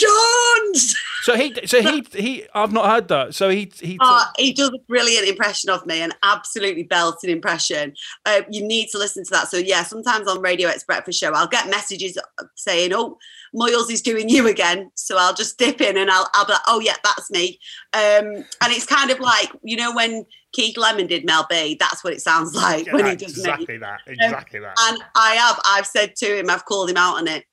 Jones." 0.77 0.95
So 1.23 1.35
he, 1.35 1.67
so 1.67 1.81
he, 1.81 2.05
he. 2.13 2.45
I've 2.55 2.75
not 2.75 2.91
heard 2.91 3.09
that. 3.09 3.35
So 3.35 3.49
he, 3.49 3.73
he. 3.81 3.97
Uh, 3.99 4.27
he 4.37 4.53
does 4.53 4.69
a 4.69 4.79
brilliant 4.87 5.27
impression 5.27 5.71
of 5.71 5.87
me, 5.87 6.03
an 6.03 6.13
absolutely 6.23 6.83
belting 6.83 7.31
impression. 7.31 7.95
Uh, 8.27 8.43
you 8.51 8.63
need 8.63 8.89
to 8.91 8.99
listen 8.99 9.25
to 9.25 9.31
that. 9.31 9.49
So 9.49 9.57
yeah, 9.57 9.83
sometimes 9.83 10.29
on 10.29 10.43
Radio 10.43 10.69
X 10.69 10.85
Breakfast 10.85 11.19
Show, 11.19 11.33
I'll 11.33 11.49
get 11.49 11.71
messages 11.71 12.19
saying, 12.55 12.93
"Oh, 12.93 13.17
Moyles 13.55 13.91
is 13.91 14.03
doing 14.03 14.29
you 14.29 14.49
again." 14.49 14.91
So 14.95 15.17
I'll 15.19 15.35
just 15.35 15.59
dip 15.59 15.81
in 15.81 15.97
and 15.97 16.11
I'll, 16.11 16.29
I'll 16.35 16.47
be 16.47 16.53
like, 16.53 16.63
"Oh 16.67 16.81
yeah, 16.81 16.97
that's 17.03 17.31
me." 17.31 17.59
Um, 17.93 18.45
and 18.63 18.73
it's 18.73 18.87
kind 18.87 19.11
of 19.11 19.21
like 19.21 19.51
you 19.63 19.77
know 19.77 19.95
when 19.95 20.27
Keith 20.53 20.77
Lemon 20.77 21.07
did 21.07 21.25
Mel 21.25 21.47
B. 21.49 21.77
That's 21.79 22.05
what 22.05 22.13
it 22.13 22.21
sounds 22.21 22.55
like 22.57 22.87
yeah, 22.87 22.95
when 22.95 23.07
he 23.07 23.17
does 23.17 23.37
exactly 23.37 23.75
me. 23.75 23.79
that. 23.79 24.01
Um, 24.07 24.15
exactly 24.15 24.59
um, 24.59 24.65
that. 24.65 24.77
And 24.89 25.03
I 25.15 25.35
have, 25.35 25.61
I've 25.65 25.87
said 25.87 26.15
to 26.17 26.39
him, 26.39 26.51
I've 26.51 26.65
called 26.65 26.91
him 26.91 26.97
out 26.97 27.17
on 27.17 27.29
it. 27.29 27.45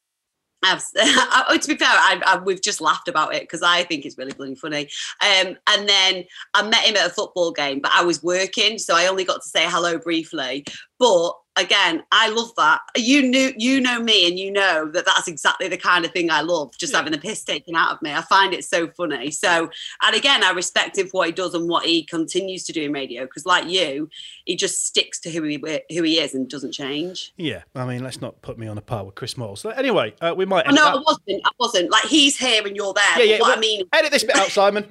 I've, 0.62 0.84
oh, 0.98 1.58
to 1.58 1.68
be 1.68 1.78
fair, 1.78 1.88
I, 1.88 2.22
I, 2.26 2.40
we've 2.40 2.62
just 2.62 2.82
laughed 2.82 3.08
about 3.08 3.34
it 3.34 3.44
because 3.44 3.62
I 3.62 3.84
think 3.84 4.06
it's 4.06 4.18
really 4.18 4.34
bloody 4.34 4.56
funny. 4.56 4.90
Um, 5.22 5.58
and 5.68 5.88
then 5.88 6.26
I 6.54 6.64
met 6.64 6.84
him 6.86 6.98
at 6.98 7.08
a 7.08 7.14
football 7.14 7.52
game, 7.52 7.80
but 7.80 7.92
I 7.94 8.04
was 8.04 8.22
working, 8.22 8.78
so 8.78 8.96
I 8.96 9.08
only 9.08 9.24
got 9.24 9.42
to 9.42 9.50
say 9.50 9.66
hello 9.66 9.98
briefly. 9.98 10.66
But 11.00 11.34
again, 11.56 12.04
I 12.12 12.30
love 12.30 12.54
that. 12.58 12.82
You 12.96 13.22
knew, 13.22 13.54
you 13.58 13.80
know 13.80 14.02
me, 14.02 14.28
and 14.28 14.38
you 14.38 14.52
know 14.52 14.90
that 14.92 15.06
that's 15.06 15.28
exactly 15.28 15.68
the 15.68 15.78
kind 15.78 16.06
of 16.06 16.12
thing 16.12 16.32
I 16.32 16.42
love. 16.42 16.78
Just 16.78 16.96
having 16.96 17.12
the 17.12 17.18
piss 17.18 17.44
taken 17.44 17.76
out 17.76 17.92
of 17.92 18.02
me. 18.02 18.12
I 18.12 18.22
find 18.22 18.54
it 18.54 18.66
so 18.66 18.90
funny. 18.90 19.32
So, 19.32 19.70
and 20.04 20.16
again, 20.16 20.44
I 20.44 20.52
respect 20.52 20.98
him 20.98 21.08
for 21.08 21.20
what 21.20 21.28
he 21.28 21.32
does 21.32 21.54
and 21.54 21.70
what 21.70 21.86
he 21.86 22.04
continues 22.04 22.64
to 22.66 22.74
do 22.74 22.84
in 22.84 22.92
radio. 22.92 23.24
Because, 23.24 23.46
like 23.46 23.68
you, 23.68 24.10
he 24.46 24.56
just 24.56 24.86
sticks 24.86 25.20
to 25.22 25.32
who 25.32 25.44
he 25.44 25.58
who 25.90 26.04
he 26.04 26.20
is 26.20 26.34
and 26.34 26.50
doesn't 26.50 26.72
change. 26.72 27.34
Yeah, 27.38 27.64
I 27.76 27.86
mean, 27.86 28.04
let's 28.04 28.22
not 28.22 28.42
put 28.42 28.58
me 28.58 28.68
on 28.68 28.78
a 28.78 28.82
par 28.82 29.06
with 29.06 29.16
Chris 29.16 29.36
Moyles. 29.36 29.60
So 29.60 29.70
anyway, 29.70 30.14
uh, 30.22 30.34
we 30.36 30.46
might. 30.46 30.66
Oh, 30.68 30.72
no, 30.72 30.86
I 30.86 30.96
wasn't. 30.96 31.42
I 31.46 31.52
wasn't. 31.60 31.92
Like 31.92 32.06
he's 32.06 32.38
here 32.38 32.66
and 32.66 32.76
you're 32.76 32.94
there. 32.94 33.20
Yeah, 33.20 33.24
yeah. 33.24 33.40
What 33.40 33.50
well, 33.50 33.58
I 33.58 33.62
mean, 33.62 33.84
edit 33.94 34.12
this 34.12 34.24
bit 34.24 34.36
out, 34.36 34.48
Simon. 34.52 34.86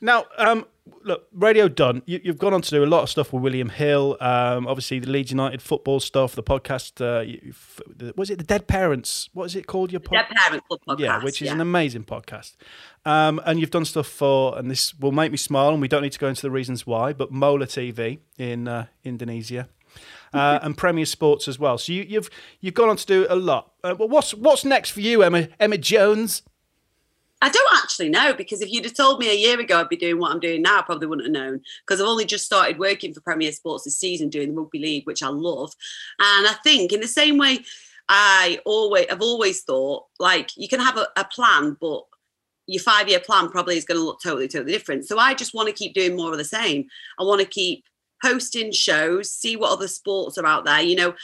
now, 0.00 0.26
um, 0.36 0.66
look, 1.04 1.26
radio 1.32 1.68
done. 1.68 2.02
You, 2.06 2.20
you've 2.22 2.38
gone 2.38 2.54
on 2.54 2.62
to 2.62 2.70
do 2.70 2.84
a 2.84 2.86
lot 2.86 3.02
of 3.02 3.10
stuff 3.10 3.32
with 3.32 3.42
William 3.42 3.68
Hill. 3.68 4.16
Um, 4.20 4.66
obviously, 4.66 4.98
the 4.98 5.10
Leeds 5.10 5.30
United 5.30 5.62
football 5.62 6.00
stuff, 6.00 6.34
the 6.34 6.42
podcast. 6.42 7.00
Uh, 7.00 8.12
was 8.16 8.30
it 8.30 8.38
the 8.38 8.44
Dead 8.44 8.66
Parents? 8.66 9.28
What 9.32 9.44
is 9.44 9.56
it 9.56 9.66
called? 9.66 9.92
Your 9.92 10.00
Dead 10.00 10.26
Parent 10.30 10.66
Club 10.68 10.80
podcast. 10.88 10.98
yeah, 11.00 11.22
which 11.22 11.42
is 11.42 11.46
yeah. 11.46 11.54
an 11.54 11.60
amazing 11.60 12.04
podcast. 12.04 12.56
Um, 13.04 13.40
and 13.46 13.60
you've 13.60 13.70
done 13.70 13.84
stuff 13.84 14.06
for, 14.06 14.58
and 14.58 14.70
this 14.70 14.94
will 14.98 15.12
make 15.12 15.30
me 15.30 15.38
smile, 15.38 15.70
and 15.70 15.80
we 15.80 15.88
don't 15.88 16.02
need 16.02 16.12
to 16.12 16.18
go 16.18 16.28
into 16.28 16.42
the 16.42 16.50
reasons 16.50 16.86
why, 16.86 17.12
but 17.12 17.30
Mola 17.30 17.66
TV 17.66 18.18
in 18.38 18.68
uh, 18.68 18.86
Indonesia. 19.04 19.68
Uh, 20.34 20.58
and 20.62 20.76
Premier 20.76 21.06
Sports 21.06 21.48
as 21.48 21.58
well. 21.58 21.78
So 21.78 21.92
you, 21.92 22.02
you've 22.02 22.28
you've 22.60 22.74
gone 22.74 22.90
on 22.90 22.96
to 22.96 23.06
do 23.06 23.26
a 23.30 23.36
lot. 23.36 23.72
Uh, 23.82 23.94
what's 23.94 24.34
what's 24.34 24.62
next 24.64 24.90
for 24.90 25.00
you, 25.00 25.22
Emma 25.22 25.48
Emma 25.58 25.78
Jones? 25.78 26.42
I 27.40 27.48
don't 27.48 27.82
actually 27.82 28.08
know 28.08 28.34
because 28.34 28.60
if 28.60 28.70
you'd 28.70 28.84
have 28.84 28.94
told 28.94 29.20
me 29.20 29.30
a 29.30 29.34
year 29.36 29.60
ago 29.60 29.80
I'd 29.80 29.88
be 29.88 29.96
doing 29.96 30.18
what 30.18 30.32
I'm 30.32 30.40
doing 30.40 30.62
now, 30.62 30.80
I 30.80 30.82
probably 30.82 31.06
wouldn't 31.06 31.26
have 31.26 31.44
known 31.44 31.60
because 31.86 32.00
I've 32.00 32.08
only 32.08 32.24
just 32.24 32.44
started 32.44 32.78
working 32.78 33.14
for 33.14 33.20
Premier 33.20 33.52
Sports 33.52 33.84
this 33.84 33.98
season 33.98 34.28
doing 34.28 34.48
the 34.48 34.60
rugby 34.60 34.80
league, 34.80 35.06
which 35.06 35.22
I 35.22 35.28
love. 35.28 35.72
And 36.18 36.48
I 36.48 36.54
think 36.64 36.92
in 36.92 37.00
the 37.00 37.06
same 37.08 37.38
way 37.38 37.60
I 38.08 38.60
always 38.64 39.06
I've 39.10 39.22
always 39.22 39.62
thought 39.62 40.06
like 40.18 40.50
you 40.56 40.68
can 40.68 40.80
have 40.80 40.96
a, 40.96 41.06
a 41.16 41.24
plan, 41.24 41.76
but 41.80 42.02
your 42.66 42.82
five 42.82 43.08
year 43.08 43.20
plan 43.20 43.48
probably 43.48 43.76
is 43.76 43.84
going 43.84 43.98
to 43.98 44.04
look 44.04 44.20
totally, 44.22 44.48
totally 44.48 44.72
different. 44.72 45.06
So 45.06 45.18
I 45.18 45.34
just 45.34 45.54
want 45.54 45.68
to 45.68 45.74
keep 45.74 45.94
doing 45.94 46.16
more 46.16 46.32
of 46.32 46.38
the 46.38 46.44
same. 46.44 46.86
I 47.18 47.24
want 47.24 47.40
to 47.40 47.46
keep 47.46 47.84
hosting 48.22 48.72
shows, 48.72 49.32
see 49.32 49.56
what 49.56 49.72
other 49.72 49.88
sports 49.88 50.38
are 50.38 50.46
out 50.46 50.64
there. 50.64 50.80
You 50.80 50.96
know, 50.96 51.14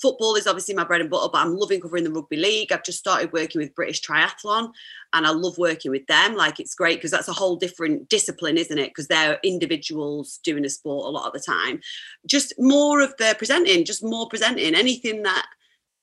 football 0.00 0.34
is 0.36 0.46
obviously 0.46 0.74
my 0.74 0.84
bread 0.84 1.00
and 1.00 1.10
butter, 1.10 1.28
but 1.32 1.38
I'm 1.38 1.56
loving 1.56 1.80
covering 1.80 2.04
the 2.04 2.10
rugby 2.10 2.36
league. 2.36 2.72
I've 2.72 2.84
just 2.84 2.98
started 2.98 3.32
working 3.32 3.60
with 3.60 3.74
British 3.74 4.02
Triathlon 4.02 4.70
and 5.12 5.26
I 5.26 5.30
love 5.30 5.58
working 5.58 5.90
with 5.90 6.06
them. 6.06 6.34
Like 6.34 6.60
it's 6.60 6.74
great 6.74 6.98
because 6.98 7.10
that's 7.10 7.28
a 7.28 7.32
whole 7.32 7.56
different 7.56 8.08
discipline, 8.08 8.58
isn't 8.58 8.78
it? 8.78 8.90
Because 8.90 9.08
they're 9.08 9.38
individuals 9.42 10.38
doing 10.44 10.64
a 10.64 10.70
sport 10.70 11.06
a 11.06 11.10
lot 11.10 11.26
of 11.26 11.32
the 11.32 11.40
time. 11.40 11.80
Just 12.26 12.54
more 12.58 13.00
of 13.00 13.14
the 13.18 13.34
presenting, 13.38 13.84
just 13.84 14.04
more 14.04 14.28
presenting. 14.28 14.74
Anything 14.74 15.22
that, 15.22 15.46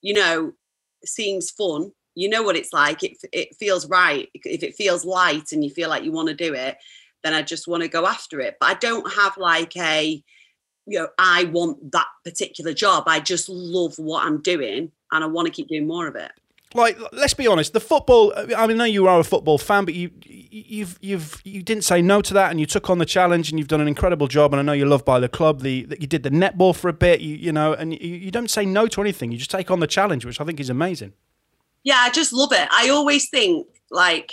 you 0.02 0.14
know, 0.14 0.52
seems 1.04 1.50
fun. 1.50 1.92
You 2.14 2.28
know 2.28 2.42
what 2.42 2.56
it's 2.56 2.72
like. 2.72 3.02
It, 3.02 3.16
it 3.32 3.56
feels 3.56 3.88
right. 3.88 4.28
If 4.34 4.62
it 4.62 4.76
feels 4.76 5.04
light 5.04 5.52
and 5.52 5.64
you 5.64 5.70
feel 5.70 5.88
like 5.88 6.04
you 6.04 6.12
want 6.12 6.28
to 6.28 6.34
do 6.34 6.54
it, 6.54 6.76
then 7.22 7.34
I 7.34 7.42
just 7.42 7.66
want 7.66 7.82
to 7.82 7.88
go 7.88 8.06
after 8.06 8.40
it. 8.40 8.56
But 8.60 8.70
I 8.70 8.74
don't 8.74 9.12
have 9.14 9.36
like 9.36 9.76
a, 9.76 10.22
you 10.86 10.98
know, 10.98 11.08
I 11.18 11.44
want 11.44 11.92
that 11.92 12.06
particular 12.24 12.72
job. 12.72 13.04
I 13.06 13.20
just 13.20 13.48
love 13.48 13.98
what 13.98 14.24
I'm 14.24 14.40
doing 14.42 14.90
and 15.12 15.24
I 15.24 15.26
want 15.26 15.46
to 15.46 15.52
keep 15.52 15.68
doing 15.68 15.86
more 15.86 16.06
of 16.06 16.16
it. 16.16 16.32
Like, 16.74 16.98
let's 17.12 17.34
be 17.34 17.46
honest. 17.46 17.72
The 17.72 17.80
football. 17.80 18.32
Uh, 18.34 18.46
I 18.56 18.66
mean, 18.66 18.76
I 18.76 18.78
know 18.78 18.84
you 18.84 19.06
are 19.06 19.20
a 19.20 19.24
football 19.24 19.58
fan, 19.58 19.84
but 19.84 19.94
you, 19.94 20.10
you've, 20.24 20.98
you've, 21.00 21.40
you 21.44 21.62
didn't 21.62 21.84
say 21.84 22.02
no 22.02 22.20
to 22.20 22.34
that, 22.34 22.50
and 22.50 22.58
you 22.58 22.66
took 22.66 22.90
on 22.90 22.98
the 22.98 23.06
challenge, 23.06 23.48
and 23.50 23.60
you've 23.60 23.68
done 23.68 23.80
an 23.80 23.86
incredible 23.86 24.26
job. 24.26 24.52
And 24.52 24.58
I 24.58 24.62
know 24.64 24.72
you're 24.72 24.88
loved 24.88 25.04
by 25.04 25.20
the 25.20 25.28
club. 25.28 25.60
The 25.60 25.84
that 25.84 26.00
you 26.00 26.08
did 26.08 26.24
the 26.24 26.30
netball 26.30 26.74
for 26.74 26.88
a 26.88 26.92
bit, 26.92 27.20
you, 27.20 27.36
you 27.36 27.52
know, 27.52 27.74
and 27.74 27.92
you, 27.92 28.16
you 28.16 28.32
don't 28.32 28.50
say 28.50 28.66
no 28.66 28.88
to 28.88 29.00
anything. 29.00 29.30
You 29.30 29.38
just 29.38 29.52
take 29.52 29.70
on 29.70 29.78
the 29.78 29.86
challenge, 29.86 30.24
which 30.24 30.40
I 30.40 30.44
think 30.44 30.58
is 30.58 30.68
amazing. 30.68 31.12
Yeah, 31.84 31.98
I 31.98 32.10
just 32.10 32.32
love 32.32 32.50
it. 32.52 32.68
I 32.72 32.88
always 32.88 33.30
think 33.30 33.68
like, 33.92 34.32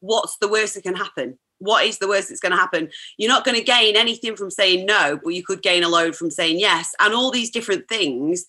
what's 0.00 0.38
the 0.38 0.48
worst 0.48 0.74
that 0.74 0.82
can 0.82 0.96
happen? 0.96 1.38
What 1.60 1.84
is 1.84 1.98
the 1.98 2.08
worst 2.08 2.28
that's 2.28 2.40
going 2.40 2.52
to 2.52 2.58
happen? 2.58 2.90
You're 3.16 3.30
not 3.30 3.44
going 3.44 3.56
to 3.56 3.62
gain 3.62 3.96
anything 3.96 4.34
from 4.34 4.50
saying 4.50 4.84
no, 4.86 5.20
but 5.22 5.34
you 5.34 5.44
could 5.44 5.62
gain 5.62 5.84
a 5.84 5.88
load 5.88 6.16
from 6.16 6.30
saying 6.30 6.58
yes. 6.58 6.92
And 6.98 7.14
all 7.14 7.30
these 7.30 7.50
different 7.50 7.88
things, 7.88 8.44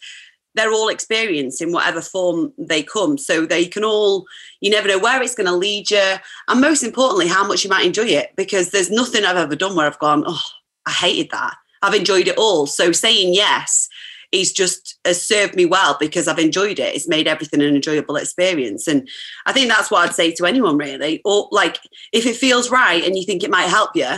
they're 0.55 0.73
all 0.73 0.89
experienced 0.89 1.61
in 1.61 1.71
whatever 1.71 2.01
form 2.01 2.53
they 2.57 2.83
come. 2.83 3.17
So 3.17 3.45
they 3.45 3.65
can 3.65 3.83
all, 3.83 4.25
you 4.59 4.69
never 4.69 4.87
know 4.87 4.99
where 4.99 5.21
it's 5.21 5.35
going 5.35 5.47
to 5.47 5.55
lead 5.55 5.91
you. 5.91 6.15
And 6.47 6.61
most 6.61 6.83
importantly, 6.83 7.27
how 7.27 7.45
much 7.45 7.63
you 7.63 7.69
might 7.69 7.85
enjoy 7.85 8.07
it, 8.07 8.31
because 8.35 8.71
there's 8.71 8.89
nothing 8.89 9.23
I've 9.23 9.37
ever 9.37 9.55
done 9.55 9.75
where 9.75 9.87
I've 9.87 9.99
gone, 9.99 10.23
oh, 10.25 10.41
I 10.85 10.91
hated 10.91 11.31
that. 11.31 11.55
I've 11.81 11.93
enjoyed 11.93 12.27
it 12.27 12.37
all. 12.37 12.65
So 12.65 12.91
saying 12.91 13.33
yes 13.33 13.87
is 14.31 14.53
just 14.53 14.97
has 15.05 15.21
served 15.21 15.55
me 15.55 15.65
well 15.65 15.97
because 15.99 16.27
I've 16.27 16.39
enjoyed 16.39 16.79
it. 16.79 16.95
It's 16.95 17.07
made 17.07 17.27
everything 17.27 17.61
an 17.61 17.75
enjoyable 17.75 18.15
experience. 18.15 18.87
And 18.87 19.07
I 19.45 19.51
think 19.51 19.69
that's 19.69 19.91
what 19.91 20.07
I'd 20.07 20.15
say 20.15 20.31
to 20.33 20.45
anyone 20.45 20.77
really. 20.77 21.21
Or 21.25 21.47
like 21.51 21.79
if 22.13 22.25
it 22.25 22.35
feels 22.35 22.71
right 22.71 23.03
and 23.03 23.17
you 23.17 23.25
think 23.25 23.43
it 23.43 23.49
might 23.49 23.67
help 23.67 23.91
you, 23.95 24.09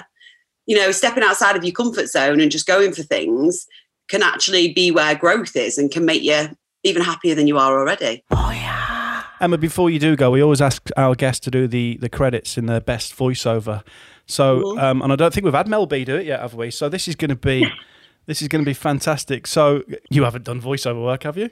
you 0.66 0.78
know, 0.78 0.92
stepping 0.92 1.24
outside 1.24 1.56
of 1.56 1.64
your 1.64 1.74
comfort 1.74 2.08
zone 2.08 2.40
and 2.40 2.52
just 2.52 2.68
going 2.68 2.94
for 2.94 3.04
things 3.04 3.66
can 4.08 4.22
actually 4.22 4.74
be 4.74 4.92
where 4.92 5.16
growth 5.16 5.56
is 5.56 5.78
and 5.78 5.92
can 5.92 6.06
make 6.06 6.24
you 6.24 6.50
even 6.84 7.02
happier 7.02 7.34
than 7.34 7.48
you 7.48 7.58
are 7.58 7.80
already. 7.80 8.24
Oh 8.32 8.52
yeah. 8.52 9.24
Emma, 9.40 9.58
before 9.58 9.90
you 9.90 10.00
do 10.00 10.16
go, 10.16 10.32
we 10.32 10.42
always 10.42 10.62
ask 10.62 10.90
our 10.96 11.16
guests 11.16 11.40
to 11.42 11.52
do 11.52 11.68
the, 11.68 11.98
the 11.98 12.10
credits 12.10 12.58
in 12.58 12.66
their 12.66 12.80
best 12.80 13.16
voiceover. 13.16 13.84
So, 14.26 14.80
um, 14.80 15.02
and 15.02 15.12
I 15.12 15.16
don't 15.16 15.34
think 15.34 15.44
we've 15.44 15.54
had 15.54 15.68
Mel 15.68 15.86
B 15.86 16.06
do 16.06 16.16
it 16.16 16.26
yet, 16.26 16.40
have 16.40 16.54
we? 16.54 16.72
So 16.72 16.88
this 16.88 17.08
is 17.08 17.16
going 17.16 17.30
to 17.30 17.36
be 17.36 17.70
this 18.26 18.42
is 18.42 18.48
going 18.48 18.64
to 18.64 18.70
be 18.70 18.74
fantastic. 18.74 19.48
So 19.48 19.84
you 20.10 20.24
haven't 20.24 20.46
done 20.46 20.62
voiceover 20.62 21.04
work, 21.04 21.24
have 21.24 21.38
you? 21.38 21.50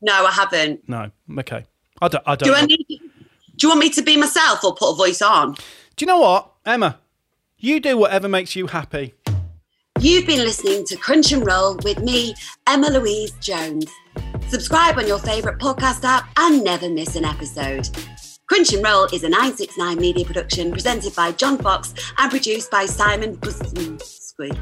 No, 0.00 0.26
I 0.26 0.30
haven't. 0.30 0.88
No. 0.88 1.10
Okay. 1.38 1.64
I 2.00 2.08
don't. 2.08 2.24
I 2.26 2.36
don't. 2.36 2.48
Do 2.48 2.54
I 2.54 2.66
need 2.66 2.86
do 3.56 3.66
you 3.66 3.68
want 3.68 3.80
me 3.80 3.90
to 3.90 4.02
be 4.02 4.16
myself 4.16 4.64
or 4.64 4.74
put 4.74 4.92
a 4.92 4.94
voice 4.96 5.22
on? 5.22 5.54
Do 5.54 6.04
you 6.04 6.06
know 6.06 6.18
what, 6.18 6.52
Emma? 6.66 6.98
You 7.56 7.78
do 7.78 7.96
whatever 7.96 8.28
makes 8.28 8.56
you 8.56 8.66
happy. 8.66 9.14
You've 10.00 10.26
been 10.26 10.40
listening 10.40 10.84
to 10.86 10.96
Crunch 10.96 11.30
and 11.30 11.46
Roll 11.46 11.76
with 11.84 12.00
me, 12.00 12.34
Emma 12.66 12.88
Louise 12.88 13.30
Jones. 13.40 13.86
Subscribe 14.48 14.98
on 14.98 15.06
your 15.06 15.20
favourite 15.20 15.58
podcast 15.58 16.02
app 16.04 16.28
and 16.36 16.64
never 16.64 16.90
miss 16.90 17.14
an 17.14 17.24
episode. 17.24 17.88
Crunch 18.48 18.72
and 18.72 18.84
Roll 18.84 19.04
is 19.06 19.22
a 19.22 19.28
969 19.28 19.98
media 19.98 20.24
production 20.24 20.72
presented 20.72 21.14
by 21.14 21.30
John 21.32 21.56
Fox 21.58 21.94
and 22.18 22.30
produced 22.30 22.70
by 22.70 22.86
Simon 22.86 23.38
Busby. 24.36 24.58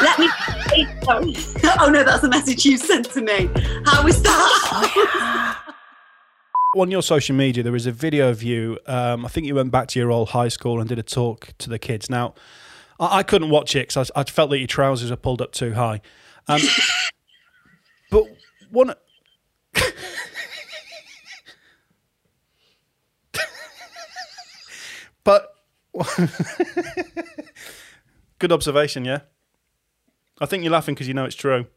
Let 0.00 0.18
me. 0.18 0.28
oh 1.80 1.90
no, 1.92 2.04
that's 2.04 2.22
the 2.22 2.28
message 2.28 2.64
you 2.64 2.76
sent 2.78 3.10
to 3.12 3.20
me. 3.20 3.50
How 3.84 4.04
was 4.04 4.22
that? 4.22 5.58
On 6.76 6.90
your 6.90 7.02
social 7.02 7.36
media, 7.36 7.62
there 7.62 7.76
is 7.76 7.84
a 7.86 7.92
video 7.92 8.30
of 8.30 8.42
you. 8.42 8.78
Um, 8.86 9.26
I 9.26 9.28
think 9.28 9.46
you 9.46 9.54
went 9.54 9.70
back 9.70 9.88
to 9.88 9.98
your 9.98 10.10
old 10.10 10.30
high 10.30 10.48
school 10.48 10.80
and 10.80 10.88
did 10.88 10.98
a 10.98 11.02
talk 11.02 11.52
to 11.58 11.68
the 11.68 11.78
kids. 11.78 12.08
Now, 12.08 12.32
I, 12.98 13.18
I 13.18 13.22
couldn't 13.22 13.50
watch 13.50 13.76
it 13.76 13.88
because 13.88 14.10
I, 14.14 14.20
I 14.20 14.24
felt 14.24 14.48
that 14.50 14.58
your 14.58 14.68
trousers 14.68 15.10
are 15.10 15.16
pulled 15.16 15.42
up 15.42 15.52
too 15.52 15.74
high. 15.74 16.00
Um, 16.48 16.60
but 18.10 18.24
one. 18.70 18.94
but 25.24 25.48
good 28.42 28.52
observation, 28.52 29.04
yeah. 29.04 29.20
I 30.40 30.46
think 30.46 30.64
you're 30.64 30.72
laughing 30.72 30.94
because 30.94 31.08
you 31.08 31.14
know 31.14 31.24
it's 31.24 31.36
true. 31.36 31.66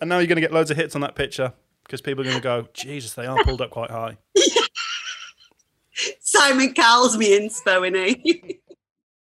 And 0.00 0.08
now 0.10 0.18
you're 0.18 0.26
going 0.26 0.36
to 0.36 0.42
get 0.42 0.52
loads 0.52 0.70
of 0.70 0.76
hits 0.76 0.94
on 0.96 1.00
that 1.00 1.14
picture 1.14 1.54
because 1.84 2.02
people 2.02 2.20
are 2.22 2.24
going 2.24 2.36
to 2.36 2.42
go, 2.42 2.68
Jesus, 2.74 3.14
they 3.14 3.24
are 3.24 3.42
pulled 3.44 3.62
up 3.62 3.70
quite 3.70 3.90
high. 3.90 4.18
Simon 6.20 6.74
Cowell's 6.74 7.16
me 7.16 7.38
inspo, 7.38 7.88
innit? 7.88 8.58